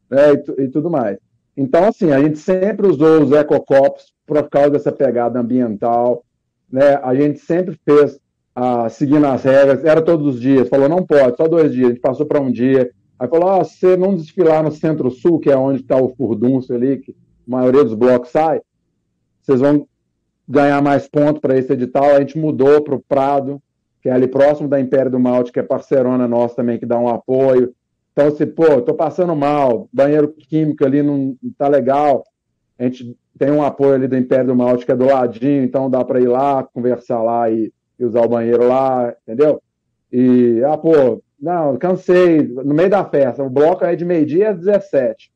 né, 0.09 0.35
e, 0.35 0.63
e 0.63 0.69
tudo 0.69 0.89
mais. 0.89 1.19
Então, 1.57 1.83
assim, 1.83 2.13
a 2.13 2.21
gente 2.21 2.39
sempre 2.39 2.87
usou 2.87 3.23
os 3.23 3.33
ecocopos 3.33 4.15
por 4.25 4.49
causa 4.49 4.71
dessa 4.71 4.93
pegada 4.93 5.41
ambiental, 5.41 6.25
né? 6.71 7.01
A 7.03 7.17
gente 7.17 7.41
sempre 7.41 7.77
fez 7.85 8.21
ah, 8.55 8.89
seguindo 8.89 9.27
as 9.27 9.43
regras, 9.43 9.85
era 9.85 10.01
todos 10.01 10.37
os 10.37 10.41
dias, 10.41 10.69
falou 10.69 10.89
não 10.89 11.05
pode, 11.05 11.37
só 11.37 11.49
dois 11.49 11.73
dias, 11.73 11.87
a 11.87 11.91
gente 11.91 12.01
passou 12.01 12.27
para 12.27 12.41
um 12.41 12.51
dia, 12.51 12.91
Aí 13.19 13.29
falou: 13.29 13.49
ah, 13.49 13.65
você 13.65 13.97
não 13.97 14.15
desfilar 14.15 14.63
no 14.63 14.71
centro-sul, 14.71 15.39
que 15.39 15.51
é 15.51 15.57
onde 15.57 15.81
está 15.81 15.97
o 15.97 16.15
furdunço 16.15 16.73
ali, 16.73 16.99
que 16.99 17.13
a 17.13 17.51
maioria 17.51 17.85
dos 17.85 17.95
blocos 17.95 18.31
sai, 18.31 18.61
vocês 19.43 19.61
vão 19.61 19.87
ganhar 20.49 20.83
mais 20.83 21.09
pontos 21.09 21.41
para 21.41 21.57
esse 21.57 21.73
edital. 21.73 22.05
A 22.05 22.21
gente 22.21 22.39
mudou 22.39 22.83
para 22.83 22.95
o 22.95 23.01
Prado, 23.01 23.61
que 24.03 24.09
é 24.09 24.13
ali 24.13 24.29
próximo 24.29 24.69
da 24.69 24.81
Império 24.81 25.11
do 25.11 25.21
Malte, 25.21 25.53
que 25.53 25.61
é 25.61 25.63
parceirona 25.63 26.29
nossa 26.29 26.57
também, 26.57 26.79
que 26.79 26.87
dá 26.87 26.99
um 26.99 27.09
apoio. 27.09 27.75
Então, 28.13 28.31
se, 28.31 28.47
pô, 28.47 28.81
tô 28.81 28.95
passando 28.95 29.35
mal, 29.37 29.89
banheiro 29.93 30.33
químico 30.33 30.85
ali 30.85 31.03
não, 31.03 31.37
não 31.43 31.53
tá 31.57 31.69
legal, 31.69 32.25
a 32.79 32.85
gente 32.85 33.17
tem 33.39 33.51
um 33.51 33.63
apoio 33.63 33.95
ali 33.95 34.09
do 34.09 34.17
Império 34.17 34.47
do 34.47 34.57
Malte, 34.57 34.87
que 34.87 34.93
é 34.93 34.97
do 34.97 35.07
ladinho, 35.07 35.63
então 35.63 35.91
dá 35.91 36.05
para 36.05 36.21
ir 36.21 36.29
lá, 36.29 36.63
conversar 36.63 37.23
lá 37.23 37.51
e, 37.51 37.73
e 37.99 38.05
usar 38.05 38.23
o 38.23 38.29
banheiro 38.29 38.67
lá, 38.67 39.15
entendeu? 39.23 39.61
E, 40.11 40.63
ah, 40.65 40.79
pô, 40.79 41.23
não, 41.39 41.77
cansei. 41.77 42.43
No 42.43 42.75
meio 42.75 42.91
da 42.91 43.05
festa. 43.05 43.43
O 43.43 43.51
bloco 43.51 43.85
é 43.85 43.95
de 43.95 44.05
meio-dia 44.05 44.51
às 44.51 44.59
17. 44.59 45.31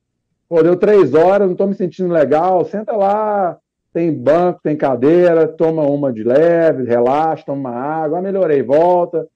Pô, 0.48 0.62
deu 0.62 0.76
três 0.76 1.14
horas, 1.14 1.46
não 1.46 1.52
estou 1.52 1.66
me 1.66 1.74
sentindo 1.74 2.12
legal. 2.12 2.64
Senta 2.64 2.92
lá, 2.96 3.58
tem 3.92 4.12
banco, 4.12 4.60
tem 4.62 4.76
cadeira, 4.76 5.46
toma 5.46 5.82
uma 5.82 6.12
de 6.12 6.24
leve, 6.24 6.84
relaxa, 6.84 7.44
toma 7.46 7.70
uma 7.70 7.78
água, 7.78 8.20
melhorei, 8.20 8.62
volta, 8.62 9.28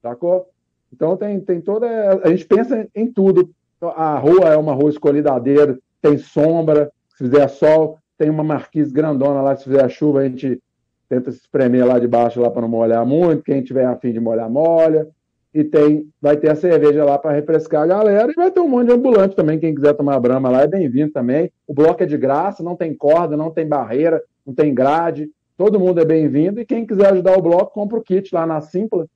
sacou? 0.00 0.48
Então 0.92 1.16
tem, 1.16 1.40
tem 1.40 1.60
toda. 1.60 1.86
A 2.22 2.28
gente 2.28 2.46
pensa 2.46 2.86
em 2.94 3.12
tudo. 3.12 3.50
A 3.96 4.16
rua 4.16 4.48
é 4.48 4.56
uma 4.56 4.74
rua 4.74 4.90
escolhida 4.90 5.32
a 5.32 5.38
dedo, 5.38 5.82
tem 6.00 6.16
sombra, 6.16 6.90
se 7.08 7.24
fizer 7.24 7.48
sol, 7.48 7.98
tem 8.16 8.30
uma 8.30 8.44
marquise 8.44 8.92
grandona 8.92 9.42
lá, 9.42 9.56
se 9.56 9.64
fizer 9.64 9.88
chuva, 9.88 10.20
a 10.20 10.24
gente 10.24 10.62
tenta 11.08 11.32
se 11.32 11.38
espremer 11.38 11.84
lá 11.84 11.98
de 11.98 12.06
baixo 12.06 12.40
lá 12.40 12.48
para 12.48 12.62
não 12.62 12.68
molhar 12.68 13.04
muito. 13.04 13.42
Quem 13.42 13.60
tiver 13.60 13.84
afim 13.84 14.12
de 14.12 14.20
molhar, 14.20 14.48
molha 14.48 15.08
e 15.54 15.62
tem, 15.62 16.08
vai 16.20 16.36
ter 16.36 16.50
a 16.50 16.56
cerveja 16.56 17.04
lá 17.04 17.18
para 17.18 17.32
refrescar 17.32 17.82
a 17.82 17.86
galera 17.86 18.32
e 18.32 18.34
vai 18.34 18.50
ter 18.50 18.60
um 18.60 18.68
monte 18.68 18.86
de 18.86 18.94
ambulante 18.94 19.36
também. 19.36 19.58
Quem 19.58 19.74
quiser 19.74 19.92
tomar 19.92 20.18
brama 20.18 20.48
lá 20.48 20.62
é 20.62 20.66
bem-vindo 20.66 21.12
também. 21.12 21.52
O 21.66 21.74
bloco 21.74 22.02
é 22.02 22.06
de 22.06 22.16
graça, 22.16 22.62
não 22.62 22.74
tem 22.74 22.94
corda, 22.94 23.36
não 23.36 23.50
tem 23.50 23.68
barreira, 23.68 24.22
não 24.46 24.54
tem 24.54 24.74
grade. 24.74 25.30
Todo 25.56 25.78
mundo 25.78 26.00
é 26.00 26.04
bem-vindo 26.04 26.58
e 26.58 26.64
quem 26.64 26.86
quiser 26.86 27.12
ajudar 27.12 27.36
o 27.36 27.42
bloco, 27.42 27.74
compra 27.74 27.98
o 27.98 28.02
kit 28.02 28.34
lá 28.34 28.46
na 28.46 28.62
Simpla. 28.62 29.06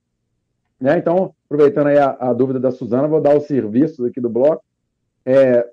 Né? 0.78 0.98
Então, 0.98 1.34
aproveitando 1.46 1.86
aí 1.86 1.96
a, 1.96 2.14
a, 2.20 2.32
dúvida 2.34 2.60
da 2.60 2.70
Suzana, 2.70 3.08
vou 3.08 3.20
dar 3.20 3.34
os 3.34 3.44
serviços 3.44 4.04
aqui 4.04 4.20
do 4.20 4.28
bloco. 4.28 4.62
É, 5.24 5.66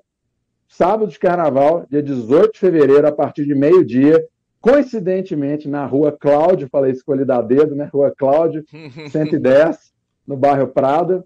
sábado 0.69 1.11
de 1.11 1.19
carnaval, 1.19 1.85
dia 1.89 2.01
18 2.01 2.53
de 2.53 2.59
fevereiro, 2.59 3.05
a 3.05 3.11
partir 3.11 3.45
de 3.45 3.53
meio-dia, 3.53 4.25
coincidentemente 4.61 5.67
na 5.67 5.85
rua 5.85 6.09
Cláudio, 6.17 6.69
falei 6.71 6.93
escolhi 6.93 7.25
da 7.25 7.41
dedo, 7.41 7.75
né? 7.75 7.89
Rua 7.91 8.13
Cláudio, 8.17 8.63
110 9.11 9.92
no 10.25 10.37
bairro 10.37 10.67
Prado, 10.67 11.23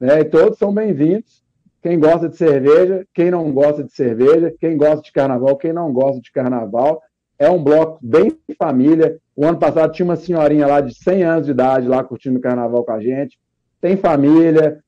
né? 0.00 0.20
E 0.20 0.24
todos 0.24 0.58
são 0.58 0.72
bem-vindos. 0.72 1.42
Quem 1.82 1.98
gosta 1.98 2.28
de 2.28 2.36
cerveja, 2.36 3.06
quem 3.12 3.30
não 3.30 3.52
gosta 3.52 3.82
de 3.82 3.92
cerveja, 3.92 4.54
quem 4.60 4.76
gosta 4.76 5.02
de 5.02 5.12
carnaval, 5.12 5.56
quem 5.56 5.72
não 5.72 5.92
gosta 5.92 6.20
de 6.20 6.30
carnaval. 6.30 7.02
é 7.38 7.50
um 7.50 7.62
bloco 7.62 7.98
bem 8.00 8.30
família. 8.56 9.18
O 9.34 9.44
ano 9.44 9.58
passado 9.58 9.92
tinha 9.92 10.04
uma 10.04 10.14
senhorinha 10.14 10.66
lá 10.66 10.80
de 10.80 10.94
100 10.94 11.22
anos 11.24 11.46
de 11.46 11.50
idade 11.50 11.88
lá 11.88 12.04
curtindo 12.04 12.38
o 12.38 12.42
carnaval 12.42 12.84
com 12.84 12.92
a 12.92 13.00
gente. 13.00 13.36
Tem 13.80 13.96
família, 13.96 14.78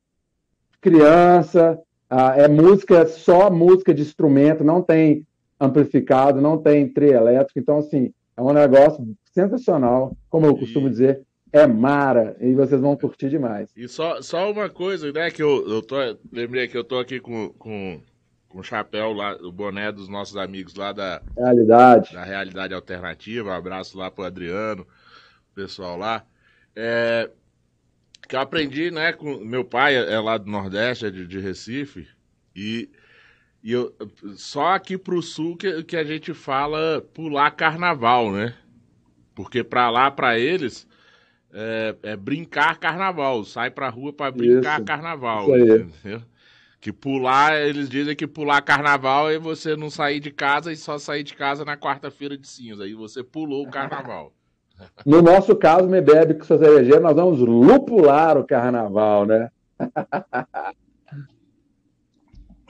criança, 0.81 1.81
ah, 2.09 2.35
é 2.37 2.47
música, 2.47 3.07
só 3.07 3.51
música 3.51 3.93
de 3.93 4.03
instrumento, 4.03 4.63
não 4.63 4.81
tem 4.81 5.27
amplificado, 5.59 6.41
não 6.41 6.59
tem 6.59 6.89
trio 6.89 7.15
elétrico. 7.15 7.59
Então, 7.59 7.79
assim, 7.79 8.13
é 8.37 8.43
um 8.43 8.53
negócio 8.53 9.05
sensacional, 9.33 10.17
como 10.31 10.47
eu 10.47 10.57
costumo 10.57 10.89
dizer, 10.89 11.23
é 11.55 11.69
mara, 11.69 12.37
e 12.41 12.53
vocês 12.53 12.81
vão 12.81 12.97
curtir 12.97 13.31
demais. 13.31 13.71
E 13.77 13.87
só, 13.87 14.21
só 14.21 14.51
uma 14.51 14.69
coisa, 14.69 15.13
né, 15.13 15.31
que 15.31 15.41
eu, 15.41 15.65
eu 15.69 15.81
tô, 15.81 15.97
lembrei 16.33 16.67
que 16.67 16.77
eu 16.77 16.83
tô 16.83 16.99
aqui 16.99 17.21
com, 17.21 17.49
com, 17.51 18.01
com 18.49 18.59
o 18.59 18.63
chapéu 18.65 19.13
lá, 19.13 19.37
o 19.37 19.53
boné 19.53 19.93
dos 19.93 20.09
nossos 20.09 20.37
amigos 20.37 20.75
lá 20.75 20.93
da 20.93 21.23
Realidade, 21.37 22.13
da 22.13 22.25
Realidade 22.25 22.75
Alternativa, 22.75 23.51
um 23.51 23.53
abraço 23.53 23.97
lá 23.97 24.11
pro 24.11 24.25
Adriano, 24.25 24.85
pessoal 25.55 25.97
lá. 25.97 26.25
É, 26.75 27.31
que 28.29 28.35
eu 28.35 28.41
aprendi, 28.41 28.91
né, 28.91 29.13
com 29.13 29.37
meu 29.37 29.65
pai 29.65 29.95
é 29.95 30.19
lá 30.19 30.37
do 30.37 30.51
Nordeste, 30.51 31.07
é 31.07 31.11
de, 31.11 31.25
de 31.25 31.39
Recife, 31.39 32.09
e 32.55 32.91
e 33.63 33.73
eu, 33.73 33.95
só 34.35 34.75
aqui 34.75 34.99
pro 34.99 35.23
sul 35.23 35.57
que, 35.57 35.85
que 35.85 35.97
a 35.97 36.05
gente 36.05 36.35
fala 36.35 37.01
pular 37.15 37.51
carnaval, 37.53 38.31
né? 38.31 38.55
Porque 39.35 39.65
pra 39.65 39.89
lá, 39.89 40.11
pra 40.11 40.39
eles, 40.39 40.87
é, 41.55 41.95
é 42.03 42.17
brincar 42.17 42.79
carnaval. 42.79 43.45
Sai 43.45 43.71
pra 43.71 43.89
rua 43.89 44.13
pra 44.13 44.31
brincar 44.31 44.79
isso, 44.79 44.85
carnaval. 44.85 45.57
Isso 45.57 45.77
entendeu? 45.77 46.23
Que 46.81 46.93
pular, 46.93 47.57
eles 47.63 47.89
dizem 47.89 48.15
que 48.15 48.27
pular 48.27 48.61
carnaval 48.61 49.31
é 49.31 49.39
você 49.39 49.75
não 49.75 49.89
sair 49.89 50.21
de 50.21 50.31
casa 50.31 50.71
e 50.71 50.77
só 50.77 50.99
sair 50.99 51.23
de 51.23 51.35
casa 51.35 51.65
na 51.65 51.79
quarta-feira 51.79 52.37
de 52.37 52.47
cinza. 52.47 52.85
Aí 52.85 52.93
você 52.93 53.23
pulou 53.23 53.65
o 53.65 53.71
carnaval. 53.71 54.33
No 55.07 55.23
nosso 55.23 55.55
caso, 55.55 55.89
me 55.89 56.01
bebe 56.01 56.35
com 56.35 56.43
sua 56.43 56.59
cervejeira, 56.59 56.99
nós 56.99 57.15
vamos 57.15 57.39
lupular 57.39 58.37
o 58.37 58.45
carnaval, 58.45 59.25
né? 59.25 59.49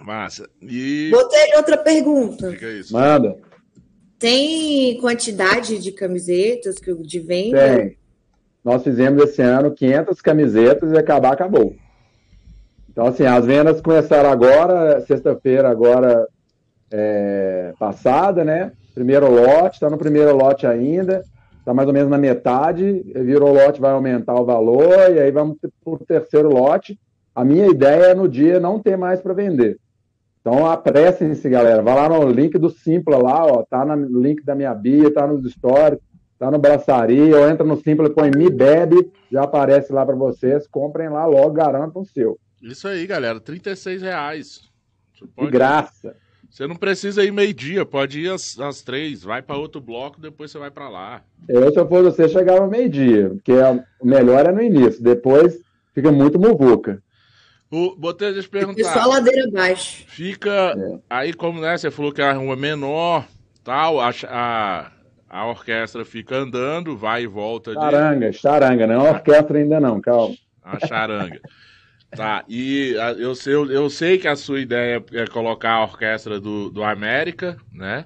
Massa. 0.04 0.46
E... 0.60 1.08
Botei 1.10 1.56
outra 1.56 1.78
pergunta. 1.78 2.50
Fica 2.50 2.70
isso. 2.70 2.92
Manda. 2.92 3.38
Tem 4.18 5.00
quantidade 5.00 5.78
de 5.78 5.92
camisetas 5.92 6.76
de 6.76 7.20
venda? 7.20 7.78
Tem. 7.78 7.96
Nós 8.64 8.82
fizemos 8.82 9.22
esse 9.22 9.42
ano 9.42 9.70
500 9.70 10.20
camisetas 10.22 10.92
e 10.92 10.96
acabar, 10.96 11.32
acabou. 11.32 11.76
Então, 12.90 13.06
assim, 13.06 13.24
as 13.26 13.44
vendas 13.44 13.80
começaram 13.80 14.30
agora, 14.30 15.00
sexta-feira, 15.00 15.68
agora 15.68 16.26
é, 16.90 17.74
passada, 17.78 18.44
né? 18.44 18.72
Primeiro 18.94 19.28
lote, 19.30 19.74
está 19.74 19.90
no 19.90 19.98
primeiro 19.98 20.34
lote 20.34 20.66
ainda, 20.66 21.22
está 21.58 21.74
mais 21.74 21.88
ou 21.88 21.92
menos 21.92 22.08
na 22.08 22.16
metade, 22.16 23.02
virou 23.16 23.52
lote, 23.52 23.80
vai 23.80 23.90
aumentar 23.90 24.34
o 24.34 24.44
valor, 24.44 25.10
e 25.12 25.18
aí 25.18 25.30
vamos 25.30 25.58
para 25.58 25.70
o 25.84 25.98
terceiro 25.98 26.48
lote. 26.48 26.98
A 27.34 27.44
minha 27.44 27.66
ideia 27.66 28.12
é 28.12 28.14
no 28.14 28.28
dia 28.28 28.60
não 28.60 28.78
ter 28.78 28.96
mais 28.96 29.20
para 29.20 29.34
vender. 29.34 29.76
Então 30.40 30.66
apressem-se, 30.66 31.48
galera. 31.48 31.82
Vai 31.82 31.94
lá 31.96 32.08
no 32.08 32.30
link 32.30 32.56
do 32.58 32.70
Simpla 32.70 33.20
lá, 33.20 33.44
ó. 33.44 33.64
Tá 33.68 33.84
no 33.84 34.20
link 34.20 34.44
da 34.44 34.54
minha 34.54 34.72
bio, 34.72 35.10
tá 35.10 35.26
nos 35.26 35.50
stories, 35.50 35.98
tá 36.44 36.50
no 36.50 36.58
braçaria, 36.58 37.36
ou 37.36 37.48
entra 37.48 37.64
no 37.64 37.76
Simpla, 37.76 38.10
põe 38.10 38.30
Me 38.30 38.50
Bebe, 38.50 39.10
já 39.30 39.42
aparece 39.42 39.92
lá 39.92 40.04
para 40.04 40.14
vocês. 40.14 40.66
Comprem 40.66 41.08
lá 41.08 41.26
logo, 41.26 41.52
garantam 41.52 42.02
o 42.02 42.06
seu. 42.06 42.38
Isso 42.62 42.88
aí, 42.88 43.06
galera. 43.06 43.40
36 43.40 44.02
reais. 44.02 44.60
Pode... 45.34 45.46
De 45.46 45.52
graça. 45.52 46.16
Você 46.50 46.68
não 46.68 46.76
precisa 46.76 47.24
ir 47.24 47.32
meio-dia, 47.32 47.84
pode 47.84 48.20
ir 48.20 48.30
às, 48.30 48.56
às 48.60 48.80
três, 48.80 49.24
vai 49.24 49.42
para 49.42 49.56
outro 49.56 49.80
bloco, 49.80 50.20
depois 50.20 50.52
você 50.52 50.58
vai 50.58 50.70
para 50.70 50.88
lá. 50.88 51.20
Eu, 51.48 51.72
se 51.72 51.80
eu 51.80 51.88
fosse 51.88 52.04
você, 52.04 52.28
chegava 52.28 52.68
meio-dia, 52.68 53.30
porque 53.30 53.52
o 54.00 54.06
melhor 54.06 54.46
é 54.46 54.52
no 54.52 54.62
início, 54.62 55.02
depois 55.02 55.58
fica 55.92 56.12
muito 56.12 56.38
muvuca. 56.38 57.02
O, 57.68 57.96
botei 57.96 58.32
deixa 58.32 58.46
eu 58.46 58.52
perguntar. 58.52 58.92
Só 58.92 59.04
ladeira 59.04 59.48
abaixo. 59.48 60.04
Fica. 60.06 60.76
É. 60.78 60.98
Aí, 61.10 61.32
como 61.32 61.60
né, 61.60 61.76
você 61.76 61.90
falou 61.90 62.12
que 62.12 62.22
a 62.22 62.32
rua 62.32 62.52
é 62.52 62.56
menor, 62.56 63.26
tal, 63.64 63.98
a, 63.98 64.10
a, 64.28 64.92
a 65.34 65.44
orquestra 65.46 66.04
fica 66.04 66.36
andando, 66.36 66.96
vai 66.96 67.24
e 67.24 67.26
volta. 67.26 67.74
Charanga, 67.74 68.30
de... 68.30 68.36
charanga, 68.38 68.86
não 68.86 69.04
é 69.04 69.10
orquestra 69.10 69.58
ainda 69.58 69.80
não, 69.80 70.00
calma. 70.00 70.36
A 70.62 70.86
charanga. 70.86 71.40
tá, 72.16 72.44
e 72.48 72.94
eu, 73.18 73.32
eu, 73.44 73.72
eu 73.72 73.90
sei 73.90 74.16
que 74.16 74.28
a 74.28 74.36
sua 74.36 74.60
ideia 74.60 75.04
é 75.12 75.26
colocar 75.26 75.72
a 75.72 75.82
orquestra 75.82 76.38
do, 76.38 76.70
do 76.70 76.84
América, 76.84 77.56
né? 77.72 78.04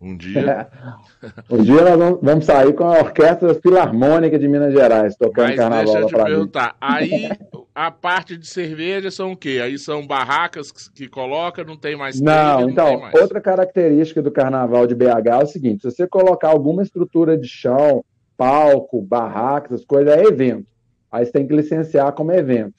Um 0.00 0.16
dia. 0.16 0.68
um 1.50 1.62
dia 1.62 1.96
nós 1.96 2.18
vamos 2.22 2.44
sair 2.44 2.72
com 2.74 2.84
a 2.84 2.98
Orquestra 2.98 3.54
Filarmônica 3.54 4.38
de 4.38 4.46
Minas 4.46 4.72
Gerais, 4.72 5.16
tocando 5.16 5.48
Mas 5.48 5.56
carnaval. 5.56 5.84
Deixa 5.84 5.98
eu 6.00 6.06
te 6.06 6.14
perguntar. 6.14 6.66
Mim. 6.68 6.76
Aí 6.80 7.30
a 7.74 7.90
parte 7.90 8.36
de 8.36 8.46
cerveja 8.46 9.10
são 9.10 9.32
o 9.32 9.36
quê? 9.36 9.60
Aí 9.62 9.78
são 9.78 10.06
barracas 10.06 10.70
que, 10.70 10.92
que 10.92 11.08
coloca, 11.08 11.64
não 11.64 11.76
tem 11.76 11.96
mais. 11.96 12.20
Não, 12.20 12.60
não 12.60 12.70
então, 12.70 13.02
outra 13.14 13.40
característica 13.40 14.22
do 14.22 14.30
carnaval 14.30 14.86
de 14.86 14.94
BH 14.94 15.28
é 15.30 15.42
o 15.42 15.46
seguinte: 15.46 15.82
se 15.82 15.90
você 15.90 16.06
colocar 16.06 16.48
alguma 16.48 16.82
estrutura 16.82 17.36
de 17.36 17.48
chão, 17.48 18.04
palco, 18.36 19.00
barracas, 19.00 19.72
essas 19.72 19.86
coisas, 19.86 20.14
é 20.14 20.24
evento. 20.24 20.66
Aí 21.10 21.24
você 21.24 21.32
tem 21.32 21.46
que 21.46 21.54
licenciar 21.54 22.12
como 22.12 22.32
evento. 22.32 22.74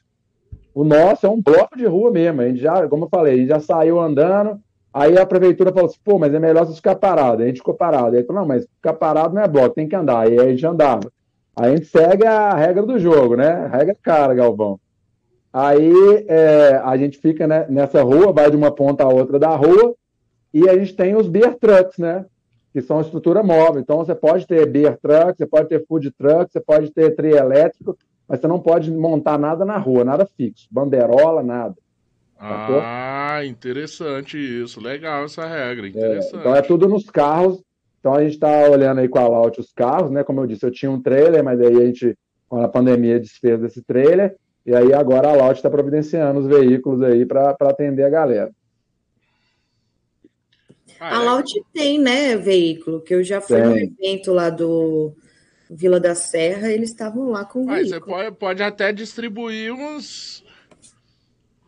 O 0.73 0.83
nosso 0.83 1.25
é 1.25 1.29
um 1.29 1.41
bloco 1.41 1.75
de 1.75 1.85
rua 1.85 2.11
mesmo. 2.11 2.41
A 2.41 2.47
gente 2.47 2.59
já, 2.59 2.87
como 2.87 3.05
eu 3.05 3.09
falei, 3.09 3.33
a 3.33 3.37
gente 3.37 3.49
já 3.49 3.59
saiu 3.59 3.99
andando 3.99 4.59
Aí 4.93 5.17
a 5.17 5.25
prefeitura 5.25 5.71
falou 5.71 5.87
assim, 5.87 5.99
pô, 6.03 6.17
mas 6.17 6.33
é 6.33 6.39
melhor 6.39 6.65
você 6.65 6.75
ficar 6.75 6.95
parado. 6.95 7.43
A 7.43 7.45
gente 7.45 7.57
ficou 7.57 7.73
parado. 7.73 8.15
Aí 8.15 8.23
falou, 8.23 8.41
não, 8.41 8.47
mas 8.47 8.65
ficar 8.65 8.93
parado 8.93 9.35
não 9.35 9.41
é 9.41 9.47
bloco, 9.47 9.75
tem 9.75 9.87
que 9.87 9.95
andar. 9.95 10.27
Aí 10.27 10.39
a 10.39 10.49
gente 10.49 10.65
andava. 10.65 11.11
A 11.55 11.69
gente 11.69 11.85
segue 11.85 12.25
a 12.25 12.53
regra 12.53 12.83
do 12.83 12.99
jogo, 12.99 13.35
né? 13.35 13.49
A 13.49 13.67
regra 13.67 13.95
cara, 14.01 14.33
Galvão. 14.33 14.79
Aí 15.51 15.91
é, 16.27 16.79
a 16.83 16.95
gente 16.97 17.17
fica 17.17 17.47
né, 17.47 17.65
nessa 17.67 18.03
rua, 18.03 18.31
vai 18.31 18.49
de 18.51 18.55
uma 18.55 18.71
ponta 18.71 19.03
a 19.03 19.07
outra 19.07 19.39
da 19.39 19.55
rua, 19.55 19.95
e 20.53 20.69
a 20.69 20.77
gente 20.77 20.95
tem 20.95 21.15
os 21.15 21.27
beer 21.27 21.57
trucks, 21.57 21.97
né? 21.97 22.25
Que 22.71 22.81
são 22.81 23.01
estrutura 23.01 23.41
móvel. 23.41 23.81
Então 23.81 23.97
você 23.97 24.13
pode 24.13 24.45
ter 24.45 24.67
beer 24.67 24.99
truck, 25.01 25.35
você 25.35 25.47
pode 25.47 25.67
ter 25.67 25.83
food 25.87 26.11
truck, 26.11 26.51
você 26.51 26.59
pode 26.59 26.91
ter 26.91 27.15
trio 27.15 27.35
elétrico, 27.35 27.97
mas 28.27 28.39
você 28.39 28.47
não 28.47 28.59
pode 28.59 28.91
montar 28.91 29.39
nada 29.39 29.65
na 29.65 29.77
rua, 29.77 30.03
nada 30.03 30.27
fixo, 30.27 30.67
bandeirola, 30.69 31.41
nada. 31.41 31.75
Ah, 32.39 33.41
interessante 33.45 34.37
isso. 34.37 34.79
Legal 34.79 35.25
essa 35.25 35.45
regra. 35.47 35.87
Interessante. 35.87 36.35
É, 36.35 36.39
então 36.39 36.55
é 36.55 36.61
tudo 36.61 36.87
nos 36.87 37.09
carros. 37.09 37.61
Então 37.99 38.13
a 38.13 38.21
gente 38.21 38.33
está 38.33 38.69
olhando 38.69 38.99
aí 38.99 39.09
com 39.09 39.19
a 39.19 39.27
Laut 39.27 39.59
os 39.59 39.73
carros, 39.73 40.11
né? 40.11 40.23
Como 40.23 40.41
eu 40.41 40.47
disse, 40.47 40.65
eu 40.65 40.71
tinha 40.71 40.91
um 40.91 41.01
trailer, 41.01 41.43
mas 41.43 41.59
aí 41.59 41.75
a 41.75 41.85
gente, 41.85 42.17
com 42.47 42.61
a 42.61 42.67
pandemia, 42.67 43.19
desfez 43.19 43.61
esse 43.63 43.81
trailer. 43.81 44.35
E 44.65 44.75
aí 44.75 44.93
agora 44.93 45.29
a 45.29 45.35
Laut 45.35 45.57
está 45.57 45.69
providenciando 45.69 46.39
os 46.39 46.47
veículos 46.47 47.01
aí 47.01 47.25
para 47.25 47.55
atender 47.61 48.03
a 48.03 48.09
galera. 48.09 48.51
Ah, 50.99 51.19
a 51.19 51.21
é? 51.21 51.25
Laut 51.25 51.51
tem, 51.73 51.99
né, 51.99 52.35
veículo, 52.35 53.01
que 53.01 53.13
eu 53.13 53.23
já 53.23 53.41
fui 53.41 53.59
tem. 53.59 53.65
no 53.65 53.77
evento 53.77 54.31
lá 54.33 54.49
do 54.49 55.13
Vila 55.69 55.99
da 55.99 56.15
Serra, 56.15 56.71
eles 56.71 56.89
estavam 56.89 57.29
lá 57.29 57.45
com 57.45 57.61
o 57.61 57.65
Mas 57.65 57.89
veículo. 57.89 58.15
Você 58.15 58.23
pode, 58.23 58.35
pode 58.37 58.63
até 58.63 58.93
distribuir 58.93 59.73
uns 59.73 60.43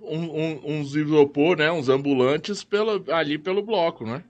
um, 0.01 0.17
um, 0.17 0.79
uns 0.79 0.95
isopor, 0.95 1.57
né? 1.57 1.71
Uns 1.71 1.89
ambulantes 1.89 2.63
pelo, 2.63 3.03
ali 3.11 3.37
pelo 3.37 3.61
bloco, 3.61 4.05
né? 4.05 4.23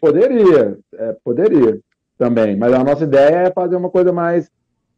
Poderia, 0.00 0.78
é, 0.94 1.16
poderia 1.24 1.80
também. 2.18 2.56
Mas 2.56 2.72
a 2.72 2.82
nossa 2.82 3.04
ideia 3.04 3.48
é 3.48 3.52
fazer 3.52 3.76
uma 3.76 3.90
coisa 3.90 4.12
mais, 4.12 4.50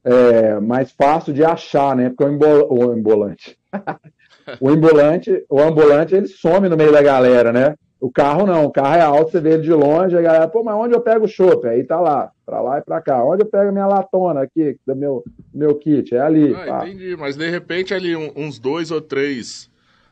é, 0.04 0.60
mais 0.60 0.92
fácil 0.92 1.32
de 1.32 1.44
achar, 1.44 1.96
né? 1.96 2.08
Porque 2.10 2.24
o, 2.24 2.28
embol, 2.28 2.72
o 2.72 2.90
ambulante. 2.90 3.58
o 4.60 4.68
ambulante, 4.68 5.44
o 5.48 5.60
ambulante, 5.60 6.14
ele 6.14 6.28
some 6.28 6.68
no 6.68 6.76
meio 6.76 6.92
da 6.92 7.02
galera, 7.02 7.52
né? 7.52 7.74
O 7.98 8.10
carro 8.10 8.46
não, 8.46 8.66
o 8.66 8.70
carro 8.70 8.94
é 8.94 9.00
alto, 9.00 9.32
você 9.32 9.40
vê 9.40 9.54
ele 9.54 9.62
de 9.62 9.72
longe, 9.72 10.16
a 10.16 10.20
galera, 10.20 10.46
pô, 10.46 10.62
mas 10.62 10.76
onde 10.76 10.94
eu 10.94 11.00
pego 11.00 11.24
o 11.24 11.28
chopp? 11.28 11.66
Aí 11.66 11.82
tá 11.82 11.98
lá, 11.98 12.30
pra 12.44 12.60
lá 12.60 12.78
e 12.78 12.82
pra 12.82 13.00
cá. 13.00 13.24
Onde 13.24 13.42
eu 13.42 13.46
pego 13.46 13.72
minha 13.72 13.86
latona 13.86 14.42
aqui, 14.42 14.76
do 14.86 14.94
meu, 14.94 15.24
meu 15.52 15.74
kit? 15.74 16.14
É 16.14 16.20
ali. 16.20 16.54
Ah, 16.54 16.86
entendi, 16.86 17.16
mas 17.16 17.36
de 17.36 17.48
repente 17.48 17.94
ali 17.94 18.14
uns 18.14 18.58
dois 18.58 18.90
ou 18.90 19.00
três 19.00 19.70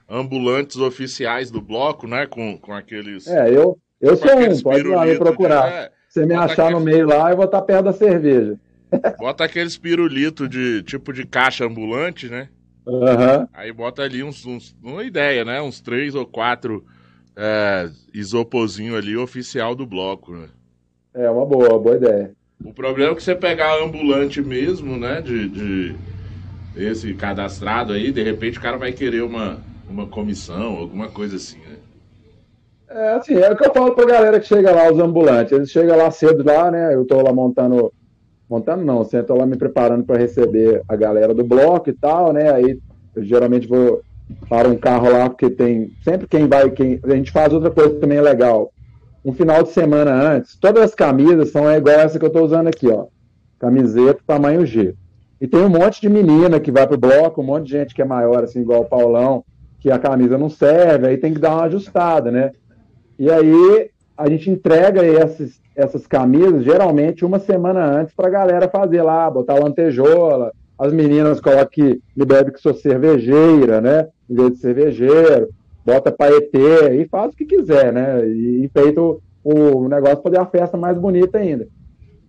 ambulantes 0.08 0.76
oficiais 0.76 1.50
do 1.50 1.60
bloco, 1.60 2.06
né? 2.06 2.26
Com, 2.26 2.58
com 2.58 2.72
aqueles. 2.72 3.26
É, 3.26 3.48
eu, 3.48 3.78
eu 4.00 4.16
sou 4.16 4.38
um, 4.38 4.60
pode 4.62 4.80
ir 4.80 4.90
lá 4.90 5.06
me 5.06 5.18
procurar. 5.18 5.68
De, 5.68 5.74
é, 5.74 5.90
Você 6.08 6.26
me 6.26 6.34
achar 6.34 6.66
aqueles... 6.66 6.72
no 6.72 6.80
meio 6.80 7.06
lá, 7.06 7.30
eu 7.30 7.36
vou 7.36 7.46
estar 7.46 7.62
perto 7.62 7.84
da 7.84 7.92
cerveja. 7.92 8.58
Bota 9.18 9.44
aqueles 9.44 9.76
pirulitos 9.76 10.48
de 10.48 10.82
tipo 10.82 11.12
de 11.12 11.26
caixa 11.26 11.64
ambulante, 11.64 12.28
né? 12.28 12.48
Uhum. 12.86 13.48
Aí 13.54 13.72
bota 13.72 14.02
ali 14.02 14.22
uns, 14.22 14.44
uns, 14.44 14.76
uma 14.82 15.02
ideia, 15.02 15.42
né? 15.42 15.60
Uns 15.60 15.80
três 15.80 16.14
ou 16.14 16.26
quatro 16.26 16.84
é, 17.34 17.88
isopozinho 18.12 18.94
ali 18.94 19.16
oficial 19.16 19.74
do 19.74 19.86
bloco, 19.86 20.32
né? 20.32 20.48
É 21.14 21.30
uma 21.30 21.46
boa, 21.46 21.70
uma 21.70 21.78
boa 21.78 21.96
ideia. 21.96 22.32
O 22.62 22.74
problema 22.74 23.12
é 23.12 23.14
que 23.14 23.22
você 23.22 23.34
pegar 23.34 23.82
ambulante 23.82 24.42
mesmo, 24.42 24.98
né? 24.98 25.22
De, 25.22 25.48
de 25.48 25.96
esse 26.76 27.14
cadastrado 27.14 27.94
aí, 27.94 28.12
de 28.12 28.22
repente 28.22 28.58
o 28.58 28.60
cara 28.60 28.76
vai 28.76 28.92
querer 28.92 29.22
uma 29.22 29.58
uma 29.88 30.06
comissão, 30.06 30.76
alguma 30.78 31.08
coisa 31.08 31.36
assim, 31.36 31.58
né? 31.58 31.76
É 32.88 33.14
assim, 33.14 33.34
é 33.34 33.50
o 33.50 33.56
que 33.56 33.66
eu 33.66 33.72
falo 33.72 33.92
pra 33.92 34.04
galera 34.04 34.38
que 34.38 34.46
chega 34.46 34.70
lá, 34.70 34.92
os 34.92 34.98
ambulantes. 34.98 35.52
Eles 35.52 35.70
chegam 35.70 35.96
lá 35.96 36.10
cedo 36.10 36.44
lá, 36.44 36.70
né? 36.70 36.94
Eu 36.94 37.04
tô 37.04 37.20
lá 37.20 37.32
montando. 37.32 37.92
Montando 38.48 38.84
não, 38.84 39.00
assim, 39.00 39.16
eu 39.16 39.24
tô 39.24 39.34
lá 39.34 39.46
me 39.46 39.56
preparando 39.56 40.04
para 40.04 40.18
receber 40.18 40.82
a 40.86 40.94
galera 40.94 41.34
do 41.34 41.42
bloco 41.42 41.90
e 41.90 41.92
tal, 41.92 42.32
né? 42.32 42.52
Aí 42.52 42.78
eu 43.16 43.24
geralmente 43.24 43.66
vou 43.66 44.02
para 44.48 44.68
um 44.68 44.76
carro 44.76 45.10
lá, 45.10 45.28
porque 45.28 45.50
tem. 45.50 45.92
Sempre 46.04 46.26
quem 46.28 46.46
vai, 46.46 46.70
quem. 46.70 47.00
A 47.02 47.10
gente 47.16 47.32
faz 47.32 47.52
outra 47.52 47.70
coisa 47.70 47.98
também 47.98 48.20
legal. 48.20 48.70
Um 49.24 49.32
final 49.32 49.62
de 49.62 49.70
semana 49.70 50.12
antes, 50.12 50.56
todas 50.56 50.82
as 50.82 50.94
camisas 50.94 51.50
são 51.50 51.70
igual 51.72 51.96
essa 51.96 52.18
que 52.18 52.24
eu 52.24 52.30
tô 52.30 52.44
usando 52.44 52.68
aqui, 52.68 52.88
ó. 52.88 53.06
Camiseta 53.58 54.20
tamanho 54.26 54.66
G. 54.66 54.94
E 55.40 55.48
tem 55.48 55.60
um 55.60 55.68
monte 55.68 56.00
de 56.00 56.08
menina 56.08 56.60
que 56.60 56.70
vai 56.70 56.86
pro 56.86 56.98
bloco, 56.98 57.40
um 57.40 57.44
monte 57.44 57.64
de 57.64 57.72
gente 57.72 57.94
que 57.94 58.02
é 58.02 58.04
maior, 58.04 58.44
assim, 58.44 58.60
igual 58.60 58.82
o 58.82 58.88
Paulão, 58.88 59.44
que 59.84 59.90
a 59.90 59.98
camisa 59.98 60.38
não 60.38 60.48
serve, 60.48 61.06
aí 61.06 61.18
tem 61.18 61.34
que 61.34 61.38
dar 61.38 61.56
uma 61.56 61.64
ajustada, 61.64 62.30
né? 62.30 62.52
E 63.18 63.30
aí 63.30 63.90
a 64.16 64.26
gente 64.30 64.48
entrega 64.48 65.04
essas, 65.04 65.60
essas 65.76 66.06
camisas 66.06 66.64
geralmente 66.64 67.22
uma 67.22 67.38
semana 67.38 67.84
antes 67.84 68.14
para 68.14 68.28
a 68.28 68.30
galera 68.30 68.66
fazer 68.66 69.02
lá, 69.02 69.30
botar 69.30 69.62
lantejola. 69.62 70.52
As 70.78 70.90
meninas 70.90 71.38
colocam 71.38 71.68
que 71.70 72.00
me 72.16 72.24
bebe 72.24 72.52
que 72.52 72.62
sou 72.62 72.72
cervejeira, 72.72 73.82
né? 73.82 74.08
Em 74.28 74.34
vez 74.34 74.52
de 74.52 74.56
cervejeiro, 74.60 75.50
bota 75.84 76.10
paetê 76.10 76.94
e 76.94 77.06
faz 77.06 77.34
o 77.34 77.36
que 77.36 77.44
quiser, 77.44 77.92
né? 77.92 78.26
E, 78.26 78.64
e 78.64 78.68
feito 78.70 79.20
o, 79.44 79.52
o 79.52 79.86
negócio 79.86 80.22
fazer 80.22 80.38
a 80.38 80.46
festa 80.46 80.78
mais 80.78 80.96
bonita 80.96 81.36
ainda. 81.36 81.68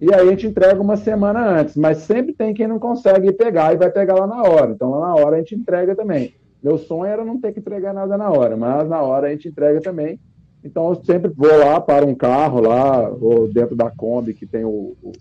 E 0.02 0.14
aí 0.14 0.28
a 0.28 0.30
gente 0.30 0.46
entrega 0.46 0.82
uma 0.82 0.98
semana 0.98 1.62
antes, 1.62 1.78
mas 1.78 2.00
sempre 2.00 2.34
tem 2.34 2.54
quem 2.54 2.68
não 2.68 2.80
consegue 2.80 3.32
pegar 3.32 3.74
e 3.74 3.78
vai 3.78 3.90
pegar 3.90 4.16
lá 4.16 4.28
na 4.28 4.44
hora. 4.44 4.74
Então 4.74 4.90
lá 4.90 5.08
na 5.08 5.16
hora 5.16 5.38
a 5.38 5.40
gente 5.40 5.56
entrega 5.56 5.96
também. 5.96 6.34
Meu 6.66 6.80
sonho 6.80 7.06
era 7.06 7.24
não 7.24 7.40
ter 7.40 7.52
que 7.54 7.60
entregar 7.60 7.94
nada 7.94 8.18
na 8.18 8.28
hora, 8.32 8.58
mas 8.58 8.90
na 8.90 9.00
hora 9.00 9.28
a 9.28 9.30
gente 9.30 9.48
entrega 9.48 9.80
também. 9.80 10.20
Então 10.64 10.90
eu 10.90 10.96
sempre 10.96 11.32
vou 11.32 11.56
lá 11.60 11.80
para 11.80 12.04
um 12.04 12.16
carro 12.16 12.60
lá, 12.60 13.08
ou 13.08 13.48
dentro 13.48 13.76
da 13.76 13.92
Kombi 13.92 14.34
que 14.34 14.48
tem 14.48 14.66
o, 14.66 14.98
o 15.04 15.12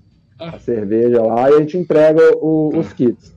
a 0.41 0.59
cerveja 0.59 1.21
lá, 1.21 1.51
e 1.51 1.55
a 1.57 1.59
gente 1.59 1.77
entrega 1.77 2.35
o, 2.39 2.71
os 2.75 2.95
kits. 2.95 3.37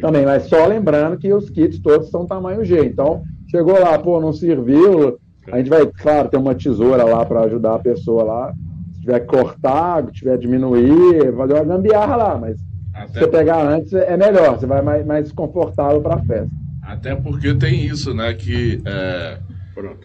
Também, 0.00 0.24
mas 0.24 0.42
só 0.46 0.66
lembrando 0.66 1.16
que 1.16 1.32
os 1.32 1.48
kits 1.48 1.78
todos 1.78 2.10
são 2.10 2.26
tamanho 2.26 2.64
G. 2.64 2.84
Então, 2.84 3.22
chegou 3.48 3.78
lá, 3.78 3.96
pô, 3.96 4.20
não 4.20 4.32
serviu, 4.32 5.16
a 5.52 5.58
gente 5.58 5.70
vai, 5.70 5.86
claro, 5.86 6.28
ter 6.28 6.36
uma 6.36 6.54
tesoura 6.56 7.04
lá 7.04 7.24
para 7.24 7.42
ajudar 7.42 7.76
a 7.76 7.78
pessoa 7.78 8.24
lá. 8.24 8.52
Se 8.92 9.02
tiver 9.02 9.20
que 9.20 9.26
cortar, 9.26 10.04
se 10.06 10.12
tiver 10.12 10.36
que 10.36 10.46
diminuir, 10.46 11.32
fazer 11.36 11.54
uma 11.54 11.64
gambiarra 11.64 12.16
lá, 12.16 12.38
mas 12.38 12.58
Até 12.92 13.06
se 13.06 13.18
você 13.20 13.28
pegar 13.28 13.64
antes 13.64 13.92
é 13.92 14.16
melhor, 14.16 14.58
você 14.58 14.66
vai 14.66 14.82
mais, 14.82 15.06
mais 15.06 15.30
confortável 15.30 16.00
para 16.00 16.16
a 16.16 16.24
festa. 16.24 16.63
Até 16.94 17.14
porque 17.14 17.52
tem 17.54 17.84
isso, 17.84 18.14
né, 18.14 18.32
que 18.32 18.80
é. 18.84 19.38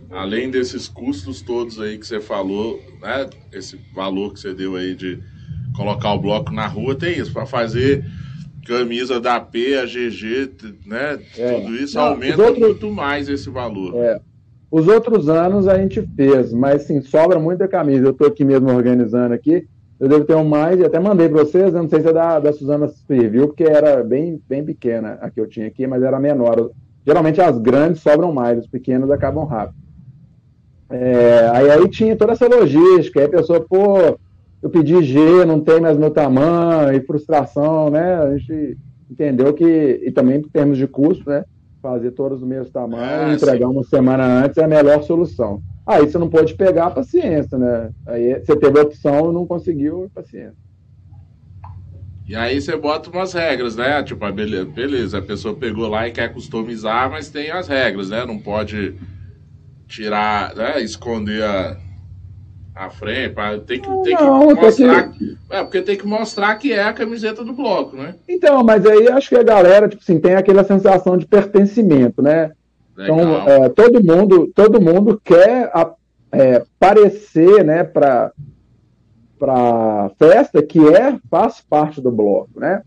Além 0.09 0.49
desses 0.49 0.87
custos 0.87 1.43
todos 1.43 1.79
aí 1.79 1.99
que 1.99 2.07
você 2.07 2.19
falou, 2.19 2.81
né? 2.99 3.29
Esse 3.53 3.79
valor 3.93 4.33
que 4.33 4.39
você 4.39 4.51
deu 4.51 4.75
aí 4.75 4.95
de 4.95 5.19
colocar 5.75 6.13
o 6.13 6.19
bloco 6.19 6.51
na 6.51 6.65
rua, 6.65 6.95
tem 6.95 7.19
isso, 7.19 7.31
para 7.31 7.45
fazer 7.45 8.03
camisa 8.65 9.19
da 9.19 9.39
P, 9.39 9.77
a 9.77 9.85
GG, 9.85 10.51
né? 10.87 11.19
É. 11.37 11.59
Tudo 11.59 11.75
isso 11.75 11.97
Não, 11.97 12.07
aumenta 12.07 12.41
outros... 12.41 12.59
muito 12.59 12.91
mais 12.91 13.29
esse 13.29 13.47
valor. 13.49 13.95
É. 13.95 14.19
Os 14.71 14.87
outros 14.87 15.29
anos 15.29 15.67
a 15.67 15.77
gente 15.77 16.01
fez, 16.15 16.51
mas 16.51 16.83
sim, 16.83 17.01
sobra 17.01 17.39
muita 17.39 17.67
camisa. 17.67 18.05
Eu 18.05 18.11
estou 18.11 18.27
aqui 18.27 18.43
mesmo 18.43 18.69
organizando 18.71 19.35
aqui. 19.35 19.67
Eu 19.99 20.07
devo 20.07 20.23
ter 20.23 20.35
um 20.35 20.45
mais, 20.45 20.79
e 20.79 20.85
até 20.85 20.97
mandei 20.97 21.27
para 21.27 21.43
vocês, 21.43 21.73
eu 21.73 21.81
não 21.81 21.89
sei 21.89 21.99
se 21.99 22.07
é 22.07 22.13
da, 22.13 22.39
da 22.39 22.53
Suzana 22.53 22.87
serviu, 22.87 23.47
porque 23.47 23.65
era 23.65 24.01
bem, 24.01 24.41
bem 24.47 24.63
pequena 24.63 25.17
a 25.21 25.29
que 25.29 25.41
eu 25.41 25.47
tinha 25.47 25.67
aqui, 25.67 25.85
mas 25.85 26.01
era 26.01 26.17
menor. 26.19 26.71
Geralmente 27.05 27.41
as 27.41 27.57
grandes 27.57 28.01
sobram 28.01 28.31
mais, 28.31 28.59
os 28.59 28.67
pequenos 28.67 29.11
acabam 29.11 29.45
rápido. 29.45 29.77
É, 30.89 31.49
aí, 31.53 31.69
aí 31.69 31.89
tinha 31.89 32.15
toda 32.15 32.31
essa 32.31 32.47
logística, 32.47 33.19
aí 33.19 33.25
a 33.25 33.29
pessoa, 33.29 33.59
pô, 33.59 34.17
eu 34.61 34.69
pedi 34.69 35.03
G, 35.03 35.45
não 35.45 35.59
tem 35.59 35.81
mais 35.81 35.97
meu 35.97 36.11
tamanho, 36.11 36.93
e 36.95 37.01
frustração, 37.01 37.89
né? 37.89 38.15
A 38.15 38.37
gente 38.37 38.77
entendeu 39.11 39.53
que, 39.53 40.01
e 40.03 40.11
também 40.11 40.37
em 40.37 40.43
termos 40.43 40.77
de 40.77 40.87
custo, 40.87 41.29
né? 41.29 41.43
Fazer 41.81 42.11
todos 42.11 42.39
do 42.39 42.45
mesmo 42.45 42.71
tamanho, 42.71 43.31
ah, 43.31 43.33
entregar 43.33 43.67
sim. 43.67 43.73
uma 43.73 43.83
semana 43.83 44.45
antes 44.45 44.57
é 44.57 44.63
a 44.63 44.67
melhor 44.67 45.03
solução. 45.03 45.61
Aí 45.89 46.05
você 46.05 46.19
não 46.19 46.29
pode 46.29 46.53
pegar 46.53 46.85
a 46.85 46.91
paciência, 46.91 47.57
né? 47.57 47.89
Aí 48.05 48.39
você 48.39 48.55
teve 48.55 48.77
a 48.77 48.83
opção 48.83 49.31
e 49.31 49.33
não 49.33 49.47
conseguiu, 49.47 50.07
paciência. 50.13 50.53
E 52.27 52.35
aí 52.35 52.61
você 52.61 52.77
bota 52.77 53.09
umas 53.09 53.33
regras, 53.33 53.75
né? 53.75 54.03
Tipo, 54.03 54.23
a 54.23 54.31
beleza, 54.31 54.65
beleza, 54.65 55.17
a 55.17 55.21
pessoa 55.23 55.55
pegou 55.55 55.87
lá 55.87 56.07
e 56.07 56.11
quer 56.11 56.31
customizar, 56.31 57.09
mas 57.09 57.29
tem 57.29 57.49
as 57.49 57.67
regras, 57.67 58.11
né? 58.11 58.23
Não 58.23 58.37
pode 58.37 58.93
tirar, 59.87 60.53
né? 60.55 60.79
Esconder 60.79 61.41
a, 61.41 61.75
a 62.75 62.91
frente, 62.91 63.33
tem 63.65 63.81
que, 63.81 63.89
tem 64.03 64.15
que 64.15 64.23
não, 64.23 64.53
mostrar. 64.53 65.09
Que... 65.09 65.37
É, 65.49 65.63
porque 65.63 65.81
tem 65.81 65.97
que 65.97 66.05
mostrar 66.05 66.55
que 66.57 66.71
é 66.71 66.83
a 66.83 66.93
camiseta 66.93 67.43
do 67.43 67.53
bloco, 67.53 67.95
né? 67.95 68.13
Então, 68.27 68.63
mas 68.63 68.85
aí 68.85 69.07
acho 69.07 69.29
que 69.29 69.35
a 69.37 69.41
galera, 69.41 69.89
tipo 69.89 70.03
assim, 70.03 70.19
tem 70.19 70.35
aquela 70.35 70.63
sensação 70.63 71.17
de 71.17 71.25
pertencimento, 71.25 72.21
né? 72.21 72.51
Então, 72.99 73.17
Legal. 73.17 73.41
Então, 73.41 73.47
é, 73.47 73.69
todo 73.69 74.03
mundo, 74.03 74.51
todo 74.53 74.81
mundo 74.81 75.21
quer 75.23 75.71
é, 76.31 76.63
parecer, 76.79 77.63
né, 77.63 77.83
para 77.83 78.31
para 79.39 80.11
festa 80.19 80.61
que 80.61 80.85
é 80.85 81.17
faz 81.31 81.61
parte 81.61 82.01
do 82.01 82.11
bloco, 82.11 82.59
né? 82.59 82.81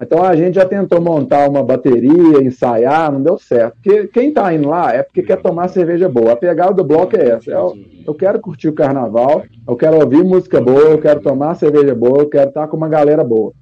Então 0.00 0.22
a 0.22 0.36
gente 0.36 0.56
já 0.56 0.66
tentou 0.66 1.00
montar 1.00 1.48
uma 1.48 1.62
bateria, 1.62 2.42
ensaiar, 2.42 3.10
não 3.10 3.22
deu 3.22 3.38
certo. 3.38 3.76
Porque 3.82 4.08
quem 4.08 4.28
está 4.28 4.52
indo 4.52 4.68
lá 4.68 4.92
é 4.92 5.02
porque 5.02 5.22
quer 5.22 5.40
tomar 5.40 5.68
cerveja 5.68 6.08
boa. 6.08 6.32
A 6.32 6.36
pegada 6.36 6.74
do 6.74 6.84
bloco 6.84 7.16
é 7.16 7.30
essa. 7.30 7.50
Eu, 7.50 7.74
eu 8.06 8.14
quero 8.14 8.38
curtir 8.38 8.68
o 8.68 8.74
carnaval, 8.74 9.44
eu 9.66 9.76
quero 9.76 9.98
ouvir 9.98 10.22
música 10.22 10.60
boa, 10.60 10.90
eu 10.90 10.98
quero 10.98 11.20
tomar 11.20 11.54
cerveja 11.54 11.94
boa, 11.94 12.18
eu 12.18 12.28
quero 12.28 12.48
estar 12.48 12.68
com 12.68 12.76
uma 12.76 12.88
galera 12.88 13.24
boa. 13.24 13.52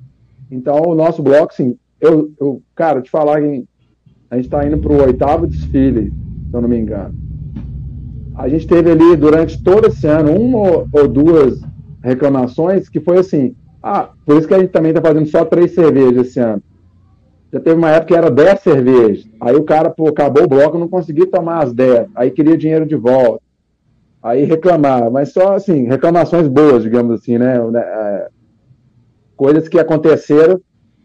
Então 0.50 0.82
o 0.82 0.96
nosso 0.96 1.22
bloco, 1.22 1.52
assim, 1.52 1.76
eu, 2.00 2.32
eu 2.40 2.60
cara, 2.74 3.00
te 3.00 3.10
falar 3.10 3.40
que 3.40 3.64
a 4.32 4.36
gente 4.36 4.46
está 4.46 4.66
indo 4.66 4.78
para 4.78 4.92
o 4.94 5.02
oitavo 5.02 5.46
desfile, 5.46 6.10
se 6.50 6.56
eu 6.56 6.62
não 6.62 6.68
me 6.68 6.78
engano. 6.78 7.14
A 8.34 8.48
gente 8.48 8.66
teve 8.66 8.90
ali 8.90 9.14
durante 9.14 9.62
todo 9.62 9.88
esse 9.88 10.06
ano 10.06 10.32
uma 10.34 10.86
ou 10.90 11.06
duas 11.06 11.60
reclamações 12.02 12.88
que 12.88 12.98
foi 12.98 13.18
assim, 13.18 13.54
ah, 13.82 14.08
por 14.24 14.38
isso 14.38 14.48
que 14.48 14.54
a 14.54 14.58
gente 14.58 14.70
também 14.70 14.90
está 14.90 15.02
fazendo 15.02 15.26
só 15.26 15.44
três 15.44 15.74
cervejas 15.74 16.28
esse 16.28 16.40
ano. 16.40 16.62
Já 17.52 17.60
teve 17.60 17.76
uma 17.76 17.90
época 17.90 18.06
que 18.06 18.14
era 18.14 18.30
dez 18.30 18.60
cervejas. 18.60 19.28
Aí 19.38 19.54
o 19.54 19.64
cara, 19.64 19.90
pô, 19.90 20.08
acabou 20.08 20.44
o 20.44 20.48
bloco, 20.48 20.78
não 20.78 20.88
conseguia 20.88 21.30
tomar 21.30 21.64
as 21.64 21.74
dez. 21.74 22.08
Aí 22.14 22.30
queria 22.30 22.56
dinheiro 22.56 22.86
de 22.86 22.96
volta. 22.96 23.42
Aí 24.22 24.44
reclamava, 24.44 25.10
mas 25.10 25.30
só 25.30 25.56
assim, 25.56 25.84
reclamações 25.84 26.48
boas, 26.48 26.84
digamos 26.84 27.20
assim, 27.20 27.36
né? 27.36 27.58
É, 27.76 28.28
coisas 29.36 29.68
que 29.68 29.78
aconteceram 29.78 30.58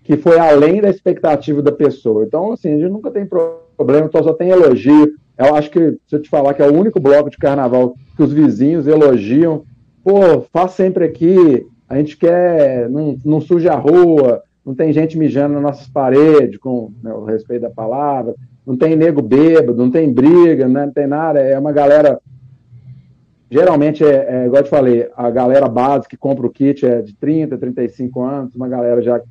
que 0.07 0.15
foi 0.15 0.39
além 0.39 0.79
da 0.81 0.89
expectativa 0.89 1.61
da 1.61 1.71
pessoa. 1.71 2.23
Então, 2.23 2.53
assim, 2.53 2.73
a 2.73 2.77
gente 2.77 2.89
nunca 2.89 3.11
tem 3.11 3.25
problema, 3.25 4.07
então 4.07 4.23
só 4.23 4.33
tem 4.33 4.49
elogio. 4.49 5.13
Eu 5.37 5.53
acho 5.53 5.69
que, 5.69 5.97
se 6.07 6.15
eu 6.15 6.21
te 6.21 6.29
falar 6.29 6.53
que 6.53 6.61
é 6.63 6.67
o 6.67 6.73
único 6.73 6.97
bloco 6.97 7.29
de 7.29 7.37
carnaval 7.37 7.93
que 8.15 8.23
os 8.23 8.31
vizinhos 8.31 8.87
elogiam 8.87 9.65
pô, 10.01 10.39
faz 10.53 10.71
sempre 10.71 11.03
aqui, 11.03 11.67
a 11.89 11.97
gente 11.97 12.15
quer, 12.15 12.89
não, 12.89 13.17
não 13.25 13.41
suja 13.41 13.73
a 13.73 13.75
rua, 13.75 14.41
não 14.65 14.73
tem 14.73 14.93
gente 14.93 15.17
mijando 15.17 15.55
nas 15.55 15.63
nossas 15.63 15.87
paredes, 15.89 16.57
com 16.57 16.93
né, 17.03 17.13
o 17.13 17.25
respeito 17.25 17.63
da 17.63 17.69
palavra, 17.69 18.33
não 18.65 18.77
tem 18.77 18.95
nego 18.95 19.21
bêbado, 19.21 19.75
não 19.75 19.91
tem 19.91 20.09
briga, 20.09 20.65
né, 20.65 20.85
não 20.85 20.93
tem 20.93 21.07
nada, 21.07 21.41
é 21.41 21.59
uma 21.59 21.73
galera. 21.73 22.21
Geralmente, 23.51 24.01
é, 24.05 24.27
é, 24.29 24.45
igual 24.45 24.61
eu 24.61 24.63
te 24.63 24.69
falei, 24.69 25.09
a 25.13 25.29
galera 25.29 25.67
base 25.67 26.07
que 26.07 26.15
compra 26.15 26.47
o 26.47 26.49
kit 26.49 26.85
é 26.85 27.01
de 27.01 27.13
30, 27.13 27.57
35 27.57 28.21
anos, 28.21 28.55
uma 28.55 28.69
galera 28.69 29.01
já 29.01 29.21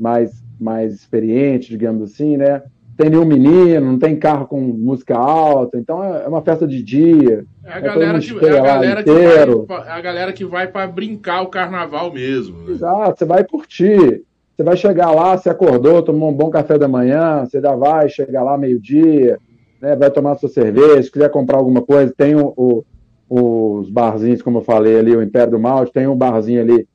mais, 0.00 0.42
mais 0.58 0.94
experiente, 0.94 1.70
digamos 1.70 2.10
assim, 2.10 2.36
né? 2.36 2.62
tem 3.00 3.08
nenhum 3.08 3.24
menino, 3.24 3.92
não 3.92 3.98
tem 3.98 4.14
carro 4.14 4.46
com 4.46 4.60
música 4.60 5.16
alta, 5.16 5.78
então 5.78 6.04
é, 6.04 6.24
é 6.24 6.28
uma 6.28 6.42
festa 6.42 6.66
de 6.66 6.82
dia. 6.82 7.46
É 7.64 7.72
a 7.72 7.78
é 7.78 7.80
galera, 7.80 8.20
que, 8.20 8.44
é 8.44 8.58
a 8.58 8.62
galera 8.62 9.02
que 9.02 9.10
vai, 9.10 9.88
a 9.88 10.00
galera 10.02 10.32
que 10.34 10.44
vai 10.44 10.66
para 10.66 10.86
brincar 10.86 11.40
o 11.40 11.46
carnaval 11.46 12.12
mesmo. 12.12 12.58
Né? 12.58 12.72
Exato, 12.72 13.18
você 13.18 13.24
vai 13.24 13.42
curtir. 13.42 14.22
Você 14.54 14.62
vai 14.62 14.76
chegar 14.76 15.10
lá, 15.12 15.38
você 15.38 15.48
acordou, 15.48 16.02
tomou 16.02 16.30
um 16.30 16.34
bom 16.34 16.50
café 16.50 16.76
da 16.76 16.86
manhã, 16.86 17.46
você 17.46 17.58
já 17.58 17.74
vai 17.74 18.10
chegar 18.10 18.42
lá 18.42 18.58
meio-dia, 18.58 19.38
né, 19.80 19.96
vai 19.96 20.10
tomar 20.10 20.34
sua 20.34 20.50
cerveja, 20.50 21.02
se 21.02 21.10
quiser 21.10 21.30
comprar 21.30 21.56
alguma 21.56 21.80
coisa, 21.80 22.12
tem 22.14 22.34
o, 22.34 22.52
o, 22.54 22.84
os 23.30 23.88
barzinhos, 23.88 24.42
como 24.42 24.58
eu 24.58 24.62
falei 24.62 24.98
ali, 24.98 25.16
o 25.16 25.22
Império 25.22 25.52
do 25.52 25.58
Malte, 25.58 25.94
tem 25.94 26.06
um 26.06 26.14
barzinho 26.14 26.60
ali 26.60 26.86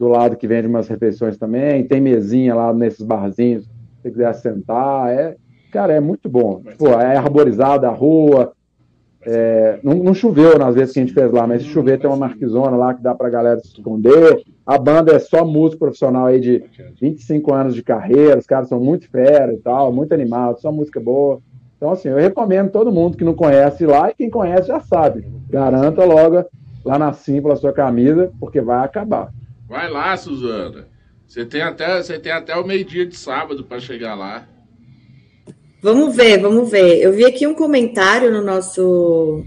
do 0.00 0.08
lado 0.08 0.36
que 0.36 0.48
vende 0.48 0.66
umas 0.66 0.88
refeições 0.88 1.38
também, 1.38 1.86
tem 1.86 2.00
mesinha 2.00 2.56
lá 2.56 2.74
nesses 2.74 3.06
barzinhos, 3.06 3.64
se 3.64 4.02
você 4.02 4.10
quiser 4.10 4.34
sentar, 4.34 5.10
é, 5.10 5.36
Cara, 5.70 5.92
é 5.92 6.00
muito 6.00 6.28
bom. 6.28 6.62
Pô, 6.76 6.88
é 6.88 7.16
arborizada 7.16 7.88
a 7.88 7.92
rua. 7.92 8.52
É, 9.22 9.78
não, 9.82 9.94
não, 9.94 10.14
choveu 10.14 10.58
nas 10.58 10.74
vezes 10.74 10.94
que 10.94 11.00
a 11.00 11.02
gente 11.02 11.14
fez 11.14 11.30
lá, 11.30 11.46
mas 11.46 11.62
se 11.62 11.68
chover 11.68 11.98
tem 11.98 12.08
uma 12.08 12.16
marquizona 12.16 12.74
lá 12.74 12.94
que 12.94 13.02
dá 13.02 13.14
pra 13.14 13.28
galera 13.28 13.60
se 13.60 13.68
esconder. 13.68 14.42
A 14.66 14.78
banda 14.78 15.12
é 15.12 15.18
só 15.18 15.44
músico 15.44 15.80
profissional 15.80 16.26
aí 16.26 16.40
de 16.40 16.64
25 17.00 17.52
anos 17.52 17.74
de 17.74 17.82
carreira, 17.82 18.38
os 18.38 18.46
caras 18.46 18.68
são 18.68 18.80
muito 18.80 19.08
fera 19.10 19.52
e 19.52 19.58
tal, 19.58 19.92
muito 19.92 20.12
animados, 20.12 20.62
só 20.62 20.72
música 20.72 20.98
boa. 20.98 21.38
Então, 21.76 21.92
assim, 21.92 22.08
eu 22.08 22.16
recomendo 22.16 22.70
todo 22.70 22.92
mundo 22.92 23.16
que 23.16 23.24
não 23.24 23.34
conhece 23.34 23.86
lá 23.86 24.10
e 24.10 24.14
quem 24.14 24.30
conhece 24.30 24.68
já 24.68 24.80
sabe. 24.80 25.24
garanta 25.48 26.04
logo 26.04 26.44
lá 26.84 26.98
na 26.98 27.12
Simpla 27.12 27.52
a 27.52 27.56
sua 27.56 27.72
camisa, 27.72 28.32
porque 28.40 28.60
vai 28.60 28.84
acabar. 28.84 29.30
Vai 29.70 29.88
lá, 29.88 30.16
Suzana. 30.16 30.88
Você 31.28 31.46
tem 31.46 31.62
até, 31.62 32.02
você 32.02 32.18
tem 32.18 32.32
até 32.32 32.56
o 32.56 32.66
meio-dia 32.66 33.06
de 33.06 33.16
sábado 33.16 33.62
para 33.62 33.78
chegar 33.78 34.16
lá. 34.16 34.48
Vamos 35.80 36.16
ver, 36.16 36.40
vamos 36.40 36.68
ver. 36.68 37.00
Eu 37.00 37.12
vi 37.12 37.24
aqui 37.24 37.46
um 37.46 37.54
comentário 37.54 38.32
no 38.32 38.42
nosso 38.42 39.44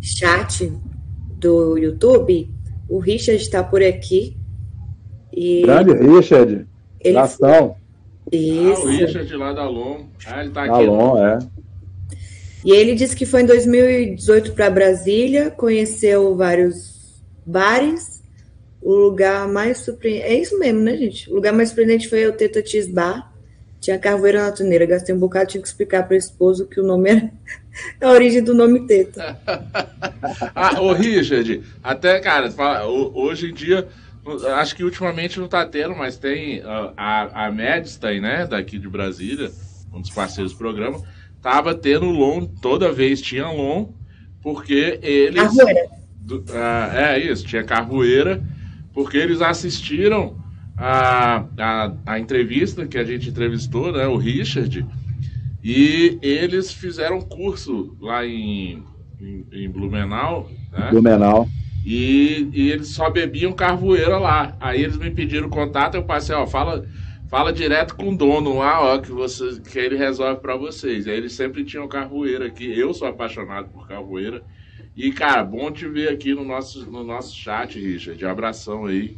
chat 0.00 0.72
do 1.38 1.76
YouTube. 1.76 2.48
O 2.88 3.00
Richard 3.00 3.42
está 3.42 3.62
por 3.62 3.82
aqui. 3.82 4.34
E 5.30 5.60
Grande 5.60 5.92
Richard. 5.92 6.66
Ele 6.98 7.14
Gastão. 7.14 7.76
Isso. 8.32 8.80
Ah, 8.80 8.84
o 8.84 8.86
Richard 8.86 9.36
lá 9.36 9.52
da 9.52 9.68
Lom. 9.68 10.06
Ah, 10.26 10.42
ele 10.42 10.52
tá 10.52 10.64
aqui. 10.64 10.86
Lom, 10.86 11.22
é. 11.22 11.38
E 12.64 12.72
ele 12.72 12.94
disse 12.94 13.14
que 13.14 13.26
foi 13.26 13.42
em 13.42 13.46
2018 13.46 14.52
para 14.52 14.70
Brasília, 14.70 15.50
conheceu 15.50 16.34
vários 16.34 17.20
bares. 17.44 18.19
O 18.82 18.94
lugar 18.94 19.46
mais 19.48 19.78
surpreendente. 19.78 20.26
É 20.26 20.40
isso 20.40 20.58
mesmo, 20.58 20.80
né, 20.80 20.96
gente? 20.96 21.30
O 21.30 21.34
lugar 21.34 21.52
mais 21.52 21.68
surpreendente 21.68 22.08
foi 22.08 22.26
o 22.26 22.32
Teta 22.32 22.64
Cheese 22.64 22.90
Bar. 22.90 23.30
Tinha 23.80 23.98
carvoeira 23.98 24.44
na 24.44 24.52
tuneira. 24.52 24.86
Gastei 24.86 25.14
um 25.14 25.18
bocado, 25.18 25.50
tinha 25.50 25.62
que 25.62 25.68
explicar 25.68 26.06
para 26.06 26.14
o 26.14 26.18
esposo 26.18 26.66
que 26.66 26.80
o 26.80 26.84
nome 26.84 27.10
era 27.10 27.30
a 28.00 28.10
origem 28.10 28.42
do 28.42 28.54
nome 28.54 28.86
Teta. 28.86 29.38
ah, 30.54 30.80
ô 30.80 30.92
Richard, 30.92 31.62
até, 31.82 32.20
cara, 32.20 32.50
hoje 32.86 33.50
em 33.50 33.54
dia 33.54 33.88
acho 34.56 34.76
que 34.76 34.84
ultimamente 34.84 35.38
não 35.38 35.46
está 35.46 35.64
tendo, 35.66 35.94
mas 35.96 36.16
tem 36.16 36.60
a, 36.62 36.92
a, 36.96 37.46
a 37.46 37.52
Medstein, 37.52 38.20
né, 38.20 38.46
daqui 38.46 38.78
de 38.78 38.88
Brasília, 38.88 39.50
um 39.92 40.00
dos 40.00 40.10
parceiros 40.10 40.52
do 40.52 40.58
programa, 40.58 41.02
tava 41.40 41.74
tendo 41.74 42.06
LON, 42.06 42.46
toda 42.46 42.92
vez 42.92 43.20
tinha 43.20 43.48
LON, 43.48 43.92
porque 44.42 44.98
eles... 45.02 45.42
Carroeira. 45.42 46.00
Do, 46.20 46.44
ah, 46.52 46.90
é 46.94 47.18
isso, 47.18 47.46
tinha 47.46 47.64
carroeira, 47.64 48.42
porque 48.92 49.16
eles 49.16 49.40
assistiram 49.40 50.36
a, 50.76 51.44
a, 51.58 51.92
a 52.06 52.18
entrevista 52.18 52.86
que 52.86 52.98
a 52.98 53.04
gente 53.04 53.28
entrevistou, 53.28 53.92
né, 53.92 54.06
o 54.06 54.16
Richard, 54.16 54.86
e 55.62 56.18
eles 56.22 56.72
fizeram 56.72 57.20
curso 57.20 57.96
lá 58.00 58.24
em, 58.24 58.82
em, 59.20 59.46
em 59.52 59.68
Blumenau, 59.68 60.50
né? 60.72 60.88
Blumenau. 60.90 61.46
E, 61.84 62.48
e 62.52 62.70
eles 62.70 62.88
só 62.88 63.10
bebiam 63.10 63.52
carvoeira 63.52 64.18
lá. 64.18 64.56
Aí 64.60 64.82
eles 64.82 64.96
me 64.96 65.10
pediram 65.10 65.48
contato, 65.48 65.94
eu 65.94 66.02
passei, 66.02 66.34
ó, 66.34 66.46
fala, 66.46 66.86
fala 67.28 67.52
direto 67.52 67.94
com 67.94 68.10
o 68.10 68.16
dono 68.16 68.58
lá, 68.58 68.80
ó, 68.80 68.98
que, 68.98 69.10
você, 69.10 69.60
que 69.60 69.78
ele 69.78 69.96
resolve 69.96 70.40
para 70.40 70.56
vocês. 70.56 71.06
Aí 71.06 71.16
eles 71.16 71.32
sempre 71.32 71.64
tinham 71.64 71.88
carvoeira 71.88 72.46
aqui. 72.46 72.78
Eu 72.78 72.92
sou 72.94 73.08
apaixonado 73.08 73.68
por 73.68 73.86
carvoeira. 73.86 74.42
E, 74.96 75.12
cara, 75.12 75.42
bom 75.44 75.70
te 75.70 75.88
ver 75.88 76.08
aqui 76.10 76.34
no 76.34 76.44
nosso, 76.44 76.90
no 76.90 77.04
nosso 77.04 77.34
chat, 77.34 77.78
Richard. 77.78 78.24
Abração 78.26 78.86
aí. 78.86 79.16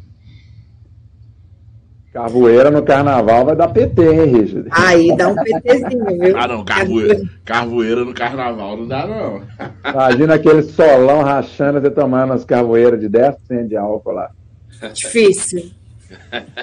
Carvoeira 2.12 2.70
no 2.70 2.82
carnaval 2.82 3.46
vai 3.46 3.56
dar 3.56 3.68
PT, 3.68 4.02
hein, 4.02 4.26
Richard? 4.26 4.68
Aí 4.70 5.16
dá 5.16 5.28
um 5.28 5.34
PTzinho, 5.34 6.20
viu? 6.20 6.36
Ah, 6.36 6.46
não, 6.46 6.62
carvoeira, 6.62 7.22
carvoeira 7.42 8.04
no 8.04 8.12
carnaval 8.12 8.76
não 8.76 8.86
dá, 8.86 9.06
não. 9.06 9.42
Imagina 9.90 10.34
aquele 10.34 10.62
solão 10.62 11.22
rachando 11.22 11.80
você 11.80 11.90
tomando 11.90 12.34
as 12.34 12.44
carvoeiras 12.44 13.00
de 13.00 13.08
10% 13.08 13.66
de 13.66 13.76
álcool 13.78 14.12
lá. 14.12 14.30
Difícil. 14.92 15.70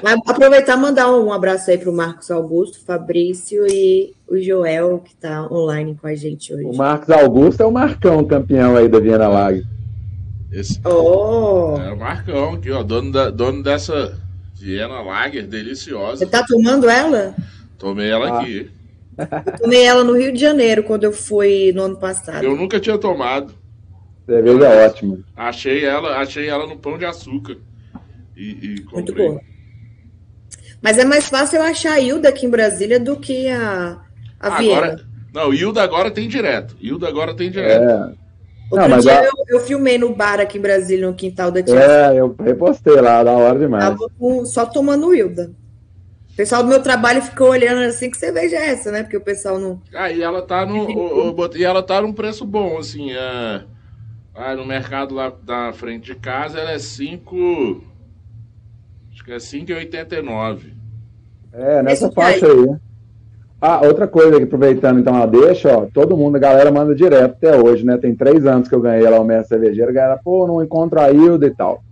Mas 0.04 0.20
aproveitar 0.26 0.78
e 0.78 0.80
mandar 0.80 1.12
um 1.12 1.32
abraço 1.32 1.70
aí 1.70 1.78
para 1.78 1.89
o 1.89 1.93
Marcos 1.93 2.30
Augusto, 2.32 2.84
Fabrício 2.86 3.66
e 3.68 4.14
o 4.28 4.38
Joel, 4.38 5.00
que 5.00 5.14
está 5.14 5.47
online 5.52 5.97
com 6.00 6.08
a 6.08 6.16
gente 6.16 6.54
hoje. 6.54 6.66
O 6.66 6.76
Marcos 6.76 7.10
Augusto 7.10 7.62
é 7.62 7.66
o 7.66 7.72
Marcão, 7.72 8.24
campeão 8.26 8.76
aí 8.76 8.88
da 8.88 9.00
Viena 9.00 9.28
Lag. 9.28 9.64
Esse... 10.52 10.80
Oh. 10.86 11.76
É 11.80 11.91
o 11.91 11.97
Marcão 11.97 12.56
aqui, 12.56 12.72
ó, 12.72 12.82
dono, 12.82 13.12
da, 13.12 13.30
dono 13.30 13.62
dessa 13.62 14.18
Viena 14.56 15.02
Lager, 15.02 15.47
deliciosa. 15.47 16.18
Você 16.18 16.26
tá 16.26 16.45
tomando 16.45 16.89
ela? 16.89 17.36
Tomei 17.78 18.10
ela 18.10 18.30
ah. 18.30 18.41
aqui. 18.41 18.70
Eu 19.18 19.58
tomei 19.58 19.84
ela 19.84 20.04
no 20.04 20.18
Rio 20.18 20.32
de 20.32 20.39
Janeiro, 20.39 20.84
quando 20.84 21.04
eu 21.04 21.12
fui 21.12 21.72
no 21.74 21.84
ano 21.84 21.97
passado. 21.97 22.43
Eu 22.43 22.56
nunca 22.56 22.80
tinha 22.80 22.97
tomado. 22.97 23.54
Cerveja 24.26 24.66
é 24.66 24.86
ótima. 24.86 25.20
Achei 25.36 25.86
ela, 25.86 26.18
achei 26.18 26.47
ela 26.47 26.68
no 26.68 26.78
pão 26.78 26.97
de 26.97 27.06
açúcar. 27.06 27.58
E, 28.39 28.51
e 28.61 28.85
Muito 28.93 29.13
boa. 29.13 29.41
Mas 30.81 30.97
é 30.97 31.03
mais 31.03 31.27
fácil 31.27 31.57
eu 31.57 31.63
achar 31.63 31.93
a 31.93 31.99
Hilda 31.99 32.29
aqui 32.29 32.45
em 32.45 32.49
Brasília 32.49 32.97
do 32.97 33.17
que 33.17 33.49
a, 33.49 33.99
a 34.39 34.47
agora, 34.47 34.61
Viena. 34.61 35.09
Não, 35.33 35.53
Hilda 35.53 35.83
agora 35.83 36.09
tem 36.09 36.27
direto. 36.29 36.75
Hilda 36.79 37.09
agora 37.09 37.35
tem 37.35 37.51
direto. 37.51 37.83
É. 37.83 38.13
Outro 38.71 38.87
não, 38.87 38.99
dia 38.99 39.19
a... 39.19 39.25
eu, 39.25 39.33
eu, 39.49 39.59
filmei 39.59 39.97
no 39.97 40.15
bar 40.15 40.39
aqui 40.39 40.57
em 40.57 40.61
Brasília, 40.61 41.07
no 41.07 41.13
quintal 41.13 41.51
da 41.51 41.61
tia. 41.61 41.75
É, 41.75 42.19
eu 42.19 42.35
repostei 42.39 43.01
lá, 43.01 43.23
da 43.23 43.31
hora 43.31 43.59
demais. 43.59 43.83
Tava 43.83 44.09
com, 44.17 44.45
só 44.45 44.65
tomando 44.65 45.07
Wilda. 45.07 45.51
O 46.31 46.35
pessoal 46.37 46.63
do 46.63 46.69
meu 46.69 46.81
trabalho 46.81 47.21
ficou 47.21 47.49
olhando 47.49 47.81
assim, 47.81 48.09
que 48.09 48.17
cerveja 48.17 48.55
é 48.55 48.69
essa, 48.69 48.89
né? 48.91 49.03
Porque 49.03 49.17
o 49.17 49.21
pessoal 49.21 49.59
não. 49.59 49.81
Ah, 49.93 50.09
e 50.09 50.21
ela 50.21 50.41
tá 50.41 50.65
no. 50.65 50.87
o, 50.87 51.35
o, 51.35 51.57
e 51.57 51.65
ela 51.65 51.83
tá 51.83 52.01
num 52.01 52.13
preço 52.13 52.45
bom, 52.45 52.77
assim. 52.77 53.11
É, 53.11 53.63
ah, 54.35 54.55
no 54.55 54.65
mercado 54.65 55.13
lá 55.13 55.33
da 55.43 55.73
frente 55.73 56.05
de 56.05 56.15
casa, 56.15 56.59
ela 56.59 56.71
é 56.71 56.79
5. 56.79 57.35
Acho 57.35 57.81
que 57.81 57.89
é 59.34 59.38
5,89. 59.38 60.73
É, 61.51 61.82
nessa 61.82 62.11
faixa 62.11 62.45
aí. 62.45 62.65
né? 62.67 62.80
Ah, 63.61 63.82
outra 63.86 64.07
coisa 64.07 64.38
que 64.38 64.43
aproveitando 64.43 64.99
então 64.99 65.21
a 65.21 65.25
deixa, 65.25 65.77
ó, 65.77 65.86
todo 65.93 66.15
mundo, 66.15 66.38
a 66.38 66.39
galera 66.39 66.71
manda 66.71 66.95
direto 66.95 67.36
até 67.36 67.57
hoje, 67.57 67.86
né? 67.86 67.97
Tem 67.97 68.15
três 68.15 68.45
anos 68.45 68.69
que 68.69 68.75
eu 68.75 68.80
ganhei 68.80 69.09
lá 69.09 69.19
o 69.19 69.25
Mestre 69.25 69.49
Cervejeiro, 69.49 69.91
a 69.91 69.93
galera, 69.93 70.21
pô, 70.23 70.47
não 70.47 70.63
encontro 70.63 70.99
a 70.99 71.11
Hilda 71.11 71.45
e 71.45 71.51
tal. 71.51 71.84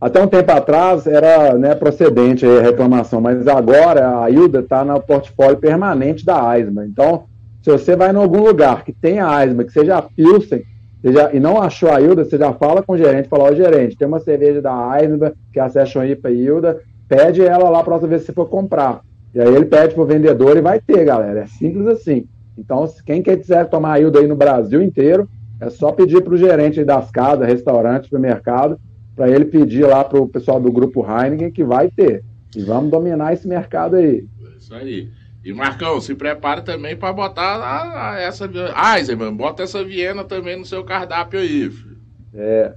Até 0.00 0.20
um 0.20 0.26
tempo 0.26 0.50
atrás 0.50 1.06
era 1.06 1.56
né, 1.58 1.74
procedente 1.74 2.44
a 2.46 2.62
reclamação, 2.62 3.20
mas 3.20 3.46
agora 3.46 4.18
a 4.22 4.30
Hilda 4.30 4.60
está 4.60 4.84
no 4.84 4.98
portfólio 5.00 5.58
permanente 5.58 6.24
da 6.24 6.42
AISMA. 6.42 6.86
Então, 6.86 7.24
se 7.62 7.70
você 7.70 7.94
vai 7.94 8.10
em 8.10 8.16
algum 8.16 8.42
lugar 8.42 8.82
que 8.82 8.92
tenha 8.92 9.28
AISMA, 9.28 9.62
que 9.62 9.72
seja 9.72 9.98
a 9.98 10.02
Pilsen, 10.02 10.62
seja, 11.02 11.30
e 11.32 11.40
não 11.40 11.60
achou 11.60 11.90
a 11.90 12.00
Hilda, 12.00 12.24
você 12.24 12.36
já 12.38 12.52
fala 12.52 12.82
com 12.82 12.92
o 12.94 12.98
gerente, 12.98 13.28
fala, 13.28 13.44
ó, 13.44 13.54
gerente, 13.54 13.96
tem 13.96 14.06
uma 14.06 14.20
cerveja 14.20 14.60
da 14.60 14.90
AISMA, 14.90 15.32
que 15.52 15.58
é 15.58 15.62
a 15.62 15.68
Session 15.68 16.04
IPA 16.04 16.30
Hilda, 16.30 16.80
pede 17.08 17.42
ela 17.42 17.68
lá 17.68 17.82
para 17.82 17.98
ver 17.98 18.20
se 18.20 18.32
for 18.32 18.48
comprar. 18.48 19.00
E 19.34 19.40
aí 19.40 19.54
ele 19.54 19.64
pede 19.64 19.94
pro 19.94 20.04
vendedor 20.04 20.56
e 20.56 20.60
vai 20.60 20.80
ter, 20.80 21.04
galera. 21.04 21.40
É 21.40 21.46
simples 21.46 21.86
assim. 21.86 22.26
Então, 22.58 22.86
quem 23.06 23.22
quiser 23.22 23.68
tomar 23.68 23.92
Ailda 23.92 24.18
aí 24.18 24.26
no 24.26 24.36
Brasil 24.36 24.82
inteiro, 24.82 25.28
é 25.60 25.70
só 25.70 25.92
pedir 25.92 26.22
para 26.22 26.34
o 26.34 26.38
gerente 26.38 26.84
das 26.84 27.10
casas, 27.10 27.46
restaurantes, 27.46 28.08
supermercado, 28.08 28.78
para 29.14 29.28
ele 29.28 29.44
pedir 29.44 29.86
lá 29.86 30.02
para 30.02 30.20
o 30.20 30.28
pessoal 30.28 30.60
do 30.60 30.72
grupo 30.72 31.04
Heineken 31.04 31.50
que 31.50 31.62
vai 31.62 31.88
ter. 31.90 32.24
E 32.56 32.62
vamos 32.62 32.90
dominar 32.90 33.32
esse 33.32 33.46
mercado 33.46 33.96
aí. 33.96 34.26
Isso 34.58 34.74
aí. 34.74 35.08
E 35.44 35.52
Marcão, 35.54 36.00
se 36.00 36.14
prepare 36.14 36.62
também 36.62 36.94
para 36.94 37.12
botar 37.12 37.56
a, 37.56 38.10
a, 38.10 38.20
essa. 38.20 38.48
Eisenman, 38.96 39.34
bota 39.34 39.62
essa 39.62 39.82
Viena 39.82 40.22
também 40.22 40.58
no 40.58 40.66
seu 40.66 40.84
cardápio 40.84 41.40
aí. 41.40 41.70
Filho. 41.70 41.96
É. 42.34 42.74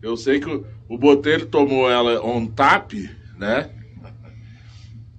Eu 0.00 0.16
sei 0.16 0.40
que 0.40 0.48
o, 0.48 0.64
o 0.88 0.96
Botelho 0.96 1.46
tomou 1.46 1.90
ela 1.90 2.24
on 2.24 2.46
tap, 2.46 2.92
né? 3.38 3.68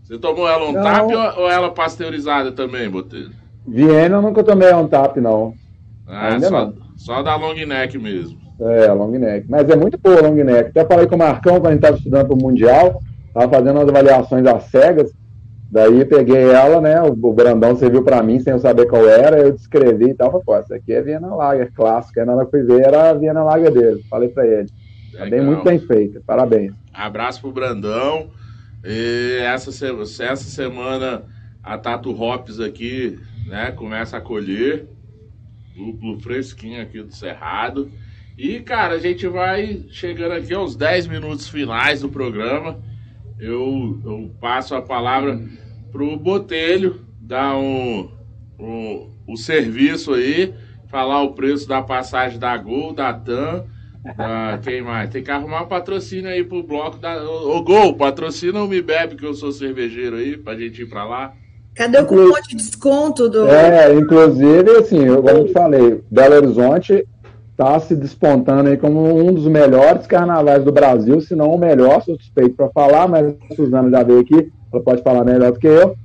Você 0.03 0.17
tomou 0.17 0.47
ela 0.47 0.65
on 0.67 0.71
não. 0.71 0.81
tap 0.81 1.05
ou, 1.05 1.43
ou 1.43 1.51
ela 1.51 1.69
pasteurizada 1.69 2.51
também, 2.51 2.89
Botelho? 2.89 3.31
Viena 3.67 4.15
eu 4.15 4.21
nunca 4.21 4.43
tomei 4.43 4.73
on 4.73 4.87
tap, 4.87 5.17
não. 5.17 5.53
Ah, 6.07 6.33
Ainda 6.33 6.47
só, 6.47 6.65
não. 6.65 6.75
só 6.97 7.21
da 7.21 7.35
long 7.35 7.53
neck 7.53 7.95
mesmo. 7.99 8.39
É, 8.59 8.91
long 8.91 9.11
neck. 9.11 9.45
Mas 9.47 9.69
é 9.69 9.75
muito 9.75 9.97
boa 9.99 10.21
long 10.21 10.33
neck. 10.33 10.69
Até 10.71 10.83
falei 10.85 11.05
com 11.05 11.15
o 11.15 11.19
Marcão 11.19 11.53
quando 11.53 11.67
a 11.67 11.71
gente 11.71 11.79
estava 11.79 11.97
estudando 11.97 12.25
para 12.25 12.35
o 12.35 12.41
Mundial, 12.41 12.99
estava 13.27 13.53
fazendo 13.53 13.77
umas 13.77 13.89
avaliações 13.89 14.45
às 14.47 14.63
cegas. 14.63 15.11
Daí 15.71 16.03
peguei 16.03 16.49
ela, 16.49 16.81
né? 16.81 17.01
O, 17.01 17.11
o 17.11 17.33
Brandão 17.33 17.75
serviu 17.75 18.03
para 18.03 18.23
mim 18.23 18.39
sem 18.39 18.53
eu 18.53 18.59
saber 18.59 18.87
qual 18.87 19.07
era, 19.07 19.39
eu 19.39 19.51
descrevi 19.51 20.09
e 20.09 20.13
tal. 20.13 20.31
Falei, 20.31 20.45
pô, 20.45 20.55
essa 20.55 20.75
aqui 20.75 20.93
é 20.93 21.01
Viena 21.01 21.35
Lager 21.35 21.71
clássica. 21.73 22.21
Aí 22.21 22.25
na 22.25 22.35
hora 22.35 22.45
que 22.45 22.51
fui 22.51 22.63
ver, 22.63 22.81
era 22.81 23.09
a 23.09 23.13
Viena 23.13 23.43
Lager 23.43 23.71
dele. 23.71 24.03
Falei 24.09 24.29
para 24.29 24.47
ele. 24.47 24.69
Tá 25.15 25.25
bem, 25.25 25.41
muito 25.41 25.63
bem 25.63 25.79
feita. 25.79 26.21
Parabéns. 26.25 26.73
Abraço 26.93 27.41
pro 27.41 27.51
Brandão. 27.51 28.29
E 28.83 29.39
essa, 29.41 29.69
essa 29.69 30.35
semana 30.37 31.23
a 31.63 31.77
Tato 31.77 32.11
Hops 32.11 32.59
aqui, 32.59 33.19
né, 33.45 33.71
começa 33.71 34.17
a 34.17 34.21
colher. 34.21 34.87
Duplo 35.75 36.19
fresquinho 36.19 36.81
aqui 36.81 37.01
do 37.01 37.13
Cerrado. 37.13 37.91
E, 38.37 38.59
cara, 38.61 38.95
a 38.95 38.99
gente 38.99 39.27
vai 39.27 39.85
chegando 39.89 40.31
aqui 40.31 40.53
aos 40.53 40.75
10 40.75 41.07
minutos 41.07 41.47
finais 41.47 42.01
do 42.01 42.09
programa. 42.09 42.79
Eu, 43.39 44.01
eu 44.03 44.31
passo 44.39 44.75
a 44.75 44.81
palavra 44.81 45.39
pro 45.91 46.17
Botelho, 46.17 47.01
dar 47.21 47.57
um, 47.57 48.09
um, 48.59 49.11
o 49.27 49.37
serviço 49.37 50.13
aí, 50.13 50.53
falar 50.87 51.23
o 51.23 51.33
preço 51.33 51.67
da 51.67 51.81
passagem 51.81 52.39
da 52.39 52.57
Gol, 52.57 52.93
da 52.93 53.13
TAM 53.13 53.65
ah, 54.17 54.57
quem 54.63 54.81
mais? 54.81 55.09
Tem 55.09 55.23
que 55.23 55.31
arrumar 55.31 55.63
um 55.63 55.67
patrocínio 55.67 56.29
aí 56.29 56.43
pro 56.43 56.63
bloco 56.63 56.97
da. 56.97 57.21
Ô, 57.23 57.61
Gol, 57.61 57.95
patrocina 57.95 58.63
o 58.63 58.67
Me 58.67 58.81
Bebe, 58.81 59.15
que 59.15 59.25
eu 59.25 59.33
sou 59.33 59.51
cervejeiro 59.51 60.15
aí, 60.15 60.37
pra 60.37 60.55
gente 60.55 60.81
ir 60.81 60.89
pra 60.89 61.03
lá. 61.03 61.33
Cadê 61.75 61.99
o 61.99 62.05
cupom 62.05 62.41
de 62.47 62.55
desconto 62.55 63.29
do. 63.29 63.47
É, 63.47 63.93
inclusive, 63.93 64.71
assim, 64.77 65.05
eu, 65.05 65.21
como 65.21 65.37
eu 65.37 65.47
falei, 65.49 66.03
Belo 66.09 66.35
Horizonte 66.35 67.07
está 67.51 67.79
se 67.79 67.95
despontando 67.95 68.69
aí 68.69 68.77
como 68.77 69.01
um 69.17 69.33
dos 69.33 69.45
melhores 69.45 70.07
carnavais 70.07 70.63
do 70.63 70.71
Brasil, 70.71 71.19
se 71.19 71.35
não 71.35 71.51
o 71.51 71.57
melhor, 71.57 72.01
sou 72.01 72.15
suspeito 72.15 72.55
para 72.55 72.69
falar, 72.69 73.07
mas 73.07 73.35
a 73.51 73.55
Suzana 73.55 73.89
já 73.89 74.01
veio 74.01 74.19
aqui, 74.19 74.49
ela 74.71 74.83
pode 74.83 75.01
falar 75.01 75.23
melhor 75.23 75.51
do 75.51 75.59
que 75.59 75.67
eu, 75.67 75.95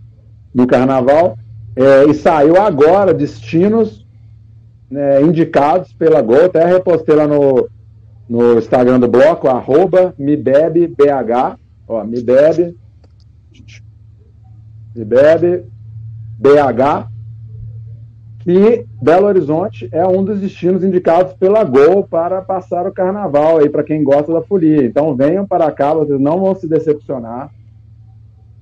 no 0.54 0.66
carnaval. 0.66 1.36
É, 1.76 2.04
e 2.04 2.14
saiu 2.14 2.60
agora 2.60 3.12
destinos 3.12 4.04
né, 4.90 5.20
indicados 5.22 5.92
pela 5.92 6.22
Gol, 6.22 6.44
até 6.44 6.64
repostei 6.64 7.16
lá 7.16 7.26
no, 7.26 7.68
no 8.28 8.58
Instagram 8.58 9.00
do 9.00 9.08
bloco, 9.08 9.48
arroba 9.48 10.14
MeBebeBH, 10.16 11.58
ó, 11.88 12.04
MeBebe, 12.04 12.76
MeBebe, 14.94 15.64
BH, 16.38 17.08
que 18.38 18.86
Belo 19.02 19.26
Horizonte 19.26 19.88
é 19.90 20.06
um 20.06 20.22
dos 20.22 20.38
destinos 20.38 20.84
indicados 20.84 21.32
pela 21.32 21.64
Gol 21.64 22.04
para 22.04 22.42
passar 22.42 22.86
o 22.86 22.92
carnaval 22.92 23.58
aí 23.58 23.68
para 23.68 23.82
quem 23.82 24.04
gosta 24.04 24.32
da 24.32 24.42
folia. 24.42 24.84
Então 24.84 25.16
venham 25.16 25.46
para 25.46 25.70
cá, 25.72 25.94
vocês 25.94 26.20
não 26.20 26.38
vão 26.38 26.54
se 26.54 26.68
decepcionar. 26.68 27.50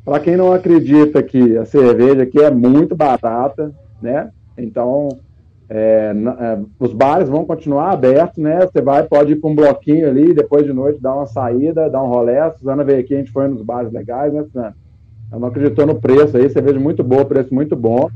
Para 0.05 0.21
quem 0.21 0.37
não 0.37 0.53
acredita 0.53 1.23
que 1.23 1.57
a 1.57 1.65
cerveja 1.65 2.23
aqui 2.23 2.41
é 2.41 2.51
muito 2.51 2.97
barata, 2.97 3.73
né? 4.01 4.31
Então, 4.59 5.09
é, 5.69 6.13
é, 6.41 6.59
os 6.79 6.93
bares 6.93 7.29
vão 7.29 7.45
continuar 7.45 7.93
abertos, 7.93 8.39
né? 8.39 8.61
Você 8.61 8.83
vai, 8.83 9.05
pode 9.05 9.33
ir 9.33 9.37
para 9.37 9.49
um 9.49 9.55
bloquinho 9.55 10.09
ali, 10.09 10.35
depois 10.35 10.67
de 10.67 10.73
noite 10.73 11.01
dar 11.01 11.15
uma 11.15 11.27
saída, 11.27 11.89
dar 11.89 12.03
um 12.03 12.09
rolê. 12.09 12.39
A 12.39 12.51
Suzana 12.51 12.85
veio 12.85 13.01
aqui, 13.01 13.15
a 13.15 13.19
gente 13.19 13.31
foi 13.31 13.47
nos 13.49 13.63
bares 13.63 13.93
legais, 13.93 14.33
né, 14.33 14.43
Suzana? 14.43 14.75
Ela 15.31 15.41
não 15.41 15.49
acreditou 15.49 15.87
no 15.87 16.01
preço 16.01 16.37
aí, 16.37 16.51
cerveja 16.51 16.79
muito 16.79 17.03
boa, 17.03 17.25
preço 17.25 17.55
muito 17.55 17.75
bom. 17.75 18.11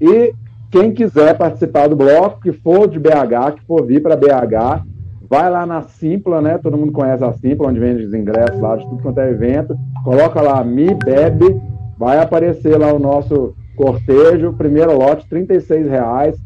E 0.00 0.34
quem 0.70 0.92
quiser 0.92 1.38
participar 1.38 1.86
do 1.86 1.94
bloco, 1.94 2.40
que 2.40 2.52
for 2.52 2.88
de 2.88 2.98
BH, 2.98 3.54
que 3.56 3.64
for 3.64 3.86
vir 3.86 4.02
para 4.02 4.16
BH, 4.16 4.84
vai 5.30 5.48
lá 5.48 5.64
na 5.64 5.82
Simpla, 5.82 6.42
né? 6.42 6.58
Todo 6.58 6.76
mundo 6.76 6.90
conhece 6.90 7.22
a 7.22 7.32
Simpla, 7.32 7.68
onde 7.68 7.78
vende 7.78 8.02
os 8.02 8.12
ingressos 8.12 8.60
lá 8.60 8.74
de 8.76 8.84
tudo 8.88 9.00
quanto 9.00 9.20
é 9.20 9.30
evento. 9.30 9.78
Coloca 10.04 10.42
lá 10.42 10.62
Me 10.62 10.92
Bebe, 10.94 11.58
vai 11.98 12.18
aparecer 12.18 12.78
lá 12.78 12.92
o 12.92 12.98
nosso 12.98 13.54
cortejo, 13.74 14.52
primeiro 14.52 14.94
lote, 14.96 15.26
36 15.26 15.88
reais. 15.88 16.36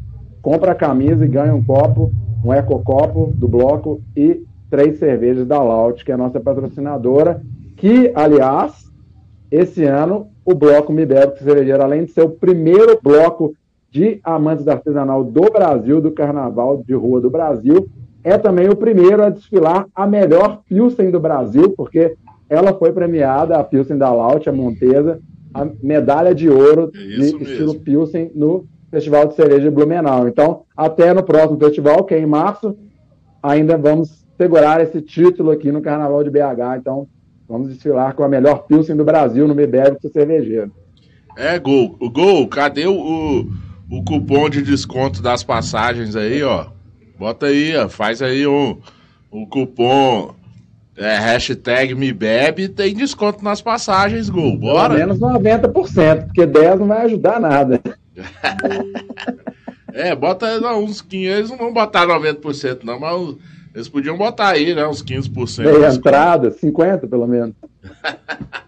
Compra 0.41 0.71
a 0.71 0.75
camisa 0.75 1.25
e 1.25 1.27
ganha 1.27 1.53
um 1.53 1.61
copo, 1.61 2.09
um 2.43 2.53
ecocopo 2.53 3.33
do 3.35 3.49
bloco 3.49 4.01
e 4.15 4.41
três 4.69 4.97
cervejas 4.97 5.45
da 5.45 5.61
Laut, 5.61 6.05
que 6.05 6.11
é 6.11 6.15
a 6.15 6.17
nossa 6.17 6.39
patrocinadora, 6.39 7.41
que, 7.75 8.13
aliás, 8.15 8.89
esse 9.51 9.83
ano 9.83 10.27
o 10.45 10.55
bloco 10.55 10.93
Me 10.93 11.05
Bebe 11.05 11.37
Cervejeiro, 11.37 11.83
além 11.83 12.05
de 12.05 12.11
ser 12.11 12.21
o 12.21 12.29
primeiro 12.29 12.97
bloco 13.03 13.53
de 13.91 14.21
amantes 14.23 14.63
do 14.63 14.71
artesanal 14.71 15.21
do 15.21 15.51
Brasil, 15.51 15.99
do 15.99 16.11
Carnaval 16.11 16.81
de 16.87 16.93
Rua 16.93 17.19
do 17.19 17.29
Brasil, 17.29 17.89
é 18.23 18.37
também 18.37 18.69
o 18.69 18.75
primeiro 18.75 19.21
a 19.21 19.29
desfilar 19.29 19.85
a 19.93 20.07
melhor 20.07 20.61
Pilsen 20.69 21.11
do 21.11 21.19
Brasil, 21.19 21.73
porque 21.75 22.15
ela 22.49 22.73
foi 22.73 22.91
premiada, 22.91 23.57
a 23.57 23.63
Pilsen 23.63 23.97
da 23.97 24.11
Laut, 24.11 24.49
a 24.49 24.51
Montesa, 24.51 25.19
a 25.53 25.67
medalha 25.81 26.33
de 26.33 26.49
ouro 26.49 26.91
é 26.93 26.97
de 26.97 27.17
mesmo. 27.17 27.41
estilo 27.41 27.75
Pilsen 27.75 28.31
no 28.33 28.65
Festival 28.89 29.27
de 29.27 29.35
Cereja 29.35 29.61
de 29.61 29.69
Blumenau. 29.69 30.27
Então, 30.27 30.63
até 30.75 31.13
no 31.13 31.23
próximo 31.23 31.59
festival, 31.59 32.03
que 32.03 32.15
é 32.15 32.19
em 32.19 32.25
março, 32.25 32.75
ainda 33.41 33.77
vamos 33.77 34.25
segurar 34.35 34.81
esse 34.81 35.01
título 35.01 35.51
aqui 35.51 35.71
no 35.71 35.81
Carnaval 35.81 36.23
de 36.23 36.29
BH. 36.31 36.77
Então, 36.79 37.07
vamos 37.47 37.69
desfilar 37.69 38.15
com 38.15 38.23
a 38.23 38.29
melhor 38.29 38.65
Pilsen 38.65 38.95
do 38.95 39.03
Brasil 39.03 39.47
no 39.47 39.53
Mebebe 39.53 39.97
Cervejeiro. 40.11 40.71
É, 41.37 41.59
Gol. 41.59 41.95
O 41.99 42.09
Gol, 42.09 42.47
cadê 42.47 42.87
o, 42.87 42.93
o, 42.93 43.39
o 43.91 44.03
cupom 44.03 44.49
de 44.49 44.61
desconto 44.61 45.21
das 45.21 45.43
passagens 45.43 46.15
aí, 46.15 46.41
ó? 46.41 46.67
Bota 47.17 47.47
aí, 47.47 47.75
ó, 47.75 47.89
faz 47.89 48.21
aí 48.21 48.47
o, 48.47 48.77
o 49.29 49.45
cupom 49.45 50.33
é, 50.99 51.17
hashtag 51.17 51.95
me 51.95 52.11
bebe 52.11 52.67
tem 52.67 52.93
desconto 52.93 53.41
nas 53.41 53.61
passagens, 53.61 54.29
Gol. 54.29 54.57
Bora? 54.57 54.95
Pelo 54.95 54.99
menos 54.99 55.19
90%, 55.19 56.25
porque 56.25 56.45
10 56.45 56.79
não 56.79 56.87
vai 56.87 57.05
ajudar 57.05 57.39
nada. 57.39 57.81
é, 59.93 60.13
bota 60.13 60.59
não, 60.59 60.83
uns 60.83 61.01
15, 61.01 61.25
eles 61.25 61.49
não 61.49 61.57
vão 61.57 61.73
botar 61.73 62.05
90% 62.05 62.79
não, 62.83 62.99
mas 62.99 63.37
eles 63.73 63.87
podiam 63.87 64.17
botar 64.17 64.49
aí, 64.49 64.75
né, 64.75 64.85
uns 64.85 65.01
15%. 65.01 65.63
Meia 65.63 65.93
entrada, 65.93 66.51
50 66.51 67.07
pelo 67.07 67.25
menos. 67.27 67.55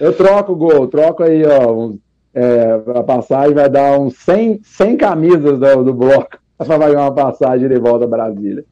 Eu 0.00 0.12
troco, 0.12 0.54
Gol, 0.54 0.88
troco 0.88 1.22
aí, 1.22 1.44
ó, 1.44 1.72
uns, 1.72 1.98
é, 2.34 2.80
a 2.94 3.02
passagem 3.02 3.54
vai 3.54 3.68
dar 3.68 3.98
uns 3.98 4.16
100, 4.16 4.60
100 4.62 4.96
camisas 4.96 5.58
do, 5.58 5.84
do 5.84 5.94
bloco 5.94 6.38
para 6.58 6.66
fazer 6.66 6.96
uma 6.96 7.14
passagem 7.14 7.68
de 7.68 7.78
volta 7.78 8.04
a 8.04 8.08
Brasília. 8.08 8.64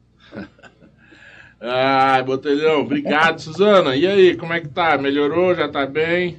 Ai, 1.59 2.23
Botelhão, 2.23 2.81
obrigado, 2.81 3.41
Suzana. 3.41 3.95
E 3.95 4.05
aí, 4.05 4.37
como 4.37 4.53
é 4.53 4.61
que 4.61 4.67
tá? 4.67 4.97
Melhorou? 4.97 5.55
Já 5.55 5.67
tá 5.67 5.85
bem? 5.85 6.37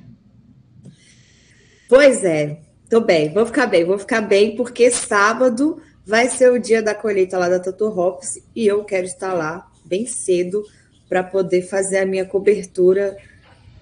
Pois 1.89 2.23
é, 2.23 2.61
tô 2.89 3.01
bem, 3.01 3.33
vou 3.33 3.47
ficar 3.47 3.67
bem, 3.67 3.85
vou 3.85 3.99
ficar 3.99 4.21
bem, 4.21 4.55
porque 4.55 4.91
sábado 4.91 5.81
vai 6.07 6.29
ser 6.29 6.53
o 6.53 6.59
dia 6.59 6.83
da 6.83 6.95
colheita 6.95 7.39
lá 7.39 7.49
da 7.49 7.59
Tatu 7.59 7.87
Hops 7.87 8.41
e 8.55 8.67
eu 8.67 8.85
quero 8.85 9.07
estar 9.07 9.33
lá 9.33 9.67
bem 9.85 10.07
cedo 10.07 10.63
para 11.09 11.23
poder 11.23 11.63
fazer 11.63 11.99
a 11.99 12.07
minha 12.07 12.27
cobertura 12.27 13.17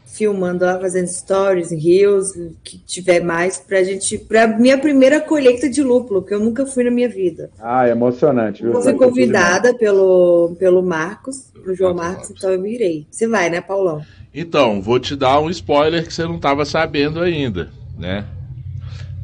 filmando 0.07 0.65
lá, 0.65 0.79
fazendo 0.79 1.09
stories, 1.09 1.71
reels, 1.71 2.33
que 2.65 2.79
tiver 2.79 3.21
mais, 3.21 3.59
pra 3.59 3.83
gente, 3.83 4.17
pra 4.17 4.47
minha 4.47 4.79
primeira 4.79 5.21
colheita 5.21 5.69
de 5.69 5.83
lúpulo, 5.83 6.23
que 6.23 6.33
eu 6.33 6.41
nunca 6.41 6.65
fui 6.65 6.85
na 6.85 6.91
minha 6.91 7.09
vida. 7.09 7.51
Ah, 7.59 7.87
é 7.87 7.91
emocionante. 7.91 8.63
Viu? 8.63 8.73
Eu 8.73 8.81
fui 8.81 8.95
convidada 8.95 9.75
pelo, 9.75 10.57
pelo 10.59 10.83
Marcos, 10.83 11.51
pro 11.63 11.75
João 11.75 11.95
Marcos, 11.95 12.31
então 12.31 12.51
eu 12.51 12.67
irei. 12.67 13.07
Você 13.11 13.27
vai, 13.27 13.51
né, 13.51 13.61
Paulão? 13.61 14.03
Então, 14.33 14.81
vou 14.81 15.01
te 15.01 15.17
dar 15.17 15.41
um 15.41 15.51
spoiler 15.51 16.07
que 16.07 16.15
você 16.15 16.25
não 16.25 16.37
estava 16.37 16.65
sabendo 16.65 17.21
ainda, 17.21 17.71
né? 17.99 18.25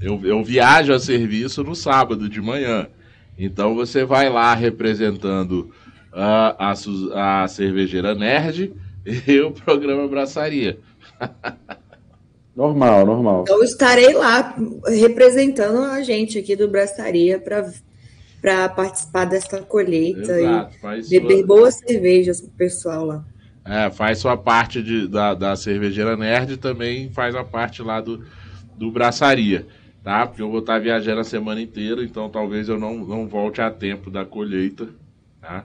Eu, 0.01 0.21
eu 0.25 0.43
viajo 0.43 0.93
a 0.93 0.99
serviço 0.99 1.63
no 1.63 1.77
sábado 1.77 2.29
de 2.29 2.41
manhã. 2.41 2.89
Então 3.39 3.75
você 3.75 4.05
vai 4.05 4.29
lá 4.29 4.53
representando 4.55 5.71
a, 6.13 6.71
a, 6.71 7.43
a 7.43 7.49
cervejeira 7.49 8.15
Nerd 8.15 8.73
e 9.05 9.41
o 9.41 9.53
programa 9.53 10.07
Braçaria. 10.09 10.79
normal, 12.55 13.07
normal. 13.07 13.43
Então 13.43 13.63
estarei 13.63 14.13
lá 14.13 14.55
representando 14.87 15.79
a 15.85 16.03
gente 16.03 16.39
aqui 16.39 16.55
do 16.55 16.69
Braçaria 16.69 17.39
para 18.41 18.69
participar 18.69 19.25
dessa 19.25 19.63
colheita 19.63 20.41
Exato, 20.41 20.77
e 21.11 21.21
beber 21.21 21.39
sua... 21.39 21.47
boas 21.47 21.75
cervejas 21.75 22.41
pro 22.41 22.51
pessoal 22.51 23.05
lá. 23.05 23.25
É, 23.65 23.91
faz 23.91 24.19
sua 24.19 24.37
parte 24.37 24.83
de, 24.83 25.07
da, 25.07 25.35
da 25.35 25.55
cervejeira 25.55 26.17
nerd 26.17 26.57
também 26.57 27.11
faz 27.11 27.35
a 27.35 27.45
parte 27.45 27.81
lá 27.81 28.01
do, 28.01 28.25
do 28.77 28.91
braçaria, 28.91 29.67
tá? 30.03 30.27
Porque 30.27 30.43
eu 30.43 30.51
vou 30.51 30.59
estar 30.59 30.81
viajando 30.81 31.21
a 31.21 31.25
semana 31.25 31.63
inteira, 31.63 32.03
então 32.03 32.29
talvez 32.29 32.69
eu 32.69 32.77
não, 32.77 32.97
não 32.97 33.29
volte 33.29 33.61
a 33.61 33.71
tempo 33.71 34.11
da 34.11 34.25
colheita, 34.25 34.89
tá? 35.41 35.65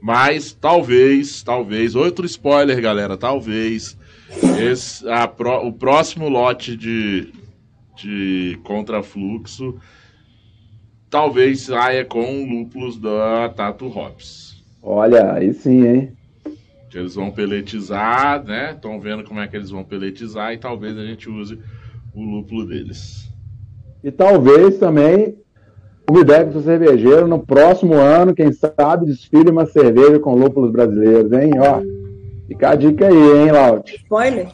Mas 0.00 0.52
talvez, 0.52 1.42
talvez, 1.42 1.94
outro 1.94 2.24
spoiler, 2.24 2.80
galera, 2.80 3.16
talvez 3.16 3.98
esse, 4.60 5.08
a, 5.08 5.26
pro, 5.26 5.66
o 5.66 5.72
próximo 5.72 6.28
lote 6.28 6.76
de, 6.76 7.32
de 7.96 8.58
contrafluxo 8.62 9.78
talvez 11.10 11.62
saia 11.62 12.04
com 12.04 12.44
lúpulos 12.44 12.98
da 12.98 13.48
Tato 13.48 13.86
Hops. 13.86 14.62
Olha, 14.82 15.32
aí 15.32 15.52
sim, 15.52 15.86
hein? 15.86 16.12
Que 16.90 16.98
eles 16.98 17.14
vão 17.14 17.30
peletizar, 17.30 18.44
né? 18.44 18.72
Estão 18.72 19.00
vendo 19.00 19.24
como 19.24 19.40
é 19.40 19.48
que 19.48 19.56
eles 19.56 19.70
vão 19.70 19.84
peletizar 19.84 20.52
e 20.52 20.58
talvez 20.58 20.96
a 20.96 21.04
gente 21.04 21.28
use 21.28 21.58
o 22.14 22.22
lúpulo 22.22 22.66
deles. 22.66 23.28
E 24.02 24.10
talvez 24.10 24.78
também 24.78 25.36
o 26.08 26.12
Midébito 26.12 26.62
Cervejeiro 26.62 27.28
no 27.28 27.38
próximo 27.38 27.92
ano, 27.94 28.34
quem 28.34 28.50
sabe, 28.50 29.04
desfile 29.04 29.50
uma 29.50 29.66
cerveja 29.66 30.18
com 30.18 30.34
lúpulos 30.34 30.72
brasileiros, 30.72 31.30
hein? 31.32 31.50
Ó, 31.58 31.82
fica 32.48 32.70
a 32.70 32.74
dica 32.74 33.06
aí, 33.06 33.14
hein, 33.14 33.52
Laut? 33.52 33.94
Spoiler? 33.94 34.48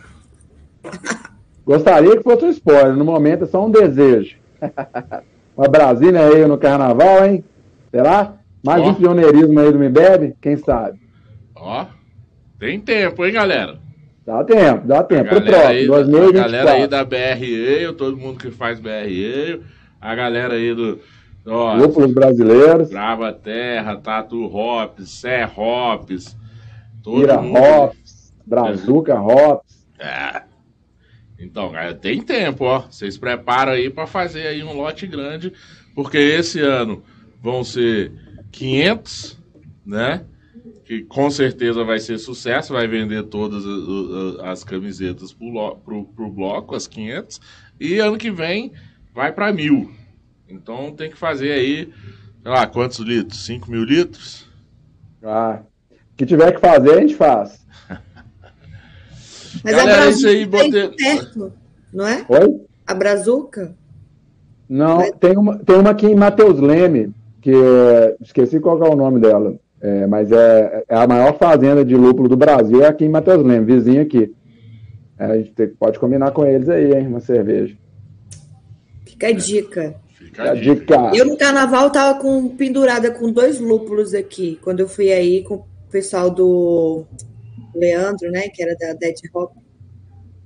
Gostaria 1.65 2.17
que 2.17 2.25
fosse 2.25 2.45
um 2.45 2.51
spoiler, 2.51 2.97
no 2.97 3.05
momento 3.05 3.45
é 3.45 3.47
só 3.47 3.65
um 3.65 3.71
desejo. 3.71 4.37
uma 5.57 5.69
Brasília 5.69 6.27
aí 6.27 6.45
no 6.45 6.59
carnaval, 6.59 7.25
hein? 7.25 7.45
Será? 7.93 8.35
Mais 8.65 8.83
Ó. 8.83 8.89
um 8.89 8.95
pioneirismo 8.95 9.61
aí 9.61 9.71
do 9.71 9.79
Me 9.79 9.89
Bebe, 9.89 10.35
quem 10.43 10.57
sabe? 10.57 10.99
Ó, 11.55 11.87
tem 12.59 12.81
tempo, 12.81 13.25
hein, 13.25 13.33
galera? 13.33 13.79
Dá 14.27 14.43
tempo, 14.43 14.89
dá 14.89 15.05
tempo. 15.05 15.29
Pro 15.29 15.41
próximo, 15.41 15.69
aí, 15.69 15.87
2024. 15.87 16.41
A 16.41 16.43
galera 16.43 16.73
aí 16.73 16.87
da 16.89 17.05
BRE, 17.05 17.93
todo 17.97 18.17
mundo 18.17 18.41
que 18.41 18.51
faz 18.51 18.81
BRE, 18.81 19.61
a 20.01 20.15
galera 20.17 20.55
aí 20.55 20.75
do 20.75 20.99
Lúpulos 21.45 22.12
brasileiros. 22.12 22.88
Brava 22.88 23.32
Terra, 23.32 23.97
Tatu 23.97 24.45
Hops, 24.47 25.11
Sé 25.11 25.45
Hops. 25.45 26.36
Ira 27.07 27.40
mundo... 27.40 27.59
Hops, 27.59 28.32
Brazuca 28.47 29.20
Hops. 29.20 29.86
É. 29.99 30.42
Então, 31.38 31.70
cara, 31.70 31.95
tem 31.95 32.22
tempo, 32.22 32.64
ó. 32.64 32.80
Vocês 32.80 33.18
preparam 33.18 33.72
aí 33.72 33.90
para 33.90 34.07
fazer 34.07 34.47
aí 34.47 34.62
um 34.64 34.76
lote 34.76 35.07
grande, 35.07 35.53
porque 35.95 36.16
esse 36.16 36.61
ano 36.61 37.03
vão 37.42 37.62
ser 37.62 38.12
500, 38.51 39.38
né? 39.84 40.24
Que 40.84 41.03
com 41.03 41.30
certeza 41.30 41.84
vai 41.84 41.99
ser 41.99 42.18
sucesso, 42.18 42.72
vai 42.72 42.86
vender 42.86 43.24
todas 43.24 43.64
as 44.42 44.64
camisetas 44.64 45.32
pro, 45.32 45.76
pro, 45.84 46.05
pro 46.05 46.30
bloco, 46.30 46.74
as 46.74 46.86
500. 46.86 47.40
E 47.78 47.99
ano 47.99 48.16
que 48.16 48.30
vem 48.30 48.72
vai 49.12 49.32
para 49.32 49.53
mil. 49.53 49.90
Então 50.49 50.92
tem 50.92 51.11
que 51.11 51.16
fazer 51.16 51.53
aí, 51.53 51.92
sei 52.42 52.51
lá, 52.51 52.66
quantos 52.66 52.99
litros? 52.99 53.45
5 53.45 53.70
mil 53.70 53.84
litros? 53.84 54.49
Ah, 55.22 55.61
que 56.16 56.26
tiver 56.26 56.53
que 56.53 56.61
fazer, 56.61 56.92
a 56.92 57.01
gente 57.01 57.14
faz. 57.14 57.64
Mas 59.64 59.74
Galera, 59.74 60.03
a 60.03 60.05
Brazuca 60.05 60.28
aí, 60.28 60.47
botei... 60.47 60.88
perto, 60.90 61.53
não 61.92 62.07
é? 62.07 62.24
Oi? 62.28 62.61
A 62.86 62.95
Brazuca? 62.95 63.74
Não, 64.68 64.99
Mas... 64.99 65.12
tem, 65.18 65.36
uma, 65.36 65.59
tem 65.59 65.76
uma 65.76 65.90
aqui 65.90 66.07
em 66.07 66.14
Mateus 66.14 66.61
Leme, 66.61 67.12
que 67.40 67.53
é, 67.53 68.16
esqueci 68.20 68.61
qual 68.61 68.82
é 68.84 68.88
o 68.88 68.97
nome 68.97 69.20
dela, 69.20 69.59
é, 69.80 70.07
mas 70.07 70.30
é, 70.32 70.84
é, 70.88 70.97
a 70.97 71.07
maior 71.07 71.36
fazenda 71.36 71.84
de 71.84 71.95
lúpulo 71.95 72.28
do 72.28 72.36
Brasil, 72.36 72.82
é 72.82 72.88
aqui 72.88 73.05
em 73.05 73.11
Mateus 73.11 73.45
Leme, 73.45 73.66
vizinho 73.66 74.03
aqui. 74.03 74.34
É, 75.18 75.24
a 75.26 75.36
gente 75.36 75.66
pode 75.78 75.99
combinar 75.99 76.30
com 76.32 76.45
eles 76.45 76.68
aí, 76.68 76.92
hein, 76.95 77.07
uma 77.07 77.20
cerveja. 77.20 77.76
Fica 79.05 79.28
a 79.28 79.32
dica. 79.32 79.95
Fica 80.35 80.51
a 80.51 80.55
dica. 80.55 80.97
Eu 81.14 81.26
no 81.26 81.37
carnaval 81.37 81.91
tava 81.91 82.18
com, 82.18 82.49
pendurada 82.57 83.12
com 83.12 83.30
dois 83.30 83.61
lúpulos 83.61 84.14
aqui, 84.14 84.59
quando 84.62 84.80
eu 84.80 84.89
fui 84.89 85.12
aí 85.12 85.45
com 85.45 85.55
o 85.55 85.66
pessoal 85.93 86.28
do 86.28 87.07
Leandro, 87.72 88.28
né, 88.32 88.49
que 88.49 88.61
era 88.61 88.74
da 88.74 88.95
Dead 88.95 89.14
Hop. 89.32 89.53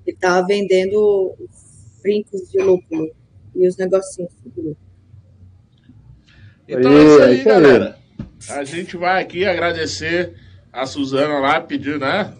Ele 0.07 0.17
tava 0.19 0.47
vendendo 0.47 1.35
brincos 2.03 2.51
de 2.51 2.59
lúpulo 2.59 3.11
e 3.57 3.67
os 3.67 3.79
negocinhos 3.79 4.31
de 4.45 4.61
lúpulo. 4.61 4.77
Então 6.69 6.93
é 6.93 7.05
isso 7.05 7.23
aí, 7.23 7.43
galera. 7.45 7.99
A 8.51 8.65
gente 8.65 8.95
vai 8.95 9.23
aqui 9.23 9.47
agradecer 9.47 10.35
a 10.71 10.85
Suzana 10.85 11.39
lá, 11.39 11.63
pedir, 11.63 11.99
né? 11.99 12.35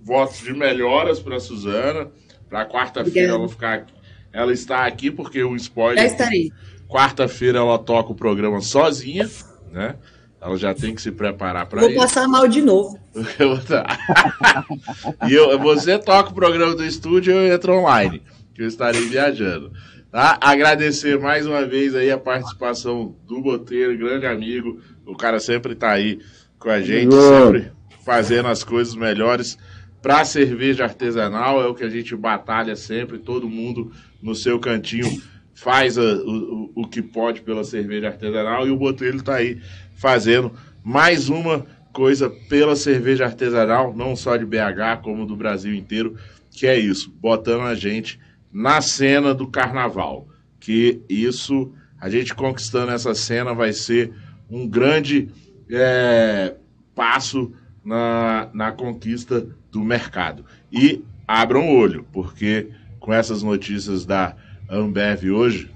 Votos 0.00 0.38
de 0.38 0.52
melhoras 0.52 1.18
para 1.18 1.36
a 1.36 1.40
Suzana. 1.40 2.12
Para 2.48 2.64
quarta-feira 2.64 3.32
ela 3.32 3.48
ficar 3.48 3.74
aqui 3.74 3.97
ela 4.32 4.52
está 4.52 4.86
aqui 4.86 5.10
porque 5.10 5.42
o 5.42 5.56
spoiler. 5.56 5.98
Já 5.98 6.06
estarei. 6.06 6.52
Quarta-feira 6.88 7.58
ela 7.58 7.78
toca 7.78 8.12
o 8.12 8.14
programa 8.14 8.60
sozinha, 8.60 9.28
né? 9.70 9.96
Ela 10.40 10.56
já 10.56 10.72
tem 10.72 10.94
que 10.94 11.02
se 11.02 11.10
preparar 11.10 11.66
para 11.66 11.80
isso. 11.80 11.90
Vou 11.90 11.98
passar 11.98 12.28
mal 12.28 12.46
de 12.46 12.62
novo. 12.62 12.98
e 15.28 15.34
eu, 15.34 15.58
você 15.58 15.98
toca 15.98 16.30
o 16.30 16.34
programa 16.34 16.74
do 16.74 16.84
estúdio 16.84 17.32
e 17.32 17.36
eu 17.36 17.54
entro 17.54 17.74
online, 17.74 18.22
que 18.54 18.62
eu 18.62 18.66
estarei 18.66 19.02
viajando. 19.02 19.72
Tá? 20.10 20.38
Agradecer 20.40 21.18
mais 21.18 21.46
uma 21.46 21.66
vez 21.66 21.94
aí 21.94 22.10
a 22.10 22.16
participação 22.16 23.14
do 23.26 23.42
Boteiro, 23.42 23.98
grande 23.98 24.26
amigo. 24.26 24.80
O 25.04 25.16
cara 25.16 25.38
sempre 25.38 25.74
está 25.74 25.90
aí 25.90 26.20
com 26.58 26.70
a 26.70 26.80
gente, 26.80 27.14
sempre 27.14 27.70
fazendo 28.04 28.48
as 28.48 28.64
coisas 28.64 28.94
melhores 28.94 29.58
para 30.00 30.24
cerveja 30.24 30.84
artesanal. 30.84 31.60
É 31.60 31.66
o 31.66 31.74
que 31.74 31.84
a 31.84 31.90
gente 31.90 32.16
batalha 32.16 32.74
sempre, 32.74 33.18
todo 33.18 33.48
mundo 33.48 33.92
no 34.22 34.34
seu 34.34 34.58
cantinho 34.58 35.22
faz 35.54 35.98
a, 35.98 36.02
o, 36.02 36.72
o 36.74 36.86
que 36.86 37.02
pode 37.02 37.40
pela 37.40 37.64
cerveja 37.64 38.08
artesanal 38.08 38.66
e 38.66 38.70
o 38.70 38.76
Botelho 38.76 39.16
está 39.16 39.36
aí 39.36 39.60
fazendo 39.96 40.52
mais 40.84 41.28
uma 41.28 41.66
coisa 41.92 42.30
pela 42.30 42.76
cerveja 42.76 43.24
artesanal, 43.24 43.94
não 43.94 44.14
só 44.14 44.36
de 44.36 44.46
BH, 44.46 45.02
como 45.02 45.26
do 45.26 45.34
Brasil 45.34 45.74
inteiro, 45.74 46.16
que 46.50 46.66
é 46.66 46.78
isso, 46.78 47.12
botando 47.20 47.62
a 47.62 47.74
gente 47.74 48.20
na 48.52 48.80
cena 48.80 49.34
do 49.34 49.48
carnaval. 49.48 50.28
Que 50.60 51.02
isso, 51.08 51.72
a 52.00 52.08
gente 52.08 52.34
conquistando 52.34 52.92
essa 52.92 53.14
cena 53.14 53.52
vai 53.52 53.72
ser 53.72 54.12
um 54.50 54.66
grande 54.66 55.28
é, 55.70 56.54
passo 56.94 57.52
na, 57.84 58.48
na 58.52 58.72
conquista 58.72 59.46
do 59.70 59.82
mercado. 59.82 60.44
E 60.72 61.02
abram 61.26 61.68
o 61.68 61.76
olho, 61.76 62.06
porque 62.12 62.68
com 63.08 63.14
essas 63.14 63.42
notícias 63.42 64.04
da 64.04 64.36
Ambev 64.68 65.30
hoje, 65.30 65.70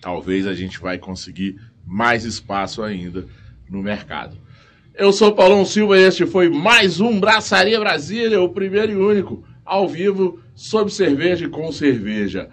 talvez 0.00 0.46
a 0.46 0.54
gente 0.54 0.80
vai 0.80 0.96
conseguir 0.96 1.60
mais 1.86 2.24
espaço 2.24 2.82
ainda 2.82 3.26
no 3.68 3.82
mercado. 3.82 4.34
Eu 4.94 5.12
sou 5.12 5.34
Paulão 5.34 5.66
Silva 5.66 5.98
e 5.98 6.02
este 6.02 6.24
foi 6.24 6.48
mais 6.48 6.98
um 6.98 7.20
Braçaria 7.20 7.78
Brasília, 7.78 8.40
o 8.40 8.48
primeiro 8.48 8.92
e 8.92 8.96
único 8.96 9.44
ao 9.66 9.86
vivo 9.86 10.40
sobre 10.54 10.94
cerveja 10.94 11.44
e 11.44 11.50
com 11.50 11.70
cerveja. 11.70 12.48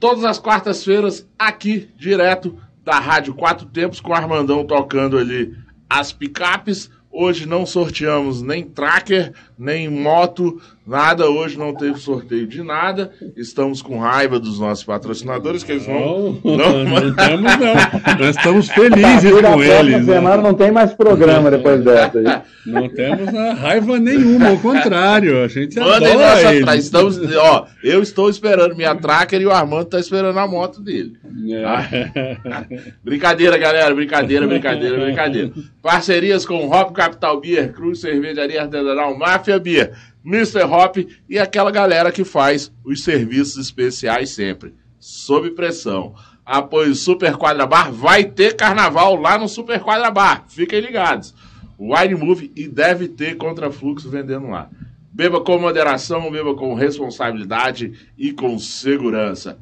Todas 0.00 0.24
as 0.24 0.40
quartas-feiras 0.40 1.24
aqui 1.38 1.88
direto 1.96 2.58
da 2.84 2.98
Rádio 2.98 3.34
Quatro 3.34 3.66
Tempos 3.66 4.00
com 4.00 4.10
o 4.10 4.16
Armandão 4.16 4.66
tocando 4.66 5.16
ali 5.16 5.56
as 5.88 6.12
picapes 6.12 6.90
Hoje 7.18 7.46
não 7.46 7.64
sorteamos 7.64 8.42
nem 8.42 8.62
tracker, 8.62 9.32
nem 9.58 9.88
moto, 9.88 10.60
nada. 10.86 11.28
Hoje 11.28 11.58
não 11.58 11.74
teve 11.74 11.98
sorteio 11.98 12.46
de 12.46 12.62
nada. 12.62 13.10
Estamos 13.36 13.80
com 13.80 13.98
raiva 13.98 14.38
dos 14.38 14.60
nossos 14.60 14.84
patrocinadores, 14.84 15.64
que 15.64 15.72
eles 15.72 15.86
não. 15.86 16.38
Não, 16.44 16.56
não, 16.56 16.84
não 16.84 17.14
temos, 17.14 17.56
não. 17.56 18.16
Nós 18.18 18.36
estamos 18.36 18.68
felizes 18.68 19.32
com 19.32 19.62
eles. 19.62 20.06
Né? 20.06 20.14
semana 20.14 20.42
não 20.42 20.54
tem 20.54 20.70
mais 20.70 20.92
programa 20.92 21.50
depois 21.50 21.82
dessa. 21.82 22.44
Não 22.66 22.88
temos 22.88 23.32
raiva 23.58 23.98
nenhuma, 23.98 24.48
ao 24.48 24.58
contrário. 24.58 25.42
A 25.42 25.48
gente 25.48 25.78
Mandem 25.78 26.16
nossa 26.16 26.54
eles. 26.54 26.84
Estamos, 26.84 27.18
ó, 27.36 27.66
eu 27.82 28.02
estou 28.02 28.28
esperando 28.28 28.76
minha 28.76 28.94
tracker 28.94 29.40
e 29.40 29.46
o 29.46 29.52
Armando 29.52 29.84
está 29.84 29.98
esperando 29.98 30.38
a 30.38 30.46
moto 30.46 30.80
dele. 30.82 31.16
É. 31.50 31.62
Tá? 31.62 32.66
brincadeira, 33.02 33.56
galera. 33.56 33.94
Brincadeira, 33.94 34.46
brincadeira, 34.46 34.98
brincadeira. 34.98 35.52
Parcerias 35.82 36.44
com 36.44 36.68
Hop 36.68 36.92
Capital 36.92 37.40
Beer, 37.40 37.72
Cruz 37.72 38.00
Cervejaria 38.00 38.62
Artesanal, 38.62 39.16
Máfia 39.46 39.58
Beer. 39.60 39.92
Mr. 40.24 40.64
Hop 40.64 40.96
e 41.28 41.38
aquela 41.38 41.70
galera 41.70 42.10
que 42.10 42.24
faz 42.24 42.72
os 42.84 43.04
serviços 43.04 43.56
especiais 43.56 44.30
sempre, 44.30 44.74
sob 44.98 45.52
pressão. 45.52 46.14
Apoio 46.44 46.94
Super 46.96 47.36
Quadra 47.36 47.64
Bar, 47.64 47.92
vai 47.92 48.24
ter 48.24 48.56
carnaval 48.56 49.14
lá 49.14 49.38
no 49.38 49.48
Super 49.48 49.80
Quadra 49.80 50.10
Bar, 50.10 50.44
fiquem 50.48 50.80
ligados. 50.80 51.32
Wine 51.78 52.14
Move 52.16 52.52
e 52.56 52.66
deve 52.66 53.06
ter 53.06 53.36
contrafluxo 53.36 54.10
vendendo 54.10 54.48
lá. 54.48 54.68
Beba 55.12 55.40
com 55.40 55.58
moderação, 55.58 56.30
beba 56.30 56.54
com 56.54 56.74
responsabilidade 56.74 57.92
e 58.18 58.32
com 58.32 58.58
segurança. 58.58 59.58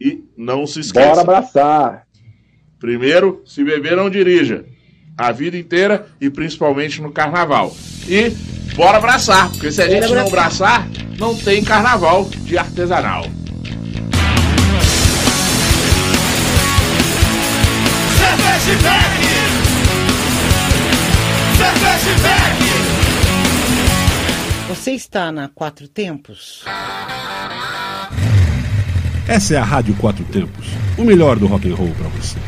E 0.00 0.24
não 0.36 0.66
se 0.66 0.80
esqueça. 0.80 1.08
Bora 1.08 1.20
abraçar. 1.20 2.06
Primeiro, 2.78 3.42
se 3.44 3.62
beber, 3.62 3.96
não 3.96 4.10
dirija. 4.10 4.64
A 5.20 5.32
vida 5.32 5.54
inteira 5.54 6.06
e 6.18 6.30
principalmente 6.30 7.02
no 7.02 7.12
carnaval. 7.12 7.76
E 8.08 8.30
bora 8.74 8.96
abraçar, 8.96 9.50
porque 9.50 9.70
se 9.70 9.82
a 9.82 9.86
gente 9.86 10.10
não 10.14 10.26
abraçar, 10.26 10.88
não 11.18 11.36
tem 11.36 11.62
carnaval 11.62 12.24
de 12.24 12.56
artesanal. 12.56 13.26
Você 24.70 24.92
está 24.92 25.30
na 25.30 25.48
Quatro 25.48 25.86
Tempos? 25.86 26.64
Essa 29.28 29.54
é 29.54 29.58
a 29.58 29.64
Rádio 29.64 29.94
Quatro 29.96 30.24
Tempos, 30.24 30.66
o 30.96 31.04
melhor 31.04 31.38
do 31.38 31.46
rock 31.46 31.70
and 31.70 31.74
roll 31.74 31.90
para 31.90 32.08
você. 32.08 32.38